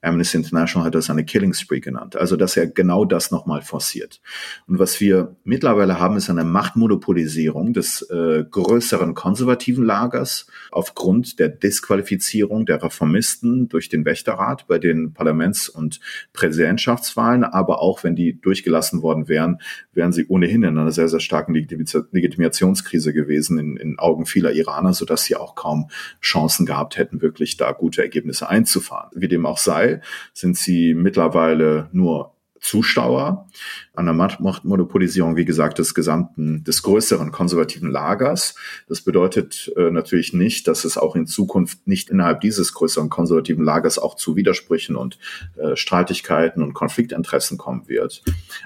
Amnesty 0.01 0.37
International 0.37 0.85
hat 0.85 0.95
das 0.95 1.09
eine 1.09 1.25
Killing 1.25 1.53
Spree 1.53 1.79
genannt. 1.79 2.15
Also, 2.15 2.35
dass 2.35 2.55
er 2.55 2.67
genau 2.67 3.03
das 3.03 3.31
nochmal 3.31 3.61
forciert. 3.61 4.21
Und 4.67 4.79
was 4.79 4.99
wir 4.99 5.35
mittlerweile 5.43 5.99
haben, 5.99 6.17
ist 6.17 6.29
eine 6.29 6.43
Machtmonopolisierung 6.43 7.73
des 7.73 8.03
äh, 8.09 8.45
größeren 8.49 9.15
konservativen 9.15 9.83
Lagers 9.83 10.47
aufgrund 10.71 11.39
der 11.39 11.49
Disqualifizierung 11.49 12.65
der 12.65 12.83
Reformisten 12.83 13.69
durch 13.69 13.89
den 13.89 14.05
Wächterrat 14.05 14.67
bei 14.67 14.77
den 14.77 15.13
Parlaments- 15.13 15.67
und 15.67 15.99
Präsidentschaftswahlen. 16.33 17.43
Aber 17.43 17.81
auch 17.81 18.03
wenn 18.03 18.15
die 18.15 18.39
durchgelassen 18.39 19.01
worden 19.01 19.27
wären, 19.27 19.59
wären 19.93 20.13
sie 20.13 20.27
ohnehin 20.27 20.63
in 20.63 20.77
einer 20.77 20.91
sehr, 20.91 21.09
sehr 21.09 21.19
starken 21.19 21.53
Legitimationskrise 21.55 23.13
gewesen 23.13 23.57
in, 23.57 23.77
in 23.77 23.86
Augen 23.97 24.25
vieler 24.25 24.51
Iraner, 24.51 24.93
sodass 24.93 25.23
sie 25.23 25.35
auch 25.35 25.55
kaum 25.55 25.89
Chancen 26.21 26.65
gehabt 26.65 26.97
hätten, 26.97 27.21
wirklich 27.21 27.57
da 27.57 27.71
gute 27.71 28.01
Ergebnisse 28.01 28.49
einzufahren. 28.49 29.09
Wie 29.15 29.27
dem 29.27 29.45
auch 29.45 29.57
sei, 29.57 30.01
sind 30.33 30.57
sie 30.57 30.93
mittlerweile 30.93 31.89
nur 31.91 32.33
Zuschauer 32.59 33.47
an 33.93 34.05
der 34.05 34.13
Machtmonopolisierung, 34.13 35.35
wie 35.35 35.45
gesagt, 35.45 35.79
des 35.79 35.93
gesamten, 35.93 36.63
des 36.63 36.83
größeren 36.83 37.31
konservativen 37.31 37.89
Lagers. 37.89 38.55
Das 38.87 39.01
bedeutet 39.01 39.71
äh, 39.75 39.89
natürlich 39.89 40.33
nicht, 40.33 40.67
dass 40.67 40.85
es 40.85 40.97
auch 40.97 41.15
in 41.15 41.27
Zukunft 41.27 41.87
nicht 41.87 42.09
innerhalb 42.09 42.41
dieses 42.41 42.73
größeren 42.73 43.09
konservativen 43.09 43.63
Lagers 43.63 43.99
auch 43.99 44.15
zu 44.15 44.35
Widersprüchen 44.35 44.95
und 44.95 45.17
äh, 45.55 45.75
Streitigkeiten 45.75 46.61
und 46.61 46.73
Konfliktinteressen 46.73 47.57
kommen 47.57 47.87
wird. 47.87 48.23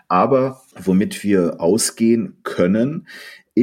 Aber 0.07 0.61
womit 0.79 1.23
wir 1.23 1.61
ausgehen 1.61 2.37
können, 2.43 3.07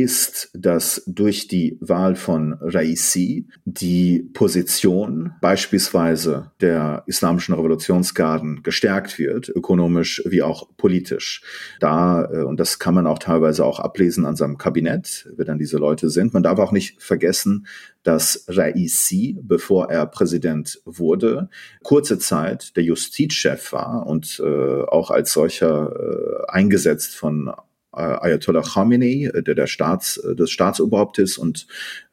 ist, 0.02 0.50
dass 0.54 1.02
durch 1.06 1.48
die 1.48 1.76
Wahl 1.80 2.16
von 2.16 2.56
Raisi 2.60 3.48
die 3.64 4.28
Position 4.32 5.32
beispielsweise 5.40 6.52
der 6.60 7.02
islamischen 7.06 7.54
Revolutionsgarden 7.54 8.62
gestärkt 8.62 9.18
wird, 9.18 9.48
ökonomisch 9.48 10.22
wie 10.26 10.42
auch 10.42 10.68
politisch. 10.76 11.42
Da, 11.80 12.28
äh, 12.30 12.42
und 12.42 12.60
das 12.60 12.78
kann 12.78 12.94
man 12.94 13.06
auch 13.06 13.18
teilweise 13.18 13.64
auch 13.64 13.80
ablesen 13.80 14.24
an 14.24 14.36
seinem 14.36 14.58
Kabinett, 14.58 15.28
wer 15.36 15.44
dann 15.44 15.58
diese 15.58 15.78
Leute 15.78 16.10
sind. 16.10 16.34
Man 16.34 16.42
darf 16.42 16.58
auch 16.58 16.72
nicht 16.72 17.02
vergessen, 17.02 17.66
dass 18.02 18.44
Raisi, 18.48 19.36
bevor 19.42 19.90
er 19.90 20.06
Präsident 20.06 20.80
wurde, 20.84 21.50
kurze 21.82 22.18
Zeit 22.18 22.76
der 22.76 22.84
Justizchef 22.84 23.72
war 23.72 24.06
und 24.06 24.40
äh, 24.44 24.82
auch 24.82 25.10
als 25.10 25.32
solcher 25.32 25.92
äh, 25.92 26.50
eingesetzt 26.50 27.16
von 27.16 27.52
Ayatollah 27.98 28.62
Khamenei, 28.62 29.30
der 29.34 29.54
der 29.54 29.66
Staats, 29.66 30.20
des 30.38 30.50
Staatsoberhaupt 30.50 31.18
ist 31.18 31.38
und 31.38 31.66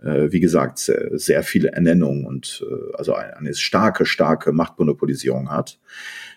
äh, 0.03 0.31
wie 0.31 0.39
gesagt 0.39 0.79
sehr, 0.79 1.17
sehr 1.17 1.43
viele 1.43 1.71
Ernennungen 1.71 2.25
und 2.25 2.65
äh, 2.69 2.95
also 2.97 3.13
eine, 3.13 3.53
starke, 3.53 4.05
starke 4.05 4.51
Machtmonopolisierung 4.51 5.49
hat. 5.49 5.79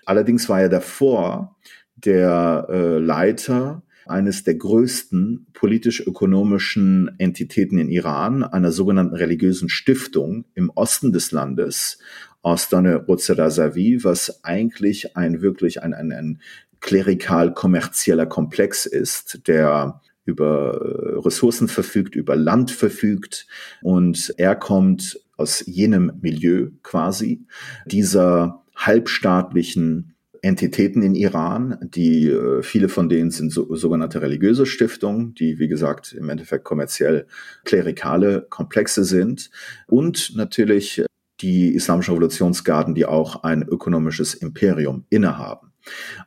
Allerdings 0.04 0.48
war 0.48 0.60
er 0.60 0.68
davor 0.68 1.56
der 1.96 2.66
äh, 2.70 2.98
Leiter 2.98 3.82
eines 4.06 4.42
der 4.42 4.54
größten 4.54 5.46
politisch-ökonomischen 5.52 7.10
Entitäten 7.18 7.78
in 7.78 7.90
Iran, 7.90 8.42
einer 8.42 8.72
sogenannten 8.72 9.14
religiösen 9.14 9.68
Stiftung 9.68 10.46
im 10.54 10.70
Osten 10.70 11.12
des 11.12 11.30
Landes, 11.30 11.98
Ostane 12.40 13.04
Razavi, 13.06 14.04
was 14.04 14.44
eigentlich 14.44 15.16
ein 15.16 15.42
wirklich 15.42 15.82
ein, 15.82 15.92
ein, 15.92 16.12
ein 16.12 16.40
klerikal-kommerzieller 16.80 18.26
Komplex 18.26 18.86
ist, 18.86 19.46
der 19.46 20.00
über 20.24 20.80
äh, 20.80 21.18
Ressourcen 21.20 21.68
verfügt, 21.68 22.14
über 22.14 22.36
Land 22.36 22.70
verfügt 22.70 23.46
und 23.82 24.34
er 24.36 24.54
kommt 24.54 25.20
aus 25.36 25.64
jenem 25.66 26.12
Milieu 26.20 26.70
quasi 26.82 27.46
dieser 27.86 28.62
halbstaatlichen 28.76 30.14
Entitäten 30.42 31.02
in 31.02 31.14
Iran, 31.14 31.78
die 31.82 32.28
äh, 32.28 32.62
viele 32.62 32.88
von 32.88 33.08
denen 33.08 33.30
sind 33.30 33.50
so, 33.50 33.74
sogenannte 33.74 34.22
religiöse 34.22 34.66
Stiftungen, 34.66 35.34
die 35.34 35.58
wie 35.58 35.68
gesagt 35.68 36.12
im 36.12 36.28
Endeffekt 36.28 36.64
kommerziell 36.64 37.26
klerikale 37.64 38.46
Komplexe 38.48 39.04
sind 39.04 39.50
und 39.86 40.32
natürlich 40.36 41.04
die 41.40 41.74
islamischen 41.74 42.14
Revolutionsgarden, 42.14 42.94
die 42.94 43.06
auch 43.06 43.42
ein 43.44 43.62
ökonomisches 43.62 44.34
Imperium 44.34 45.06
innehaben. 45.08 45.67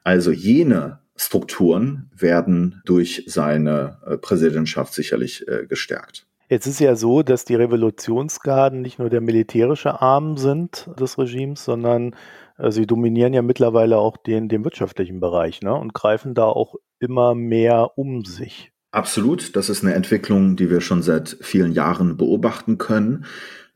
Also 0.03 0.31
jene 0.31 0.99
Strukturen 1.15 2.09
werden 2.15 2.81
durch 2.85 3.25
seine 3.27 3.99
äh, 4.05 4.17
Präsidentschaft 4.17 4.93
sicherlich 4.93 5.47
äh, 5.47 5.67
gestärkt. 5.67 6.25
Jetzt 6.49 6.67
ist 6.67 6.79
ja 6.81 6.95
so, 6.95 7.23
dass 7.23 7.45
die 7.45 7.55
Revolutionsgarden 7.55 8.81
nicht 8.81 8.99
nur 8.99 9.09
der 9.09 9.21
militärische 9.21 10.01
Arm 10.01 10.35
sind 10.35 10.89
des 10.99 11.17
Regimes, 11.17 11.63
sondern 11.63 12.15
äh, 12.57 12.71
sie 12.71 12.85
dominieren 12.85 13.33
ja 13.33 13.41
mittlerweile 13.41 13.97
auch 13.97 14.17
den, 14.17 14.49
den 14.49 14.63
wirtschaftlichen 14.63 15.19
Bereich 15.19 15.61
ne? 15.61 15.73
und 15.73 15.93
greifen 15.93 16.33
da 16.33 16.45
auch 16.45 16.75
immer 16.99 17.35
mehr 17.35 17.97
um 17.97 18.25
sich. 18.25 18.71
Absolut, 18.91 19.55
das 19.55 19.69
ist 19.69 19.83
eine 19.83 19.93
Entwicklung, 19.93 20.57
die 20.57 20.69
wir 20.69 20.81
schon 20.81 21.01
seit 21.01 21.37
vielen 21.39 21.71
Jahren 21.71 22.17
beobachten 22.17 22.77
können, 22.77 23.25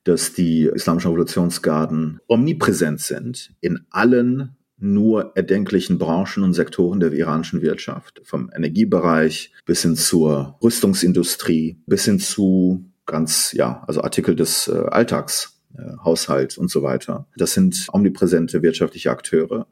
dass 0.04 0.34
die 0.34 0.66
islamischen 0.66 1.12
Revolutionsgarden 1.12 2.20
omnipräsent 2.28 3.00
sind 3.00 3.54
in 3.62 3.86
allen 3.90 4.58
nur 4.78 5.32
erdenklichen 5.36 5.98
Branchen 5.98 6.44
und 6.44 6.54
Sektoren 6.54 7.00
der 7.00 7.12
iranischen 7.14 7.62
Wirtschaft, 7.62 8.22
vom 8.24 8.50
Energiebereich 8.56 9.52
bis 9.66 9.82
hin 9.82 9.96
zur 9.96 10.58
Rüstungsindustrie, 10.62 11.82
bis 11.86 12.06
hin 12.06 12.20
zu 12.20 12.92
ganz, 13.06 13.52
ja, 13.54 13.84
also 13.88 14.02
Artikel 14.02 14.36
des 14.36 14.68
äh, 14.68 14.74
Alltags 14.90 15.55
äh, 15.78 16.04
Haushalt 16.04 16.58
und 16.58 16.70
so 16.70 16.84
weiter. 16.84 17.28
Das 17.38 17.54
sind 17.54 17.88
omnipräsente 17.92 18.62
wirtschaftliche 18.62 19.12
Akteure, 19.12 19.68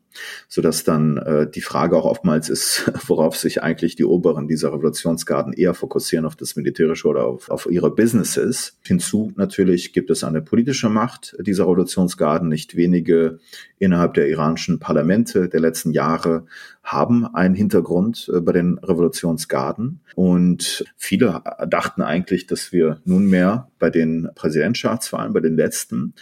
so 0.48 0.62
dass 0.62 0.84
dann 0.84 1.18
äh, 1.18 1.50
die 1.50 1.62
Frage 1.62 1.98
auch 1.98 2.06
oftmals 2.06 2.50
ist, 2.50 2.92
worauf 3.08 3.36
sich 3.36 3.64
eigentlich 3.64 3.96
die 3.96 4.06
Oberen 4.06 4.48
dieser 4.48 4.74
Revolutionsgarden 4.74 5.54
eher 5.54 5.74
fokussieren, 5.74 6.26
auf 6.26 6.36
das 6.36 6.56
Militärische 6.56 7.08
oder 7.08 7.26
auf, 7.26 7.50
auf 7.50 7.68
ihre 7.70 7.94
Businesses. 7.94 8.78
Hinzu 8.86 9.32
natürlich 9.36 9.94
gibt 9.94 10.10
es 10.10 10.24
eine 10.24 10.42
politische 10.42 10.90
Macht 10.90 11.36
dieser 11.40 11.64
Revolutionsgarden. 11.64 12.48
Nicht 12.48 12.76
wenige 12.76 13.40
innerhalb 13.80 14.14
der 14.14 14.30
iranischen 14.30 14.80
Parlamente 14.80 15.50
der 15.50 15.60
letzten 15.60 15.92
Jahre 15.92 16.46
haben 16.84 17.26
einen 17.34 17.56
Hintergrund 17.56 18.30
äh, 18.34 18.42
bei 18.42 18.52
den 18.52 18.78
Revolutionsgarden. 18.78 20.02
Und 20.16 20.86
viele 20.98 21.42
dachten 21.68 22.02
eigentlich, 22.02 22.46
dass 22.46 22.72
wir 22.74 23.02
nunmehr 23.06 23.70
bei 23.80 23.90
den 23.90 24.30
Präsidentschaftswahlen, 24.36 25.34
bei 25.34 25.40
den 25.40 25.56
letzten, 25.56 26.14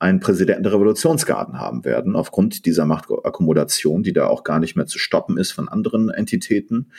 einen 0.00 0.20
Präsidenten 0.20 0.64
der 0.64 0.72
Revolutionsgarden 0.72 1.58
haben 1.58 1.84
werden, 1.84 2.16
aufgrund 2.16 2.66
dieser 2.66 2.84
Machtakkumulation, 2.84 4.02
die 4.02 4.12
da 4.12 4.26
auch 4.26 4.44
gar 4.44 4.58
nicht 4.58 4.76
mehr 4.76 4.86
zu 4.86 4.98
stoppen 4.98 5.38
ist 5.38 5.52
von 5.52 5.68
anderen 5.68 6.10
Entitäten. 6.10 6.90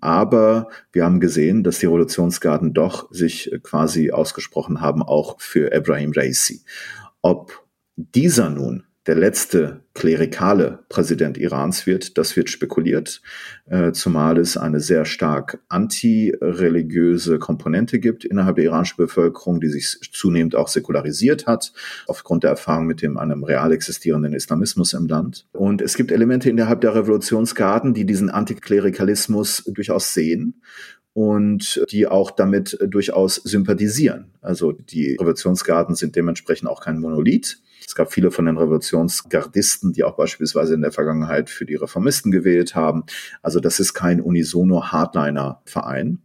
Aber 0.00 0.68
wir 0.92 1.04
haben 1.04 1.20
gesehen, 1.20 1.62
dass 1.62 1.78
die 1.78 1.86
Revolutionsgarden 1.86 2.74
doch 2.74 3.10
sich 3.12 3.52
quasi 3.62 4.10
ausgesprochen 4.10 4.80
haben, 4.80 5.02
auch 5.02 5.40
für 5.40 5.72
Ibrahim 5.72 6.12
Raisi. 6.14 6.62
Ob 7.22 7.64
dieser 7.96 8.50
nun 8.50 8.84
der 9.06 9.14
letzte 9.14 9.82
klerikale 9.92 10.80
Präsident 10.88 11.36
Irans 11.36 11.86
wird, 11.86 12.16
das 12.16 12.36
wird 12.36 12.48
spekuliert, 12.48 13.20
äh, 13.66 13.92
zumal 13.92 14.38
es 14.38 14.56
eine 14.56 14.80
sehr 14.80 15.04
stark 15.04 15.60
antireligiöse 15.68 17.38
Komponente 17.38 17.98
gibt 17.98 18.24
innerhalb 18.24 18.56
der 18.56 18.64
iranischen 18.64 18.96
Bevölkerung, 18.96 19.60
die 19.60 19.68
sich 19.68 19.98
zunehmend 20.12 20.54
auch 20.54 20.68
säkularisiert 20.68 21.46
hat, 21.46 21.72
aufgrund 22.06 22.44
der 22.44 22.50
Erfahrung 22.50 22.86
mit 22.86 23.02
dem 23.02 23.18
einem 23.18 23.44
real 23.44 23.72
existierenden 23.72 24.32
Islamismus 24.32 24.94
im 24.94 25.06
Land. 25.06 25.46
Und 25.52 25.82
es 25.82 25.96
gibt 25.96 26.10
Elemente 26.10 26.48
innerhalb 26.48 26.80
der 26.80 26.94
Revolutionsgarden, 26.94 27.92
die 27.92 28.06
diesen 28.06 28.30
Antiklerikalismus 28.30 29.64
durchaus 29.66 30.14
sehen 30.14 30.62
und 31.12 31.84
die 31.90 32.06
auch 32.06 32.30
damit 32.30 32.78
durchaus 32.88 33.36
sympathisieren. 33.36 34.32
Also 34.40 34.72
die 34.72 35.14
Revolutionsgarden 35.14 35.94
sind 35.94 36.16
dementsprechend 36.16 36.68
auch 36.68 36.82
kein 36.82 36.98
Monolith, 36.98 37.58
es 37.94 37.96
gab 37.96 38.12
viele 38.12 38.32
von 38.32 38.46
den 38.46 38.58
Revolutionsgardisten, 38.58 39.92
die 39.92 40.02
auch 40.02 40.16
beispielsweise 40.16 40.74
in 40.74 40.82
der 40.82 40.90
Vergangenheit 40.90 41.48
für 41.48 41.64
die 41.64 41.76
Reformisten 41.76 42.32
gewählt 42.32 42.74
haben. 42.74 43.04
Also 43.40 43.60
das 43.60 43.78
ist 43.78 43.94
kein 43.94 44.20
unisono 44.20 44.90
Hardliner-Verein. 44.90 46.18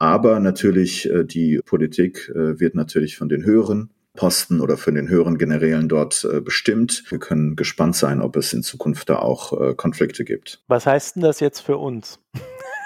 Aber 0.00 0.40
natürlich, 0.40 1.08
äh, 1.08 1.22
die 1.22 1.60
Politik 1.64 2.32
äh, 2.34 2.58
wird 2.58 2.74
natürlich 2.74 3.16
von 3.16 3.28
den 3.28 3.44
höheren 3.44 3.90
Posten 4.14 4.60
oder 4.60 4.76
von 4.76 4.96
den 4.96 5.08
höheren 5.08 5.38
Generälen 5.38 5.88
dort 5.88 6.26
äh, 6.28 6.40
bestimmt. 6.40 7.04
Wir 7.08 7.20
können 7.20 7.54
gespannt 7.54 7.94
sein, 7.94 8.20
ob 8.20 8.34
es 8.34 8.52
in 8.52 8.64
Zukunft 8.64 9.08
da 9.08 9.20
auch 9.20 9.76
Konflikte 9.76 10.24
gibt. 10.24 10.64
Was 10.66 10.84
heißt 10.84 11.14
denn 11.14 11.22
das 11.22 11.38
jetzt 11.38 11.60
für 11.60 11.76
uns? 11.76 12.18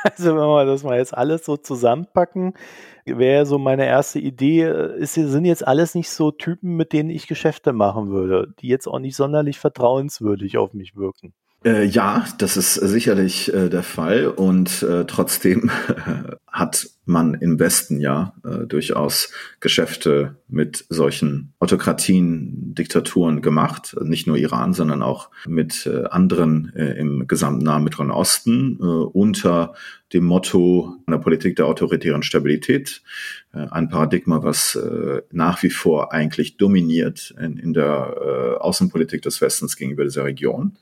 Also 0.16 0.30
wenn 0.36 0.46
wir 0.46 0.64
das 0.64 0.82
mal 0.82 0.98
jetzt 0.98 1.16
alles 1.16 1.44
so 1.44 1.56
zusammenpacken, 1.56 2.54
wäre 3.04 3.46
so 3.46 3.58
meine 3.58 3.86
erste 3.86 4.18
Idee, 4.18 4.64
ist, 4.98 5.14
sind 5.14 5.44
jetzt 5.44 5.66
alles 5.66 5.94
nicht 5.94 6.10
so 6.10 6.30
Typen, 6.30 6.76
mit 6.76 6.92
denen 6.92 7.10
ich 7.10 7.26
Geschäfte 7.26 7.72
machen 7.72 8.10
würde, 8.10 8.52
die 8.60 8.68
jetzt 8.68 8.86
auch 8.86 8.98
nicht 8.98 9.16
sonderlich 9.16 9.58
vertrauenswürdig 9.58 10.58
auf 10.58 10.74
mich 10.74 10.96
wirken. 10.96 11.32
Äh, 11.64 11.86
ja, 11.86 12.24
das 12.38 12.56
ist 12.56 12.74
sicherlich 12.74 13.52
äh, 13.52 13.68
der 13.68 13.82
Fall 13.82 14.28
und 14.28 14.82
äh, 14.84 15.04
trotzdem 15.06 15.70
hat 16.46 16.88
man 17.04 17.34
im 17.34 17.58
Westen 17.58 17.98
ja 17.98 18.34
äh, 18.44 18.66
durchaus 18.66 19.32
Geschäfte 19.58 20.36
mit 20.46 20.84
solchen 20.88 21.54
Autokratien, 21.58 22.74
Diktaturen 22.74 23.42
gemacht, 23.42 23.96
nicht 24.00 24.28
nur 24.28 24.36
Iran, 24.36 24.72
sondern 24.72 25.02
auch 25.02 25.30
mit 25.46 25.84
äh, 25.86 26.04
anderen 26.04 26.72
äh, 26.76 26.92
im 26.92 27.26
gesamten 27.26 27.64
Nahen 27.64 27.82
Mittleren 27.82 28.12
Osten 28.12 28.76
unter 28.76 29.74
dem 30.12 30.24
Motto 30.24 30.94
einer 31.06 31.18
Politik 31.18 31.56
der 31.56 31.66
autoritären 31.66 32.22
Stabilität, 32.22 33.02
ein 33.52 33.88
Paradigma, 33.88 34.42
was 34.42 34.78
nach 35.30 35.62
wie 35.62 35.70
vor 35.70 36.12
eigentlich 36.12 36.56
dominiert 36.56 37.34
in, 37.38 37.58
in 37.58 37.74
der 37.74 38.58
Außenpolitik 38.60 39.22
des 39.22 39.40
Westens 39.40 39.76
gegenüber 39.76 40.04
dieser 40.04 40.24
Region. 40.24 40.78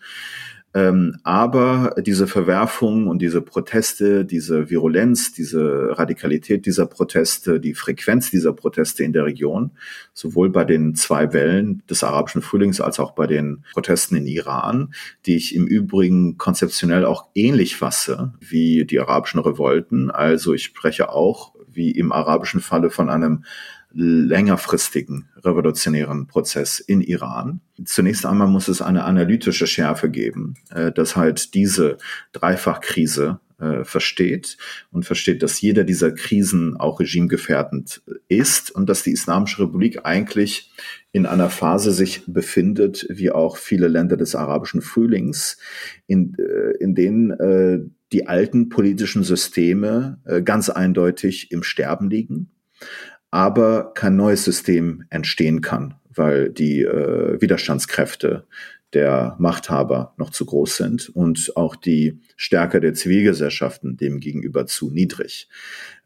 Ähm, 0.77 1.17
aber 1.23 1.95
diese 2.05 2.27
Verwerfung 2.27 3.07
und 3.07 3.23
diese 3.23 3.41
Proteste, 3.41 4.27
diese 4.27 4.69
Virulenz, 4.69 5.33
diese 5.33 5.97
Radikalität 5.97 6.67
dieser 6.67 6.85
Proteste, 6.85 7.61
die 7.61 7.73
Frequenz 7.73 8.31
dieser 8.31 8.53
Proteste 8.53 9.03
in 9.03 9.15
der 9.15 9.25
Region, 9.25 9.71
sowohl 10.13 10.51
bei 10.51 10.67
den 10.67 10.95
zwei 10.95 11.33
Wellen 11.33 11.83
des 11.89 12.05
arabischen 12.05 12.43
Frühlings 12.43 12.83
als 12.83 13.01
auch 13.01 13.13
bei 13.13 13.27
den 13.27 13.65
Protesten 13.73 14.17
in 14.17 14.27
Iran, 14.27 14.93
die 15.25 15.37
ich 15.37 15.55
im 15.55 15.67
Übrigen 15.67 16.37
konzeptionell 16.37 17.07
auch 17.07 17.29
ähnlich 17.35 17.77
fasse 17.77 18.35
wie 18.41 18.85
die 18.85 19.01
arabischen 19.01 19.41
Revolten. 19.41 20.11
Also 20.11 20.53
ich 20.53 20.65
spreche 20.65 21.09
auch 21.09 21.55
wie 21.73 21.91
im 21.91 22.13
arabischen 22.13 22.61
Falle 22.61 22.91
von 22.91 23.09
einem 23.09 23.45
längerfristigen 23.97 25.29
revolutionären 25.39 26.27
Prozess 26.27 26.81
in 26.81 27.01
Iran. 27.01 27.61
Zunächst 27.85 28.27
einmal 28.27 28.49
muss 28.49 28.69
es 28.69 28.83
eine 28.83 29.05
analytische 29.05 29.67
Schärfe 29.67 30.11
geben, 30.11 30.55
äh, 30.71 30.93
dass 30.93 31.17
halt 31.17 31.55
diese 31.55 31.97
Dreifachkrise 32.33 33.41
äh, 33.59 33.85
versteht 33.85 34.59
und 34.91 35.07
versteht, 35.07 35.43
dass 35.43 35.61
jeder 35.63 35.85
dieser 35.85 36.13
Krisen 36.13 36.77
auch 36.77 37.01
regimegefährdend 37.01 38.03
ist 38.29 38.71
und 38.71 38.89
dass 38.91 39.03
die 39.03 39.13
Islamische 39.13 39.63
Republik 39.63 40.01
eigentlich 40.05 40.73
in 41.13 41.25
einer 41.25 41.49
Phase 41.49 41.93
sich 41.93 42.23
befindet, 42.27 43.07
wie 43.09 43.31
auch 43.31 43.57
viele 43.57 43.89
Länder 43.89 44.19
des 44.19 44.35
arabischen 44.35 44.83
Frühlings, 44.83 45.57
in, 46.07 46.37
äh, 46.39 46.77
in 46.79 46.95
denen 46.95 47.95
die 48.13 48.29
alten 48.29 48.69
politischen 48.69 49.25
Systeme 49.25 50.21
ganz 50.45 50.71
eindeutig 50.71 51.51
im 51.51 51.65
Sterben 51.65 52.09
liegen 52.09 52.53
aber 53.31 53.93
kein 53.95 54.17
neues 54.17 54.45
System 54.45 55.05
entstehen 55.11 55.61
kann, 55.61 55.95
weil 56.15 56.51
die 56.51 56.83
äh, 56.83 57.41
Widerstandskräfte, 57.41 58.47
der 58.93 59.37
Machthaber 59.39 60.15
noch 60.17 60.31
zu 60.31 60.47
groß 60.47 60.77
sind 60.77 61.09
und 61.11 61.53
auch 61.57 61.77
die 61.77 62.21
Stärke 62.37 62.81
der 62.81 62.95
Zivilgesellschaften 62.95 63.97
dem 63.97 64.21
gegenüber 64.21 64.67
zu 64.67 64.91
niedrig. 64.91 65.49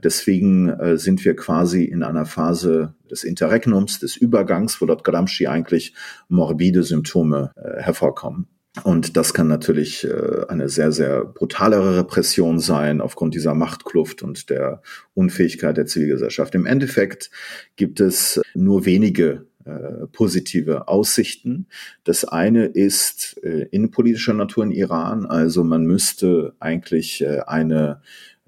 Deswegen 0.03 0.71
äh, 0.71 0.97
sind 0.97 1.25
wir 1.25 1.37
quasi 1.37 1.85
in 1.85 2.03
einer 2.03 2.25
Phase 2.25 2.95
des 3.11 3.23
Interregnums, 3.23 4.01
des 4.01 4.17
Übergangs, 4.17 4.81
wo 4.81 4.87
dort 4.87 5.05
Gramsci 5.05 5.47
eigentlich 5.47 5.95
morbide 6.29 6.83
Symptome 6.83 7.53
äh, 7.57 7.81
hervorkommen. 7.83 8.49
Und 8.85 9.17
das 9.17 9.35
kann 9.35 9.49
natürlich 9.49 10.05
äh, 10.05 10.47
eine 10.49 10.69
sehr, 10.69 10.93
sehr 10.93 11.25
brutalere 11.25 11.99
Repression 11.99 12.61
sein 12.61 13.01
aufgrund 13.01 13.35
dieser 13.35 13.55
Machtkluft 13.55 14.23
und 14.23 14.49
der 14.49 14.83
Unfähigkeit 15.13 15.77
der 15.77 15.87
Zivilgesellschaft. 15.87 16.55
Im 16.55 16.67
Endeffekt 16.67 17.31
gibt 17.75 17.99
es 17.99 18.41
nur 18.55 18.85
wenige 18.85 19.47
äh, 19.65 20.07
positive 20.13 20.87
Aussichten. 20.87 21.67
Das 22.05 22.25
eine 22.25 22.67
ist 22.67 23.41
äh, 23.43 23.67
innenpolitischer 23.73 24.35
Natur 24.35 24.65
in 24.65 24.71
Iran. 24.71 25.27
Also 25.27 25.65
man 25.65 25.85
müsste 25.85 26.55
eigentlich 26.61 27.23
äh, 27.23 27.41
eine 27.41 28.03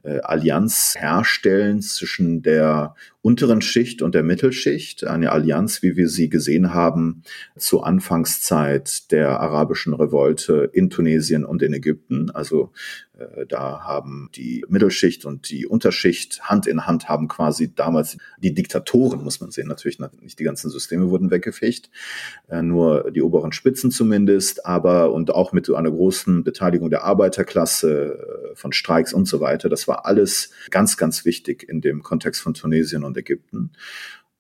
Allianz 0.05 0.95
herstellen 0.99 1.81
zwischen 1.81 2.43
der 2.43 2.95
unteren 3.21 3.63
Schicht 3.63 4.03
und 4.03 4.15
der 4.15 4.25
Mittelschicht. 4.25 5.07
Eine 5.07 5.31
Allianz, 5.31 5.83
wie 5.83 5.97
wir 5.97 6.09
sie 6.09 6.29
gesehen 6.29 6.75
haben 6.75 7.23
zur 7.57 7.87
Anfangszeit 7.87 9.13
der 9.13 9.41
arabischen 9.41 9.95
Revolte 9.95 10.69
in 10.73 10.91
Tunesien 10.91 11.45
und 11.45 11.63
in 11.63 11.73
Ägypten. 11.73 12.31
Also 12.31 12.73
äh, 13.12 13.12
da 13.49 13.83
haben 13.83 14.31
die 14.35 14.65
Mittelschicht 14.69 15.27
und 15.27 15.51
die 15.51 15.67
Unterschicht 15.67 16.43
Hand 16.45 16.67
in 16.67 16.87
Hand 16.87 17.11
haben 17.11 17.29
quasi 17.29 17.75
damals 17.75 18.17
die 18.39 18.55
Diktatoren, 18.55 19.23
muss 19.23 19.41
man 19.41 19.51
sehen, 19.51 19.69
natürlich 19.69 19.99
nicht 19.99 20.39
die 20.39 20.45
ganzen 20.45 20.71
Systeme 20.71 21.11
wurden 21.11 21.31
weggefegt, 21.31 21.91
äh, 22.49 22.63
nur 22.63 23.11
die 23.11 23.21
oberen 23.21 23.53
Spitzen 23.53 23.91
zumindest, 23.91 24.65
aber 24.65 25.13
und 25.13 25.35
auch 25.35 25.53
mit 25.53 25.69
einer 25.69 25.91
großen 25.91 26.43
Beteiligung 26.43 26.89
der 26.89 27.05
Arbeiterklasse, 27.05 28.53
äh, 28.53 28.57
von 28.57 28.73
Streiks 28.73 29.13
und 29.13 29.27
so 29.27 29.41
weiter. 29.41 29.69
Das 29.69 29.89
war 29.89 30.07
alles 30.07 30.51
ganz, 30.71 30.97
ganz 30.97 31.25
wichtig 31.25 31.69
in 31.69 31.81
dem 31.81 32.03
Kontext 32.03 32.41
von 32.41 32.55
Tunesien 32.55 33.05
und 33.05 33.17
Ägypten. 33.17 33.73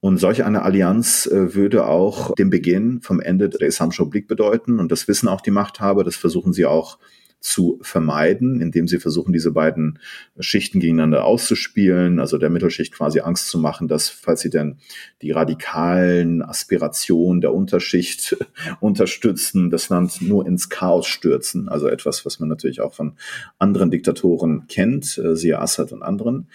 Und 0.00 0.18
solch 0.18 0.44
eine 0.44 0.62
Allianz 0.62 1.30
würde 1.30 1.86
auch 1.86 2.34
den 2.34 2.50
Beginn 2.50 3.00
vom 3.00 3.20
Ende 3.20 3.48
der 3.48 3.68
Islamischen 3.68 4.02
Republik 4.02 4.26
bedeuten. 4.26 4.80
Und 4.80 4.90
das 4.90 5.06
wissen 5.06 5.28
auch 5.28 5.40
die 5.40 5.52
Machthaber, 5.52 6.02
das 6.02 6.16
versuchen 6.16 6.52
sie 6.52 6.66
auch 6.66 6.98
zu 7.42 7.80
vermeiden, 7.82 8.60
indem 8.60 8.86
sie 8.86 9.00
versuchen, 9.00 9.32
diese 9.32 9.50
beiden 9.50 9.98
Schichten 10.38 10.78
gegeneinander 10.78 11.24
auszuspielen, 11.24 12.20
also 12.20 12.38
der 12.38 12.50
Mittelschicht 12.50 12.94
quasi 12.94 13.20
Angst 13.20 13.48
zu 13.48 13.58
machen, 13.58 13.88
dass, 13.88 14.08
falls 14.08 14.40
sie 14.40 14.48
denn 14.48 14.78
die 15.22 15.32
radikalen 15.32 16.40
Aspirationen 16.40 17.40
der 17.40 17.52
Unterschicht 17.52 18.36
unterstützen, 18.80 19.70
das 19.70 19.88
Land 19.88 20.22
nur 20.22 20.46
ins 20.46 20.68
Chaos 20.68 21.08
stürzen. 21.08 21.68
Also 21.68 21.88
etwas, 21.88 22.24
was 22.24 22.38
man 22.38 22.48
natürlich 22.48 22.80
auch 22.80 22.94
von 22.94 23.14
anderen 23.58 23.90
Diktatoren 23.90 24.68
kennt, 24.68 25.18
äh, 25.18 25.34
siehe 25.34 25.58
Assad 25.58 25.90
und 25.90 26.02
anderen. 26.02 26.46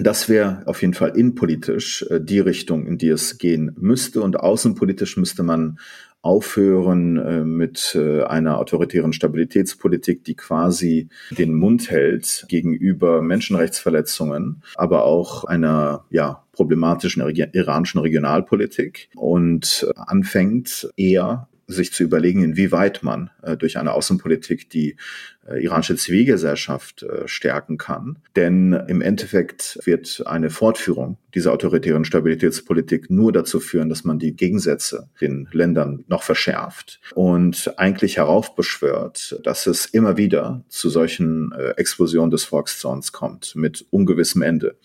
Das 0.00 0.28
wäre 0.28 0.62
auf 0.66 0.82
jeden 0.82 0.94
Fall 0.94 1.16
innenpolitisch 1.16 2.06
äh, 2.08 2.20
die 2.20 2.38
Richtung, 2.38 2.86
in 2.86 2.98
die 2.98 3.08
es 3.08 3.38
gehen 3.38 3.74
müsste. 3.76 4.22
Und 4.22 4.38
außenpolitisch 4.38 5.16
müsste 5.16 5.42
man 5.42 5.80
aufhören 6.22 7.16
äh, 7.16 7.44
mit 7.44 7.94
äh, 7.94 8.22
einer 8.22 8.58
autoritären 8.58 9.12
Stabilitätspolitik, 9.12 10.24
die 10.24 10.34
quasi 10.34 11.08
den 11.30 11.54
Mund 11.54 11.90
hält 11.90 12.44
gegenüber 12.48 13.22
Menschenrechtsverletzungen, 13.22 14.62
aber 14.74 15.04
auch 15.04 15.44
einer 15.44 16.04
ja, 16.10 16.44
problematischen 16.52 17.22
iranischen 17.52 18.00
Regionalpolitik 18.00 19.10
und 19.14 19.86
anfängt 19.94 20.90
eher 20.96 21.48
sich 21.68 21.92
zu 21.92 22.02
überlegen, 22.02 22.42
inwieweit 22.42 23.02
man 23.02 23.30
äh, 23.42 23.56
durch 23.56 23.78
eine 23.78 23.92
Außenpolitik 23.92 24.70
die 24.70 24.96
iranische 25.56 25.96
Zivilgesellschaft 25.96 27.02
äh, 27.02 27.26
stärken 27.26 27.78
kann. 27.78 28.18
Denn 28.36 28.72
im 28.88 29.00
Endeffekt 29.00 29.78
wird 29.84 30.22
eine 30.26 30.50
Fortführung 30.50 31.18
dieser 31.34 31.52
autoritären 31.52 32.04
Stabilitätspolitik 32.04 33.10
nur 33.10 33.32
dazu 33.32 33.60
führen, 33.60 33.88
dass 33.88 34.04
man 34.04 34.18
die 34.18 34.34
Gegensätze 34.34 35.08
den 35.20 35.48
Ländern 35.52 36.04
noch 36.08 36.22
verschärft 36.22 37.00
und 37.14 37.72
eigentlich 37.76 38.16
heraufbeschwört, 38.16 39.40
dass 39.44 39.66
es 39.66 39.86
immer 39.86 40.16
wieder 40.16 40.64
zu 40.68 40.88
solchen 40.88 41.52
äh, 41.52 41.70
Explosionen 41.76 42.30
des 42.30 42.44
Volkszorns 42.44 43.12
kommt 43.12 43.54
mit 43.54 43.86
ungewissem 43.90 44.42
Ende, 44.42 44.76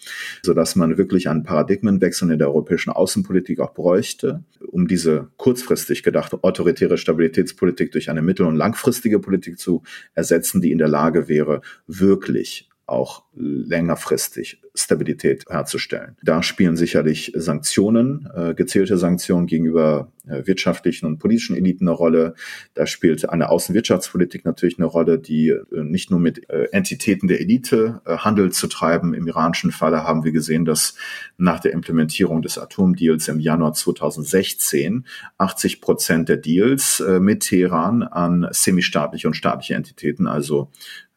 sodass 0.44 0.76
man 0.76 0.98
wirklich 0.98 1.30
einen 1.30 1.44
Paradigmenwechsel 1.44 2.30
in 2.30 2.40
der 2.40 2.50
europäischen 2.50 2.92
Außenpolitik 2.92 3.60
auch 3.60 3.74
bräuchte, 3.74 4.44
um 4.68 4.88
diese 4.88 5.30
kurzfristig 5.38 6.04
gedachte 6.04 6.44
autoritäre 6.44 6.98
Stabilitätspolitik 6.98 7.92
durch 7.92 8.10
eine 8.10 8.22
mittel- 8.22 8.46
und 8.46 8.56
langfristige 8.56 9.20
Politik 9.20 9.58
zu 9.58 9.84
ersetzen, 10.14 10.53
die 10.62 10.72
in 10.72 10.78
der 10.78 10.88
Lage 10.88 11.28
wäre, 11.28 11.62
wirklich 11.88 12.70
auch 12.86 13.24
längerfristig 13.36 14.62
Stabilität 14.76 15.46
herzustellen. 15.50 16.18
Da 16.24 16.42
spielen 16.42 16.76
sicherlich 16.76 17.32
Sanktionen, 17.36 18.28
äh, 18.36 18.54
gezielte 18.56 18.98
Sanktionen 18.98 19.46
gegenüber 19.46 20.12
äh, 20.28 20.46
wirtschaftlichen 20.48 21.06
und 21.06 21.20
politischen 21.20 21.56
Eliten 21.56 21.88
eine 21.88 21.96
Rolle. 21.96 22.34
Da 22.74 22.88
spielt 22.88 23.30
eine 23.30 23.50
Außenwirtschaftspolitik 23.50 24.46
natürlich 24.46 24.80
eine 24.80 24.88
Rolle, 24.88 25.20
die 25.20 25.50
äh, 25.50 25.84
nicht 25.84 26.10
nur 26.10 26.20
mit 26.20 26.50
äh, 26.50 26.70
Entitäten 26.72 27.28
der 27.28 27.40
Elite 27.40 28.02
äh, 28.06 28.18
Handel 28.18 28.52
zu 28.52 28.68
treiben. 28.68 29.14
Im 29.14 29.28
iranischen 29.28 29.72
Falle 29.72 30.04
haben 30.04 30.24
wir 30.24 30.32
gesehen, 30.32 30.66
dass 30.66 30.96
nach 31.38 31.60
der 31.60 31.74
Implementierung 31.74 32.42
des 32.42 32.58
Atomdeals 32.58 33.28
im 33.28 33.40
Januar 33.40 33.74
2016 33.74 35.06
80 35.38 35.82
Prozent 35.82 36.30
der 36.30 36.38
Deals 36.38 37.00
äh, 37.00 37.20
mit 37.20 37.42
Teheran 37.42 38.02
an 38.02 38.48
semistaatliche 38.52 39.28
und 39.28 39.36
staatliche 39.36 39.76
Entitäten, 39.76 40.26
also 40.26 40.72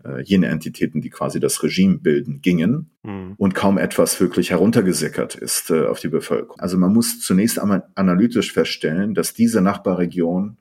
äh, 0.07 0.23
jene 0.23 0.47
Entitäten, 0.49 1.01
die 1.01 1.11
quasi 1.11 1.41
das 1.41 1.63
Regime 1.63 1.99
bilden, 1.99 2.41
gingen 2.43 2.91
mhm. 3.03 3.35
und 3.37 3.55
kaum 3.55 3.79
etwas 3.79 4.21
wirklich 4.21 4.51
heruntergesickert 4.51 5.35
ist 5.35 5.71
äh, 5.71 5.87
auf 5.87 6.01
die 6.01 6.09
Bevölkerung. 6.09 6.61
Also 6.61 6.79
man 6.79 6.93
muss 6.93 7.21
zunächst 7.21 7.59
einmal 7.59 7.85
analytisch 7.95 8.53
feststellen, 8.53 9.15
dass 9.15 9.35
diese 9.35 9.61
Nachbarregion 9.61 10.57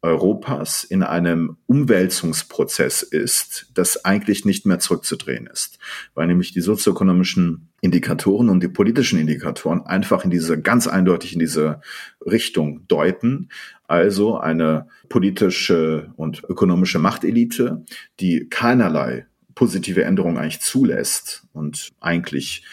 Europas 0.00 0.84
in 0.84 1.02
einem 1.02 1.56
Umwälzungsprozess 1.66 3.02
ist, 3.02 3.70
das 3.74 4.04
eigentlich 4.04 4.44
nicht 4.44 4.64
mehr 4.64 4.78
zurückzudrehen 4.78 5.48
ist, 5.48 5.78
weil 6.14 6.28
nämlich 6.28 6.52
die 6.52 6.60
sozioökonomischen 6.60 7.68
Indikatoren 7.80 8.48
und 8.48 8.62
die 8.62 8.68
politischen 8.68 9.18
Indikatoren 9.18 9.84
einfach 9.86 10.24
in 10.24 10.30
diese 10.30 10.60
ganz 10.60 10.86
eindeutig 10.86 11.32
in 11.32 11.40
diese 11.40 11.80
Richtung 12.24 12.86
deuten. 12.86 13.48
Also 13.88 14.38
eine 14.38 14.86
politische 15.08 16.12
und 16.16 16.44
ökonomische 16.44 17.00
Machtelite, 17.00 17.84
die 18.20 18.46
keinerlei 18.48 19.26
positive 19.56 20.04
Änderungen 20.04 20.38
eigentlich 20.38 20.60
zulässt 20.60 21.44
und 21.52 21.90
eigentlich 21.98 22.64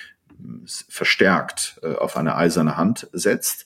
verstärkt 0.88 1.80
äh, 1.82 1.96
auf 1.96 2.18
eine 2.18 2.36
eiserne 2.36 2.78
Hand 2.78 3.10
setzt 3.14 3.66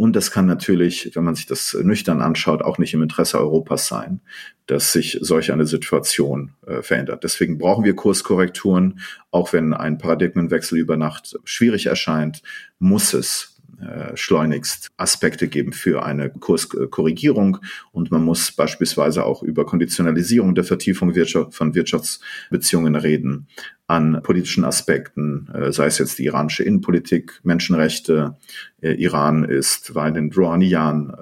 und 0.00 0.16
das 0.16 0.30
kann 0.30 0.46
natürlich, 0.46 1.10
wenn 1.14 1.24
man 1.24 1.34
sich 1.34 1.44
das 1.44 1.74
nüchtern 1.74 2.22
anschaut, 2.22 2.62
auch 2.62 2.78
nicht 2.78 2.94
im 2.94 3.02
Interesse 3.02 3.38
Europas 3.38 3.86
sein, 3.86 4.22
dass 4.64 4.92
sich 4.92 5.18
solch 5.20 5.52
eine 5.52 5.66
Situation 5.66 6.54
äh, 6.66 6.80
verändert. 6.80 7.22
Deswegen 7.22 7.58
brauchen 7.58 7.84
wir 7.84 7.94
Kurskorrekturen. 7.94 9.00
Auch 9.30 9.52
wenn 9.52 9.74
ein 9.74 9.98
Paradigmenwechsel 9.98 10.78
über 10.78 10.96
Nacht 10.96 11.38
schwierig 11.44 11.84
erscheint, 11.84 12.40
muss 12.78 13.12
es 13.12 13.59
äh, 13.80 14.16
schleunigst 14.16 14.90
Aspekte 14.96 15.48
geben 15.48 15.72
für 15.72 16.04
eine 16.04 16.30
Kurskorrigierung 16.30 17.58
und 17.92 18.10
man 18.10 18.24
muss 18.24 18.52
beispielsweise 18.52 19.24
auch 19.24 19.42
über 19.42 19.64
Konditionalisierung 19.64 20.54
der 20.54 20.64
Vertiefung 20.64 21.14
von 21.50 21.74
Wirtschaftsbeziehungen 21.74 22.96
reden 22.96 23.48
an 23.86 24.22
politischen 24.22 24.64
Aspekten, 24.64 25.48
äh, 25.52 25.72
sei 25.72 25.86
es 25.86 25.98
jetzt 25.98 26.18
die 26.18 26.26
iranische 26.26 26.62
Innenpolitik, 26.62 27.40
Menschenrechte. 27.42 28.36
Äh, 28.80 28.92
Iran 28.92 29.44
ist, 29.44 29.90
in 29.90 30.14
den 30.14 30.32
Rouhani-Jahren 30.32 31.12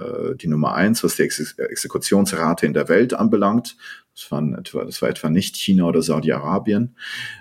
die 0.40 0.48
Nummer 0.48 0.74
eins, 0.74 1.02
was 1.02 1.16
die 1.16 1.22
Exekutionsrate 1.22 2.66
in 2.66 2.74
der 2.74 2.88
Welt 2.88 3.14
anbelangt. 3.14 3.76
Das, 4.18 4.32
waren 4.32 4.54
etwa, 4.54 4.84
das 4.84 5.00
war 5.00 5.08
etwa 5.08 5.30
nicht 5.30 5.54
China 5.54 5.84
oder 5.84 6.02
Saudi-Arabien. 6.02 6.96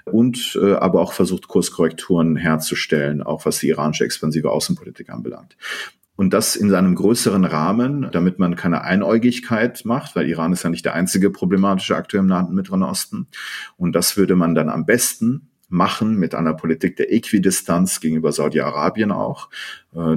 Und 0.05 0.59
äh, 0.61 0.73
aber 0.73 1.01
auch 1.01 1.11
versucht, 1.11 1.47
Kurskorrekturen 1.47 2.35
herzustellen, 2.35 3.23
auch 3.23 3.45
was 3.47 3.57
die 3.57 3.69
iranische 3.69 4.05
expansive 4.05 4.51
Außenpolitik 4.51 5.09
anbelangt. 5.09 5.57
Und 6.15 6.33
das 6.33 6.55
in 6.55 6.69
seinem 6.69 6.93
größeren 6.93 7.45
Rahmen, 7.45 8.09
damit 8.11 8.37
man 8.37 8.55
keine 8.55 8.81
Einäugigkeit 8.81 9.85
macht, 9.85 10.15
weil 10.15 10.27
Iran 10.27 10.53
ist 10.53 10.63
ja 10.63 10.69
nicht 10.69 10.85
der 10.85 10.93
einzige 10.93 11.31
problematische 11.31 11.95
Akteur 11.95 12.19
im 12.19 12.27
Nahen 12.27 12.53
Mittleren 12.53 12.83
Osten. 12.83 13.27
Und 13.77 13.93
das 13.93 14.15
würde 14.15 14.35
man 14.35 14.53
dann 14.53 14.69
am 14.69 14.85
besten 14.85 15.49
machen 15.69 16.15
mit 16.15 16.35
einer 16.35 16.53
Politik 16.53 16.95
der 16.95 17.11
Äquidistanz 17.11 17.99
gegenüber 17.99 18.31
Saudi-Arabien 18.31 19.11
auch, 19.11 19.49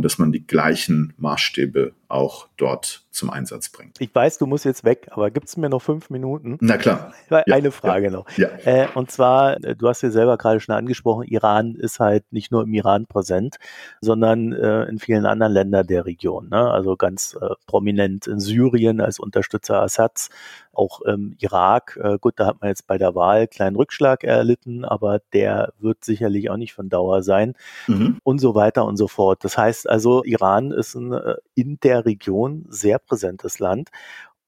dass 0.01 0.18
man 0.18 0.31
die 0.33 0.47
gleichen 0.47 1.14
Maßstäbe 1.16 1.93
auch 2.11 2.49
dort 2.57 3.03
zum 3.11 3.31
Einsatz 3.31 3.68
bringt. 3.68 3.97
Ich 4.01 4.14
weiß, 4.14 4.39
du 4.39 4.47
musst 4.47 4.64
jetzt 4.64 4.85
weg, 4.85 5.09
aber 5.11 5.31
gibt 5.31 5.49
es 5.49 5.57
mir 5.57 5.68
noch 5.68 5.81
fünf 5.83 6.11
Minuten? 6.11 6.59
Na 6.61 6.76
klar. 6.76 7.12
Eine 7.28 7.64
ja, 7.64 7.70
Frage 7.70 8.07
ja, 8.07 8.11
noch. 8.11 8.31
Ja. 8.37 8.49
Äh, 8.64 8.89
und 8.95 9.11
zwar, 9.11 9.62
äh, 9.64 9.76
du 9.76 9.89
hast 9.89 10.03
ja 10.03 10.11
selber 10.11 10.37
gerade 10.37 10.61
schon 10.61 10.74
angesprochen, 10.74 11.24
Iran 11.24 11.74
ist 11.74 12.01
halt 12.01 12.24
nicht 12.33 12.51
nur 12.51 12.62
im 12.62 12.74
Iran 12.74 13.07
präsent, 13.07 13.57
sondern 14.01 14.53
äh, 14.53 14.85
in 14.85 14.99
vielen 14.99 15.26
anderen 15.26 15.53
Ländern 15.53 15.87
der 15.87 16.07
Region. 16.07 16.49
Ne? 16.51 16.70
Also 16.70 16.97
ganz 16.97 17.37
äh, 17.41 17.47
prominent 17.66 18.26
in 18.26 18.41
Syrien 18.41 19.01
als 19.01 19.18
Unterstützer 19.18 19.83
Assads, 19.83 20.31
auch 20.72 21.01
im 21.03 21.37
Irak. 21.41 21.99
Äh, 22.03 22.18
gut, 22.18 22.35
da 22.37 22.47
hat 22.47 22.61
man 22.61 22.68
jetzt 22.70 22.87
bei 22.87 22.97
der 22.97 23.14
Wahl 23.14 23.49
kleinen 23.49 23.76
Rückschlag 23.76 24.24
erlitten, 24.24 24.85
aber 24.85 25.20
der 25.33 25.72
wird 25.78 26.05
sicherlich 26.05 26.51
auch 26.51 26.57
nicht 26.57 26.74
von 26.74 26.89
Dauer 26.89 27.22
sein 27.22 27.55
mhm. 27.87 28.18
und 28.22 28.39
so 28.39 28.55
weiter 28.55 28.85
und 28.85 28.97
so 28.97 29.09
fort. 29.09 29.45
Das 29.45 29.59
heißt 29.59 29.70
also, 29.87 30.25
Iran 30.25 30.71
ist 30.71 30.95
ein, 30.95 31.12
äh, 31.12 31.37
in 31.55 31.79
der 31.81 32.05
Region 32.05 32.66
sehr 32.68 32.99
präsentes 32.99 33.59
Land. 33.59 33.91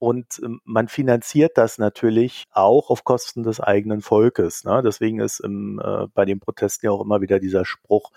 Und 0.03 0.41
ähm, 0.43 0.61
man 0.65 0.89
finanziert 0.89 1.57
das 1.57 1.79
natürlich 1.79 2.47
auch 2.51 2.91
auf 2.91 3.05
Kosten 3.05 3.45
des 3.45 3.61
eigenen 3.61 4.01
Volkes. 4.01 4.65
Ne? 4.65 4.83
Deswegen 4.85 5.21
ist 5.21 5.39
im, 5.39 5.79
äh, 5.79 6.09
bei 6.13 6.25
den 6.25 6.41
Protesten 6.41 6.87
ja 6.87 6.91
auch 6.93 7.03
immer 7.03 7.21
wieder 7.21 7.39
dieser 7.39 7.65
Spruch, 7.65 8.11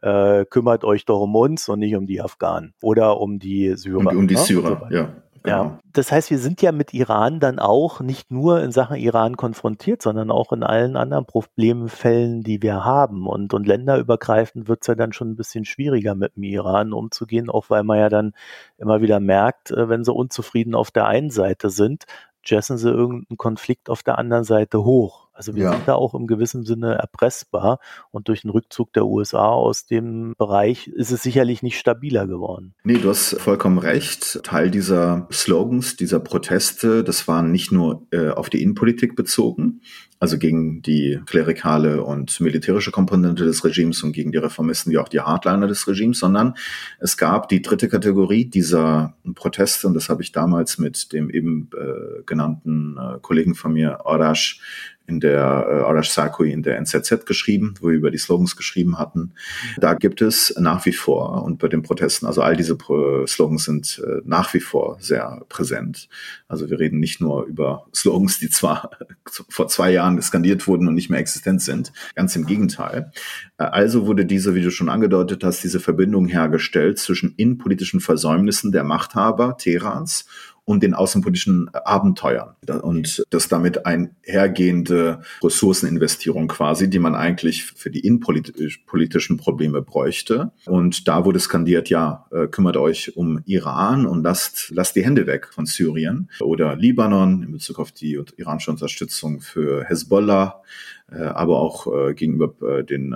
äh, 0.00 0.44
kümmert 0.44 0.84
euch 0.84 1.06
doch 1.06 1.20
um 1.20 1.34
uns 1.34 1.68
und 1.68 1.80
nicht 1.80 1.96
um 1.96 2.06
die 2.06 2.20
Afghanen 2.20 2.72
oder 2.80 3.20
um 3.20 3.40
die 3.40 3.74
Syrer. 3.74 4.12
Um, 4.12 4.18
um 4.18 4.28
die 4.28 4.36
ne? 4.36 4.40
Syrer, 4.40 4.86
so 4.88 4.94
ja. 4.94 5.12
Ja, 5.46 5.62
genau. 5.62 5.78
das 5.92 6.10
heißt, 6.10 6.30
wir 6.30 6.38
sind 6.38 6.62
ja 6.62 6.72
mit 6.72 6.94
Iran 6.94 7.38
dann 7.38 7.58
auch 7.58 8.00
nicht 8.00 8.30
nur 8.30 8.62
in 8.62 8.72
Sachen 8.72 8.96
Iran 8.96 9.36
konfrontiert, 9.36 10.00
sondern 10.00 10.30
auch 10.30 10.52
in 10.52 10.62
allen 10.62 10.96
anderen 10.96 11.26
Problemfällen, 11.26 12.42
die 12.42 12.62
wir 12.62 12.84
haben. 12.84 13.26
Und, 13.26 13.52
und 13.52 13.66
länderübergreifend 13.66 14.68
wird 14.68 14.80
es 14.82 14.86
ja 14.86 14.94
dann 14.94 15.12
schon 15.12 15.32
ein 15.32 15.36
bisschen 15.36 15.66
schwieriger 15.66 16.14
mit 16.14 16.36
dem 16.36 16.44
Iran 16.44 16.94
umzugehen, 16.94 17.50
auch 17.50 17.68
weil 17.68 17.84
man 17.84 17.98
ja 17.98 18.08
dann 18.08 18.32
immer 18.78 19.02
wieder 19.02 19.20
merkt, 19.20 19.70
äh, 19.70 19.88
wenn 19.90 20.02
sie 20.04 20.12
unzufrieden 20.12 20.74
auf 20.74 20.90
der 20.90 21.06
einen 21.06 21.30
Seite 21.30 21.68
sind, 21.68 22.04
jessen 22.44 22.78
sie 22.78 22.90
irgendeinen 22.90 23.36
Konflikt 23.36 23.90
auf 23.90 24.02
der 24.02 24.18
anderen 24.18 24.44
Seite 24.44 24.82
hoch. 24.84 25.23
Also 25.34 25.54
wir 25.54 25.64
ja. 25.64 25.72
sind 25.72 25.86
da 25.86 25.94
auch 25.94 26.14
im 26.14 26.26
gewissen 26.26 26.64
Sinne 26.64 26.94
erpressbar 26.94 27.80
und 28.10 28.28
durch 28.28 28.42
den 28.42 28.50
Rückzug 28.50 28.92
der 28.92 29.04
USA 29.04 29.48
aus 29.48 29.84
dem 29.84 30.34
Bereich 30.38 30.86
ist 30.86 31.10
es 31.10 31.22
sicherlich 31.22 31.62
nicht 31.62 31.78
stabiler 31.78 32.26
geworden. 32.26 32.74
Nee, 32.84 32.98
du 32.98 33.10
hast 33.10 33.40
vollkommen 33.40 33.78
recht. 33.78 34.40
Teil 34.44 34.70
dieser 34.70 35.26
Slogans, 35.32 35.96
dieser 35.96 36.20
Proteste, 36.20 37.02
das 37.02 37.26
waren 37.26 37.50
nicht 37.50 37.72
nur 37.72 38.06
äh, 38.12 38.30
auf 38.30 38.48
die 38.48 38.62
Innenpolitik 38.62 39.16
bezogen, 39.16 39.80
also 40.24 40.38
gegen 40.38 40.80
die 40.80 41.20
klerikale 41.26 42.02
und 42.02 42.40
militärische 42.40 42.90
Komponente 42.90 43.44
des 43.44 43.62
Regimes 43.62 44.02
und 44.02 44.12
gegen 44.12 44.32
die 44.32 44.38
Reformisten 44.38 44.90
wie 44.90 44.96
auch 44.96 45.10
die 45.10 45.20
Hardliner 45.20 45.66
des 45.66 45.86
Regimes, 45.86 46.18
sondern 46.20 46.54
es 46.98 47.18
gab 47.18 47.50
die 47.50 47.60
dritte 47.60 47.90
Kategorie 47.90 48.46
dieser 48.46 49.14
Proteste 49.34 49.86
und 49.86 49.92
das 49.92 50.08
habe 50.08 50.22
ich 50.22 50.32
damals 50.32 50.78
mit 50.78 51.12
dem 51.12 51.28
eben 51.28 51.68
äh, 51.78 52.22
genannten 52.24 52.96
äh, 52.96 53.18
Kollegen 53.20 53.54
von 53.54 53.74
mir, 53.74 53.98
Orash, 54.04 54.62
in 55.06 55.20
der 55.20 55.66
äh, 55.68 55.82
Arash 55.82 56.16
in 56.40 56.62
der 56.62 56.78
NZZ 56.78 57.26
geschrieben, 57.26 57.74
wo 57.80 57.88
wir 57.88 57.96
über 57.96 58.10
die 58.10 58.18
Slogans 58.18 58.56
geschrieben 58.56 58.98
hatten. 58.98 59.34
Da 59.76 59.94
gibt 59.94 60.22
es 60.22 60.54
nach 60.58 60.86
wie 60.86 60.92
vor 60.92 61.42
und 61.44 61.58
bei 61.58 61.68
den 61.68 61.82
Protesten, 61.82 62.26
also 62.26 62.40
all 62.40 62.56
diese 62.56 62.78
Slogans 63.26 63.64
sind 63.64 64.02
äh, 64.04 64.22
nach 64.24 64.54
wie 64.54 64.60
vor 64.60 64.96
sehr 65.00 65.42
präsent. 65.48 66.08
Also 66.48 66.70
wir 66.70 66.78
reden 66.78 67.00
nicht 67.00 67.20
nur 67.20 67.44
über 67.44 67.86
Slogans, 67.94 68.38
die 68.38 68.48
zwar 68.48 68.90
vor 69.48 69.68
zwei 69.68 69.92
Jahren 69.92 70.13
skandiert 70.22 70.66
wurden 70.66 70.88
und 70.88 70.94
nicht 70.94 71.10
mehr 71.10 71.20
existent 71.20 71.62
sind, 71.62 71.92
ganz 72.14 72.36
im 72.36 72.46
Gegenteil. 72.46 73.12
Äh, 73.58 73.64
also 73.64 74.06
wurde 74.06 74.26
diese, 74.26 74.54
wie 74.54 74.62
du 74.62 74.70
schon 74.70 74.88
angedeutet 74.88 75.44
hast, 75.44 75.62
diese 75.64 75.80
Verbindung 75.80 76.26
hergestellt 76.26 76.98
zwischen 76.98 77.34
innenpolitischen 77.36 78.00
Versäumnissen 78.00 78.72
der 78.72 78.84
Machthaber 78.84 79.56
Teherans 79.56 80.26
und 80.64 80.82
den 80.82 80.94
außenpolitischen 80.94 81.68
Abenteuern 81.74 82.56
und 82.82 83.24
das 83.30 83.48
damit 83.48 83.86
einhergehende 83.86 85.20
Ressourceninvestierung 85.42 86.48
quasi, 86.48 86.88
die 86.88 86.98
man 86.98 87.14
eigentlich 87.14 87.64
für 87.64 87.90
die 87.90 88.00
innenpolitischen 88.00 89.36
Probleme 89.36 89.82
bräuchte. 89.82 90.52
Und 90.66 91.06
da 91.06 91.24
wurde 91.24 91.38
skandiert, 91.38 91.90
ja, 91.90 92.26
äh, 92.30 92.46
kümmert 92.46 92.76
euch 92.76 93.16
um 93.16 93.40
Iran 93.44 94.06
und 94.06 94.22
lasst, 94.22 94.70
lasst 94.74 94.96
die 94.96 95.04
Hände 95.04 95.26
weg 95.26 95.48
von 95.52 95.66
Syrien 95.66 96.30
oder 96.40 96.76
Libanon 96.76 97.42
in 97.42 97.52
Bezug 97.52 97.78
auf 97.78 97.92
die 97.92 98.18
iranische 98.36 98.70
Unterstützung 98.70 99.40
für 99.40 99.84
Hezbollah, 99.84 100.62
äh, 101.10 101.16
aber 101.16 101.60
auch 101.60 101.86
äh, 101.86 102.14
gegenüber 102.14 102.82
den 102.82 103.14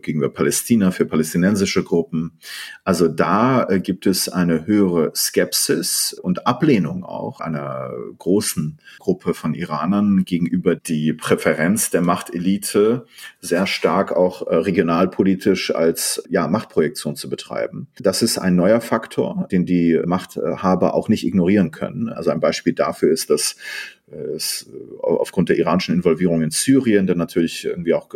gegenüber 0.00 0.30
Palästina, 0.30 0.90
für 0.90 1.04
palästinensische 1.04 1.84
Gruppen. 1.84 2.38
Also 2.84 3.08
da 3.08 3.68
äh, 3.68 3.80
gibt 3.80 4.06
es 4.06 4.28
eine 4.28 4.66
höhere 4.66 5.12
Skepsis 5.14 6.12
und 6.12 6.46
Ablehnung 6.46 7.04
auch 7.04 7.40
einer 7.40 7.90
großen 8.18 8.78
Gruppe 8.98 9.34
von 9.34 9.54
Iranern 9.54 10.24
gegenüber 10.24 10.76
die 10.76 11.12
Präferenz 11.12 11.90
der 11.90 12.00
Machtelite 12.00 13.06
sehr 13.40 13.66
stark 13.66 14.12
auch 14.12 14.46
äh, 14.46 14.56
regionalpolitisch 14.56 15.74
als 15.74 16.22
ja, 16.28 16.48
Machtprojektion 16.48 17.16
zu 17.16 17.28
betreiben. 17.28 17.88
Das 17.98 18.22
ist 18.22 18.38
ein 18.38 18.56
neuer 18.56 18.80
Faktor, 18.80 19.46
den 19.50 19.66
die 19.66 20.00
Machthaber 20.04 20.94
auch 20.94 21.08
nicht 21.08 21.26
ignorieren 21.26 21.70
können. 21.70 22.08
Also 22.08 22.30
ein 22.30 22.40
Beispiel 22.40 22.72
dafür 22.72 23.12
ist, 23.12 23.30
dass 23.30 23.56
es, 24.10 24.70
äh, 24.72 25.02
aufgrund 25.02 25.48
der 25.48 25.58
iranischen 25.58 25.94
Involvierung 25.94 26.42
in 26.42 26.50
Syrien, 26.50 27.06
dann 27.06 27.18
natürlich 27.18 27.64
irgendwie 27.64 27.94
auch 27.94 28.08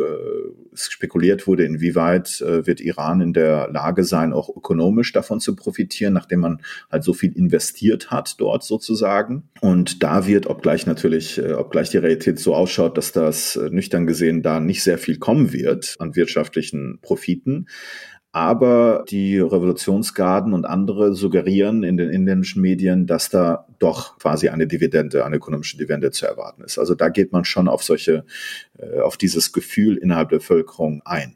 spekuliert 0.73 1.47
wurde, 1.47 1.65
inwieweit 1.65 2.41
äh, 2.41 2.65
wird 2.65 2.79
Iran 2.79 3.21
in 3.21 3.33
der 3.33 3.69
Lage 3.71 4.03
sein, 4.03 4.33
auch 4.33 4.49
ökonomisch 4.55 5.11
davon 5.11 5.39
zu 5.39 5.55
profitieren, 5.55 6.13
nachdem 6.13 6.41
man 6.41 6.61
halt 6.91 7.03
so 7.03 7.13
viel 7.13 7.33
investiert 7.33 8.11
hat 8.11 8.39
dort 8.39 8.63
sozusagen. 8.63 9.49
Und 9.59 10.03
da 10.03 10.27
wird, 10.27 10.47
obgleich 10.47 10.85
natürlich, 10.85 11.37
äh, 11.37 11.53
obgleich 11.53 11.89
die 11.89 11.97
Realität 11.97 12.39
so 12.39 12.55
ausschaut, 12.55 12.97
dass 12.97 13.11
das 13.11 13.55
äh, 13.55 13.69
nüchtern 13.69 14.07
gesehen 14.07 14.41
da 14.41 14.59
nicht 14.59 14.83
sehr 14.83 14.97
viel 14.97 15.17
kommen 15.17 15.51
wird 15.53 15.95
an 15.99 16.15
wirtschaftlichen 16.15 16.99
Profiten, 17.01 17.67
aber 18.31 19.03
die 19.09 19.39
Revolutionsgarden 19.39 20.53
und 20.53 20.65
andere 20.65 21.13
suggerieren 21.13 21.83
in 21.83 21.97
den 21.97 22.09
inländischen 22.09 22.61
Medien, 22.61 23.05
dass 23.05 23.29
da 23.29 23.65
doch 23.79 24.17
quasi 24.19 24.47
eine 24.49 24.67
Dividende, 24.67 25.25
eine 25.25 25.35
ökonomische 25.35 25.77
Dividende 25.77 26.11
zu 26.11 26.25
erwarten 26.25 26.63
ist. 26.63 26.77
Also 26.77 26.95
da 26.95 27.09
geht 27.09 27.33
man 27.33 27.43
schon 27.43 27.67
auf 27.67 27.83
solche, 27.83 28.23
äh, 28.77 28.99
auf 28.99 29.17
dieses 29.17 29.51
Gefühl 29.51 29.97
innerhalb 29.97 30.29
der 30.29 30.37
Bevölkerung 30.37 31.01
ein. 31.03 31.35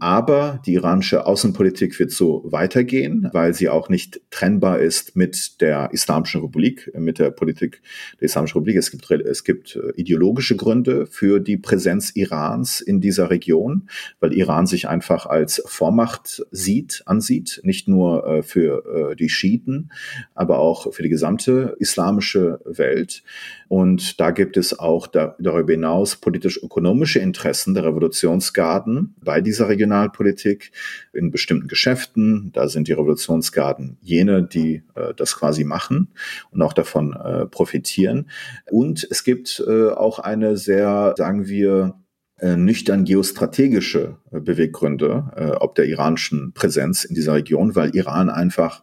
Aber 0.00 0.60
die 0.66 0.74
iranische 0.74 1.26
Außenpolitik 1.26 1.98
wird 1.98 2.10
so 2.10 2.42
weitergehen, 2.46 3.28
weil 3.32 3.54
sie 3.54 3.68
auch 3.68 3.88
nicht 3.88 4.20
trennbar 4.30 4.78
ist 4.78 5.16
mit 5.16 5.60
der 5.60 5.90
Islamischen 5.92 6.40
Republik, 6.40 6.90
mit 6.96 7.18
der 7.18 7.30
Politik 7.30 7.82
der 8.20 8.26
Islamischen 8.26 8.58
Republik. 8.58 8.76
Es 8.76 8.90
gibt, 8.90 9.10
es 9.10 9.44
gibt 9.44 9.76
äh, 9.76 9.92
ideologische 9.96 10.56
Gründe 10.56 11.06
für 11.06 11.40
die 11.40 11.56
Präsenz 11.56 12.12
Irans 12.14 12.80
in 12.80 13.00
dieser 13.00 13.30
Region, 13.30 13.88
weil 14.20 14.32
Iran 14.32 14.66
sich 14.66 14.88
einfach 14.88 15.26
als 15.26 15.62
Vormacht 15.66 16.44
sieht, 16.50 17.02
ansieht, 17.06 17.60
nicht 17.62 17.88
nur 17.88 18.26
äh, 18.26 18.42
für 18.42 19.10
äh, 19.12 19.16
die 19.16 19.28
Schiiten, 19.28 19.90
aber 20.34 20.58
auch 20.58 20.92
für 20.92 21.02
die 21.02 21.08
gesamte 21.08 21.76
islamische 21.78 22.60
Welt. 22.64 23.22
Und 23.68 24.20
da 24.20 24.30
gibt 24.30 24.56
es 24.56 24.78
auch 24.78 25.06
darüber 25.06 25.72
hinaus 25.72 26.16
politisch-ökonomische 26.16 27.18
Interessen 27.18 27.74
der 27.74 27.84
Revolutionsgarden 27.84 29.14
bei 29.22 29.40
dieser 29.40 29.68
Regionalpolitik 29.86 30.72
in 31.12 31.30
bestimmten 31.30 31.68
Geschäften. 31.68 32.50
Da 32.52 32.68
sind 32.68 32.88
die 32.88 32.92
Revolutionsgarden 32.92 33.98
jene, 34.02 34.42
die 34.42 34.82
äh, 34.94 35.14
das 35.14 35.36
quasi 35.36 35.64
machen 35.64 36.08
und 36.50 36.62
auch 36.62 36.72
davon 36.72 37.12
äh, 37.14 37.46
profitieren. 37.46 38.28
Und 38.70 39.06
es 39.10 39.24
gibt 39.24 39.62
äh, 39.66 39.88
auch 39.90 40.18
eine 40.18 40.56
sehr, 40.56 41.14
sagen 41.16 41.46
wir, 41.46 41.94
äh, 42.38 42.56
nüchtern 42.56 43.04
geostrategische 43.04 44.18
äh, 44.30 44.40
Beweggründe 44.40 45.32
äh, 45.36 45.50
ob 45.52 45.74
der 45.74 45.86
iranischen 45.86 46.52
Präsenz 46.52 47.04
in 47.04 47.14
dieser 47.14 47.34
Region, 47.34 47.74
weil 47.74 47.96
Iran 47.96 48.28
einfach 48.28 48.82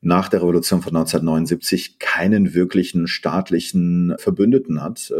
nach 0.00 0.28
der 0.28 0.42
Revolution 0.42 0.82
von 0.82 0.96
1979 0.96 2.00
keinen 2.00 2.54
wirklichen 2.54 3.06
staatlichen 3.06 4.16
Verbündeten 4.18 4.82
hat. 4.82 5.12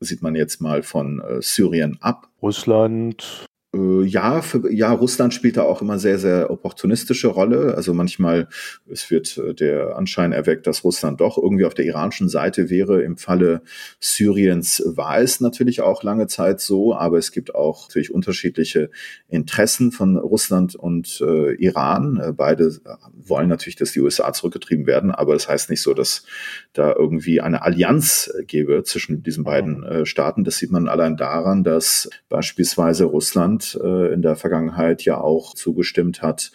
Sieht 0.00 0.20
man 0.20 0.34
jetzt 0.34 0.60
mal 0.60 0.82
von 0.82 1.22
Syrien 1.40 1.96
ab. 2.02 2.28
Russland, 2.42 3.46
ja, 3.74 4.40
für, 4.42 4.72
ja, 4.72 4.92
Russland 4.92 5.34
spielt 5.34 5.56
da 5.56 5.62
auch 5.62 5.82
immer 5.82 5.98
sehr, 5.98 6.18
sehr 6.18 6.50
opportunistische 6.50 7.28
Rolle. 7.28 7.74
Also 7.74 7.92
manchmal, 7.92 8.48
es 8.88 9.10
wird 9.10 9.36
äh, 9.38 9.54
der 9.54 9.96
Anschein 9.96 10.32
erweckt, 10.32 10.66
dass 10.66 10.84
Russland 10.84 11.20
doch 11.20 11.36
irgendwie 11.36 11.64
auf 11.64 11.74
der 11.74 11.84
iranischen 11.84 12.28
Seite 12.28 12.70
wäre. 12.70 13.02
Im 13.02 13.16
Falle 13.16 13.62
Syriens 14.00 14.82
war 14.86 15.18
es 15.18 15.40
natürlich 15.40 15.82
auch 15.82 16.02
lange 16.02 16.26
Zeit 16.26 16.60
so, 16.60 16.94
aber 16.94 17.18
es 17.18 17.32
gibt 17.32 17.54
auch 17.54 17.88
natürlich 17.88 18.14
unterschiedliche 18.14 18.90
Interessen 19.28 19.92
von 19.92 20.16
Russland 20.16 20.74
und 20.74 21.20
äh, 21.20 21.54
Iran. 21.54 22.20
Äh, 22.22 22.32
beide 22.32 22.76
wollen 23.12 23.48
natürlich, 23.48 23.76
dass 23.76 23.92
die 23.92 24.00
USA 24.00 24.32
zurückgetrieben 24.32 24.86
werden, 24.86 25.10
aber 25.10 25.34
das 25.34 25.48
heißt 25.48 25.70
nicht 25.70 25.82
so, 25.82 25.92
dass 25.92 26.24
da 26.72 26.94
irgendwie 26.94 27.40
eine 27.40 27.62
Allianz 27.62 28.32
gäbe 28.46 28.84
zwischen 28.84 29.22
diesen 29.22 29.44
beiden 29.44 29.82
äh, 29.82 30.06
Staaten. 30.06 30.44
Das 30.44 30.56
sieht 30.58 30.70
man 30.70 30.88
allein 30.88 31.16
daran, 31.16 31.64
dass 31.64 32.08
beispielsweise 32.28 33.04
Russland 33.04 33.55
äh, 33.82 34.12
in 34.12 34.22
der 34.22 34.36
Vergangenheit 34.36 35.02
ja 35.04 35.20
auch 35.20 35.54
zugestimmt 35.54 36.22
hat, 36.22 36.52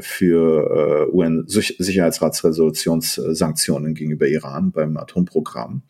für 0.00 1.10
äh, 1.10 1.14
UN-Sicherheitsratsresolutionssanktionen 1.14 3.94
gegenüber 3.94 4.26
Iran 4.26 4.72
beim 4.72 4.96
Atomprogramm. 4.96 5.82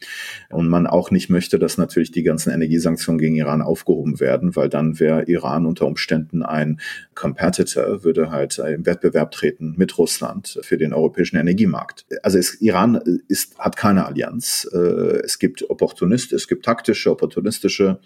Und 0.51 0.68
man 0.68 0.89
auch 0.89 1.12
nicht 1.12 1.30
möchte, 1.30 1.61
dass 1.61 1.78
natürlich 1.78 2.11
die 2.11 2.24
ganzen 2.24 2.51
Energiesanktionen 2.51 3.20
gegen 3.20 3.37
Iran 3.37 3.62
aufgehoben 3.62 4.18
werden, 4.18 4.57
weil 4.57 4.68
dann 4.68 4.99
wäre 4.99 5.22
Iran 5.24 5.66
unter 5.66 5.87
Umständen 5.87 6.43
ein 6.43 6.80
Competitor, 7.14 8.03
würde 8.03 8.32
halt 8.32 8.59
im 8.59 8.87
Wettbewerb 8.87 9.30
treten 9.30 9.74
mit 9.76 9.97
Russland 9.99 10.59
für 10.62 10.78
den 10.78 10.93
europäischen 10.93 11.37
Energiemarkt. 11.37 12.07
Also 12.24 12.39
es, 12.39 12.61
Iran 12.61 13.01
ist, 13.28 13.57
hat 13.59 13.76
keine 13.76 14.07
Allianz. 14.07 14.68
Äh, 14.72 15.20
es 15.24 15.39
gibt 15.39 15.70
Opportunist, 15.70 16.32
es 16.32 16.49
gibt 16.49 16.64
taktische, 16.64 17.12
opportunistische 17.12 18.01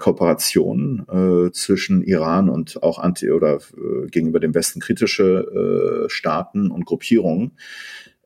Kooperationen 0.00 1.06
zwischen 1.52 2.02
Iran 2.02 2.48
und 2.48 2.82
auch 2.82 2.98
anti 2.98 3.30
oder 3.30 3.60
gegenüber 4.10 4.40
dem 4.40 4.52
Westen 4.52 4.80
kritisch 4.80 4.97
kritische 4.98 6.04
äh, 6.04 6.08
Staaten 6.08 6.70
und 6.70 6.84
Gruppierungen. 6.84 7.52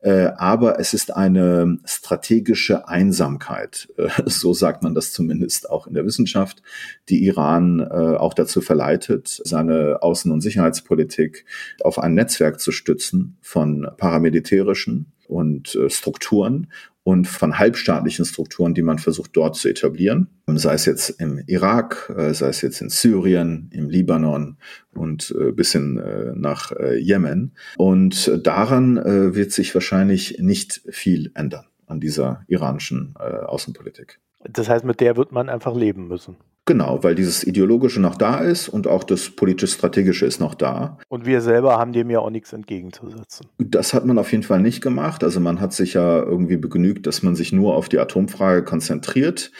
Äh, 0.01 0.31
aber 0.35 0.79
es 0.79 0.93
ist 0.93 1.15
eine 1.15 1.77
strategische 1.85 2.89
Einsamkeit, 2.89 3.87
äh, 3.97 4.09
so 4.25 4.53
sagt 4.53 4.83
man 4.83 4.95
das 4.95 5.13
zumindest 5.13 5.69
auch 5.69 5.87
in 5.87 5.93
der 5.93 6.05
Wissenschaft, 6.05 6.61
die 7.07 7.23
Iran 7.25 7.79
äh, 7.79 8.17
auch 8.17 8.33
dazu 8.33 8.59
verleitet, 8.59 9.39
seine 9.43 10.01
Außen- 10.01 10.31
und 10.31 10.41
Sicherheitspolitik 10.41 11.45
auf 11.81 11.99
ein 11.99 12.15
Netzwerk 12.15 12.59
zu 12.59 12.71
stützen 12.71 13.37
von 13.41 13.87
paramilitärischen 13.97 15.13
und 15.29 15.79
Strukturen 15.87 16.67
und 17.03 17.27
von 17.27 17.59
halbstaatlichen 17.59 18.25
Strukturen, 18.25 18.73
die 18.73 18.81
man 18.81 18.97
versucht 18.99 19.31
dort 19.33 19.55
zu 19.55 19.69
etablieren, 19.69 20.29
sei 20.47 20.73
es 20.73 20.85
jetzt 20.85 21.09
im 21.09 21.39
Irak, 21.47 22.11
äh, 22.15 22.33
sei 22.33 22.47
es 22.47 22.61
jetzt 22.61 22.81
in 22.81 22.89
Syrien, 22.89 23.69
im 23.73 23.89
Libanon 23.89 24.57
und 24.93 25.35
äh, 25.37 25.51
bis 25.51 25.71
hin 25.73 26.01
nach 26.35 26.71
Jemen. 26.97 27.53
Und 27.77 28.31
daran 28.43 28.95
wird 28.95 29.51
sich 29.51 29.73
wahrscheinlich 29.73 30.37
nicht 30.39 30.81
viel 30.89 31.31
ändern 31.35 31.65
an 31.87 31.99
dieser 31.99 32.43
iranischen 32.47 33.15
Außenpolitik. 33.15 34.19
Das 34.49 34.69
heißt, 34.69 34.85
mit 34.85 34.99
der 34.99 35.17
wird 35.17 35.31
man 35.31 35.49
einfach 35.49 35.75
leben 35.75 36.07
müssen. 36.07 36.37
Genau, 36.65 37.03
weil 37.03 37.13
dieses 37.13 37.45
Ideologische 37.45 37.99
noch 37.99 38.15
da 38.15 38.39
ist 38.39 38.69
und 38.69 38.87
auch 38.87 39.03
das 39.03 39.29
politisch-strategische 39.29 40.25
ist 40.25 40.39
noch 40.39 40.55
da. 40.55 40.97
Und 41.09 41.25
wir 41.25 41.41
selber 41.41 41.77
haben 41.77 41.91
dem 41.91 42.09
ja 42.09 42.19
auch 42.19 42.29
nichts 42.29 42.53
entgegenzusetzen. 42.53 43.47
Das 43.57 43.93
hat 43.93 44.05
man 44.05 44.17
auf 44.17 44.31
jeden 44.31 44.43
Fall 44.43 44.61
nicht 44.61 44.81
gemacht. 44.81 45.25
Also 45.25 45.41
man 45.41 45.59
hat 45.59 45.73
sich 45.73 45.93
ja 45.95 46.23
irgendwie 46.23 46.55
begnügt, 46.55 47.05
dass 47.05 47.21
man 47.21 47.35
sich 47.35 47.51
nur 47.51 47.75
auf 47.75 47.89
die 47.89 47.99
Atomfrage 47.99 48.63
konzentriert. 48.63 49.51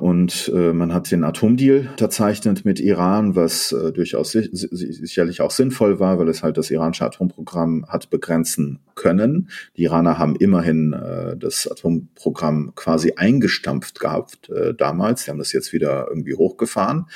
Und 0.00 0.50
äh, 0.54 0.72
man 0.72 0.94
hat 0.94 1.10
den 1.10 1.24
Atomdeal 1.24 1.88
unterzeichnet 1.90 2.64
mit 2.64 2.80
Iran, 2.80 3.36
was 3.36 3.72
äh, 3.72 3.92
durchaus 3.92 4.32
si 4.32 4.48
sicherlich 4.52 5.42
auch 5.42 5.50
sinnvoll 5.50 6.00
war, 6.00 6.18
weil 6.18 6.28
es 6.28 6.42
halt 6.42 6.56
das 6.56 6.70
iranische 6.70 7.04
Atomprogramm 7.04 7.84
hat 7.86 8.08
begrenzen 8.08 8.80
können. 8.94 9.50
Die 9.76 9.82
Iraner 9.82 10.18
haben 10.18 10.36
immerhin 10.36 10.94
äh, 10.94 11.36
das 11.36 11.70
Atomprogramm 11.70 12.72
quasi 12.74 13.12
eingestampft 13.16 14.00
gehabt 14.00 14.48
äh, 14.48 14.74
damals. 14.74 15.24
Die 15.24 15.30
haben 15.30 15.38
das 15.38 15.52
jetzt 15.52 15.72
wieder 15.72 16.06
irgendwie 16.08 16.34
hochgefahren. 16.34 17.06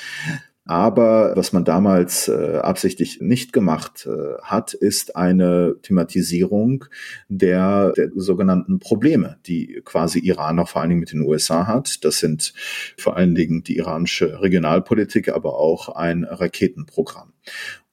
Aber 0.66 1.36
was 1.36 1.52
man 1.52 1.66
damals 1.66 2.28
äh, 2.28 2.56
absichtlich 2.56 3.20
nicht 3.20 3.52
gemacht 3.52 4.06
äh, 4.06 4.40
hat, 4.42 4.72
ist 4.72 5.14
eine 5.14 5.76
Thematisierung 5.82 6.86
der, 7.28 7.92
der 7.92 8.10
sogenannten 8.14 8.78
Probleme, 8.78 9.36
die 9.46 9.82
quasi 9.84 10.20
Iran 10.20 10.58
auch 10.58 10.70
vor 10.70 10.80
allen 10.80 10.88
Dingen 10.88 11.00
mit 11.00 11.12
den 11.12 11.20
USA 11.20 11.66
hat. 11.66 12.02
Das 12.04 12.18
sind 12.18 12.54
vor 12.96 13.16
allen 13.18 13.34
Dingen 13.34 13.62
die 13.62 13.76
iranische 13.76 14.40
Regionalpolitik, 14.40 15.28
aber 15.28 15.58
auch 15.58 15.90
ein 15.90 16.24
Raketenprogramm. 16.24 17.34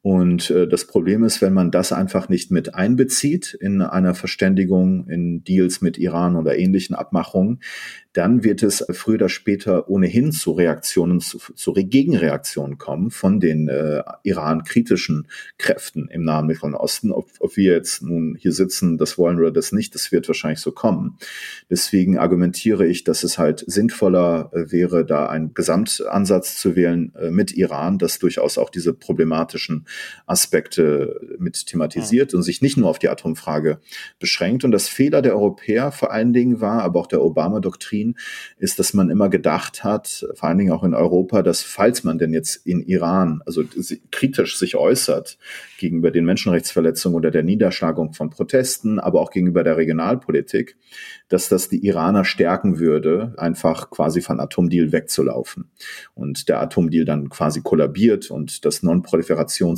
Und 0.04 0.50
äh, 0.50 0.68
das 0.68 0.88
Problem 0.88 1.24
ist, 1.24 1.42
wenn 1.42 1.54
man 1.54 1.70
das 1.70 1.92
einfach 1.92 2.28
nicht 2.28 2.50
mit 2.50 2.74
einbezieht 2.74 3.54
in 3.54 3.82
einer 3.84 4.16
Verständigung, 4.16 5.08
in 5.08 5.44
Deals 5.44 5.82
mit 5.82 6.00
Iran 6.00 6.36
oder 6.36 6.58
ähnlichen 6.58 6.96
Abmachungen, 6.96 7.60
dann 8.14 8.44
wird 8.44 8.62
es 8.64 8.86
früher 8.92 9.16
oder 9.16 9.30
später 9.30 9.90
ohnehin 9.90 10.32
zu 10.32 10.52
Reaktionen, 10.52 11.22
zu, 11.22 11.38
zu 11.38 11.74
Gegenreaktionen 11.74 12.78
kommen 12.78 13.10
von 13.12 13.40
den 13.40 13.68
äh, 13.68 14.04
Iran-kritischen 14.24 15.28
Kräften 15.58 16.10
im 16.10 16.24
Nahen 16.24 16.48
Mittleren 16.48 16.76
Osten. 16.76 17.12
Ob, 17.12 17.30
ob 17.40 17.56
wir 17.56 17.74
jetzt 17.74 18.02
nun 18.02 18.36
hier 18.40 18.52
sitzen, 18.52 18.98
das 18.98 19.18
wollen 19.18 19.40
oder 19.40 19.52
das 19.52 19.72
nicht, 19.72 19.96
das 19.96 20.12
wird 20.12 20.28
wahrscheinlich 20.28 20.60
so 20.60 20.72
kommen. 20.72 21.18
Deswegen 21.70 22.18
argumentiere 22.18 22.86
ich, 22.86 23.04
dass 23.04 23.24
es 23.24 23.38
halt 23.38 23.64
sinnvoller 23.66 24.52
äh, 24.54 24.72
wäre, 24.72 25.06
da 25.06 25.28
einen 25.28 25.54
Gesamtansatz 25.54 26.58
zu 26.58 26.76
wählen 26.76 27.14
äh, 27.16 27.32
mit 27.32 27.54
Iran, 27.54 27.98
das 27.98 28.20
durchaus 28.20 28.58
auch 28.58 28.70
diese 28.70 28.94
problematischen 28.94 29.86
Aspekte 30.26 31.20
mit 31.40 31.66
thematisiert 31.66 32.34
und 32.34 32.44
sich 32.44 32.62
nicht 32.62 32.78
nur 32.78 32.90
auf 32.90 33.00
die 33.00 33.10
Atomfrage 33.10 33.80
beschränkt. 34.20 34.64
Und 34.64 34.72
das 34.72 34.88
Fehler 34.88 35.22
der 35.22 35.34
Europäer 35.34 35.92
vor 35.92 36.12
allen 36.12 36.34
Dingen 36.34 36.62
war, 36.62 36.84
aber 36.84 37.00
auch 37.00 37.08
der 37.08 37.22
Obama-Doktrin, 37.22 37.72
Doktrin 37.72 38.16
ist, 38.58 38.80
dass 38.80 38.94
man 38.94 39.10
immer 39.10 39.30
gedacht 39.30 39.84
hat, 39.84 40.26
vor 40.36 40.50
allen 40.50 40.58
Dingen 40.58 40.72
auch 40.72 40.84
in 40.84 40.94
Europa, 40.94 41.42
dass 41.42 41.62
falls 41.62 42.04
man 42.04 42.18
denn 42.18 42.34
jetzt 42.34 42.56
in 42.66 42.82
Iran, 42.82 43.42
also 43.46 43.64
kritisch 44.12 44.58
sich 44.58 44.76
äußert 44.76 45.38
gegenüber 45.80 46.12
den 46.12 46.26
Menschenrechtsverletzungen 46.26 47.16
oder 47.16 47.32
der 47.32 47.44
Niederschlagung 47.44 48.14
von 48.14 48.30
Protesten, 48.30 49.00
aber 49.00 49.22
auch 49.22 49.32
gegenüber 49.32 49.64
der 49.64 49.78
Regionalpolitik, 49.78 50.78
dass 51.30 51.50
das 51.50 51.70
die 51.70 51.86
Iraner 51.86 52.26
stärken 52.26 52.78
würde, 52.78 53.34
einfach 53.38 53.90
quasi 53.90 54.22
von 54.22 54.40
Atomdeal 54.40 54.92
wegzulaufen 54.92 55.72
und 56.14 56.50
der 56.50 56.62
Atomdeal 56.62 57.06
dann 57.06 57.30
quasi 57.30 57.62
kollabiert 57.62 58.30
und 58.30 58.66
das 58.66 58.84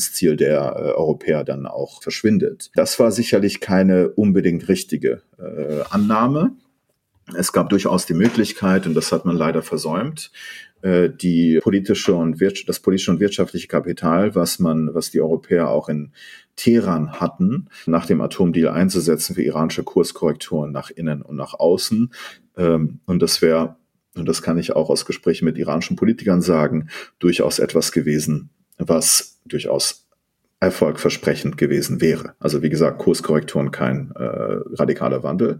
Non-Proliferationsziel 0.03 0.35
der 0.35 0.75
äh, 0.75 0.91
Europäer 0.91 1.43
dann 1.43 1.65
auch 1.65 2.01
verschwindet. 2.01 2.71
Das 2.75 2.99
war 2.99 3.11
sicherlich 3.11 3.59
keine 3.59 4.09
unbedingt 4.09 4.67
richtige 4.67 5.21
äh, 5.37 5.83
Annahme. 5.89 6.51
Es 7.37 7.53
gab 7.53 7.69
durchaus 7.69 8.05
die 8.05 8.13
Möglichkeit, 8.13 8.85
und 8.85 8.95
das 8.95 9.11
hat 9.13 9.23
man 9.25 9.37
leider 9.37 9.61
versäumt, 9.61 10.31
äh, 10.81 11.09
die 11.09 11.59
politische 11.61 12.13
und 12.13 12.41
das 12.67 12.79
politische 12.81 13.11
und 13.11 13.19
wirtschaftliche 13.21 13.67
Kapital, 13.67 14.35
was 14.35 14.59
man, 14.59 14.93
was 14.93 15.11
die 15.11 15.21
Europäer 15.21 15.69
auch 15.69 15.87
in 15.87 16.11
Teheran 16.55 17.13
hatten, 17.13 17.69
nach 17.85 18.05
dem 18.05 18.21
Atomdeal 18.21 18.73
einzusetzen 18.73 19.35
für 19.35 19.43
iranische 19.43 19.83
Kurskorrekturen 19.83 20.71
nach 20.71 20.91
innen 20.91 21.21
und 21.21 21.37
nach 21.37 21.53
außen. 21.53 22.13
Ähm, 22.57 22.99
und 23.05 23.21
das 23.21 23.41
wäre, 23.41 23.77
und 24.15 24.27
das 24.27 24.41
kann 24.41 24.57
ich 24.57 24.75
auch 24.75 24.89
aus 24.89 25.05
Gesprächen 25.05 25.45
mit 25.45 25.57
iranischen 25.57 25.95
Politikern 25.95 26.41
sagen, 26.41 26.89
durchaus 27.19 27.57
etwas 27.59 27.91
gewesen, 27.93 28.49
was 28.77 29.37
durchaus 29.45 30.02
erfolgversprechend 30.63 31.57
gewesen 31.57 32.01
wäre. 32.01 32.33
Also 32.39 32.61
wie 32.61 32.69
gesagt, 32.69 32.99
Kurskorrekturen 32.99 33.71
kein 33.71 34.11
äh, 34.15 34.23
radikaler 34.23 35.23
Wandel. 35.23 35.59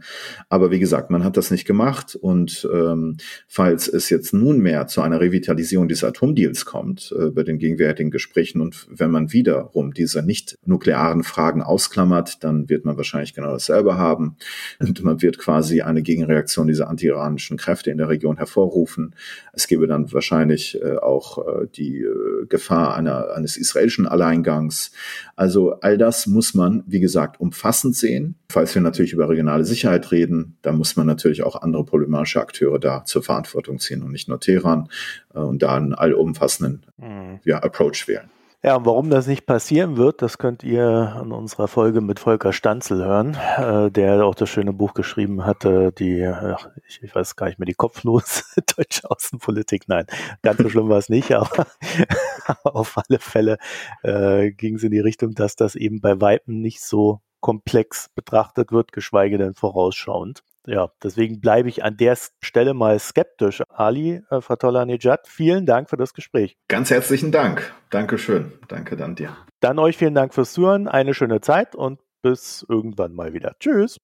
Aber 0.49 0.72
wie 0.72 0.80
gesagt, 0.80 1.10
man 1.10 1.24
hat 1.24 1.38
das 1.38 1.51
nicht 1.51 1.66
gemacht 1.66 2.16
und 2.16 2.68
ähm, 2.74 3.18
falls 3.47 3.88
es 3.88 4.10
jetzt 4.10 4.34
nunmehr 4.34 4.88
zu 4.88 5.01
einer 5.01 5.20
Revitalisierung 5.20 5.88
des 5.88 6.04
Atomdeals 6.04 6.66
kommt, 6.66 7.14
äh, 7.18 7.30
bei 7.30 7.43
den 7.43 7.60
gegenwärtigen 7.60 8.12
Gesprächen 8.12 8.62
und 8.62 8.88
wenn 8.89 9.12
man 9.12 9.34
wiederum 9.34 9.93
diese 9.93 10.24
nicht 10.24 10.58
nuklearen 10.66 11.24
Fragen 11.24 11.62
ausklammert, 11.62 12.43
dann 12.43 12.70
wird 12.70 12.86
man 12.86 12.97
wahrscheinlich 12.97 13.34
genau 13.34 13.51
dasselbe 13.51 13.97
haben 13.97 14.38
und 14.80 15.04
man 15.04 15.22
wird 15.22 15.38
quasi 15.38 15.82
eine 15.82 16.01
Gegenreaktion 16.01 16.68
dieser 16.68 16.89
anti-iranischen 16.89 17.58
Kräfte 17.58 17.91
in 17.91 17.97
der 17.97 18.10
Region 18.10 18.38
hervorrufen. 18.38 19.16
Es 19.51 19.68
gäbe 19.68 19.88
dann 19.88 20.12
wahrscheinlich 20.14 20.82
äh, 20.82 20.97
auch 20.97 21.39
äh, 21.39 21.68
die 21.76 21.99
äh, 21.99 22.45
Gefahr 22.47 22.95
einer, 22.95 23.34
eines 23.36 23.58
israelischen 23.58 24.08
Alleingangs 24.08 24.92
also 25.35 25.79
all 25.81 25.97
das 25.97 26.27
muss 26.27 26.53
man, 26.53 26.83
wie 26.87 26.99
gesagt, 26.99 27.39
umfassend 27.39 27.95
sehen. 27.95 28.35
Falls 28.49 28.73
wir 28.75 28.81
natürlich 28.81 29.13
über 29.13 29.29
regionale 29.29 29.65
Sicherheit 29.65 30.11
reden, 30.11 30.57
da 30.61 30.71
muss 30.71 30.95
man 30.95 31.07
natürlich 31.07 31.43
auch 31.43 31.61
andere 31.61 31.85
problematische 31.85 32.41
Akteure 32.41 32.79
da 32.79 33.05
zur 33.05 33.23
Verantwortung 33.23 33.79
ziehen 33.79 34.03
und 34.03 34.11
nicht 34.11 34.29
nur 34.29 34.39
Teheran 34.39 34.89
äh, 35.33 35.39
und 35.39 35.61
da 35.63 35.75
einen 35.75 35.93
allumfassenden 35.93 36.85
mhm. 36.97 37.39
ja, 37.43 37.59
Approach 37.59 38.07
wählen. 38.07 38.29
Ja, 38.66 38.78
und 38.78 38.86
warum 38.86 39.09
das 39.09 39.28
nicht 39.28 39.45
passieren 39.45 39.97
wird, 39.97 40.22
das 40.22 40.38
könnt 40.38 40.64
ihr 40.64 40.88
an 40.88 41.34
unserer 41.34 41.68
Folge 41.68 41.99
mit 41.99 42.22
Volker 42.22 42.53
Stanzel 42.53 43.03
hören, 43.03 43.38
äh, 43.57 43.91
der 43.91 44.26
auch 44.26 44.36
das 44.36 44.47
schöne 44.47 44.72
Buch 44.72 44.93
geschrieben 44.93 45.45
hatte, 45.45 45.91
die, 45.91 46.26
ach, 46.26 46.70
ich, 46.88 47.03
ich, 47.03 47.14
weiß 47.14 47.36
gar 47.36 47.47
nicht 47.47 47.59
mehr, 47.59 47.66
die 47.66 47.74
kopflose 47.74 48.43
deutsche 48.78 49.11
Außenpolitik. 49.11 49.89
Nein, 49.89 50.05
ganz 50.43 50.61
so 50.61 50.70
schlimm 50.70 50.88
war 50.88 50.97
es 50.97 51.09
nicht, 51.09 51.34
aber, 51.34 51.68
auf 52.64 52.97
alle 52.97 53.20
Fälle 53.20 53.57
äh, 54.01 54.51
ging 54.51 54.76
es 54.76 54.84
in 54.84 54.91
die 54.91 55.01
Richtung, 55.01 55.34
dass 55.34 55.57
das 55.57 55.76
eben 55.76 55.99
bei 55.99 56.22
Weitem 56.22 56.61
nicht 56.61 56.82
so 56.82 57.20
komplex 57.41 58.07
betrachtet 58.16 58.72
wird, 58.72 58.93
geschweige 58.93 59.38
denn 59.38 59.55
vorausschauend 59.55 60.41
ja, 60.66 60.89
deswegen 61.01 61.41
bleibe 61.41 61.70
ich 61.70 61.84
an 61.84 61.97
der 61.97 62.18
Stelle 62.41 62.74
mal 62.74 62.97
skeptisch. 62.99 63.61
Ali 63.70 64.22
äh, 64.30 64.41
Fatollah 64.41 64.86
Nejad, 64.86 65.28
vielen 65.28 65.66
Dank 65.66 65.89
für 65.89 65.97
das 65.97 66.14
Gespräch. 66.14 66.57
Ganz 66.68 66.89
herzlichen 66.89 67.32
Dank. 67.32 67.74
Dankeschön. 67.89 68.53
Danke 68.68 68.95
dann 68.95 69.16
dir. 69.16 69.36
Dann 69.59 69.80
euch 69.80 69.97
vielen 69.97 70.16
Dank 70.16 70.34
fürs 70.34 70.53
Zuhören. 70.53 70.88
Eine 70.88 71.14
schöne 71.14 71.41
Zeit 71.41 71.76
und 71.76 71.99
bis 72.22 72.66
irgendwann 72.68 73.14
mal 73.14 73.34
wieder. 73.34 73.55
Tschüss. 73.59 73.97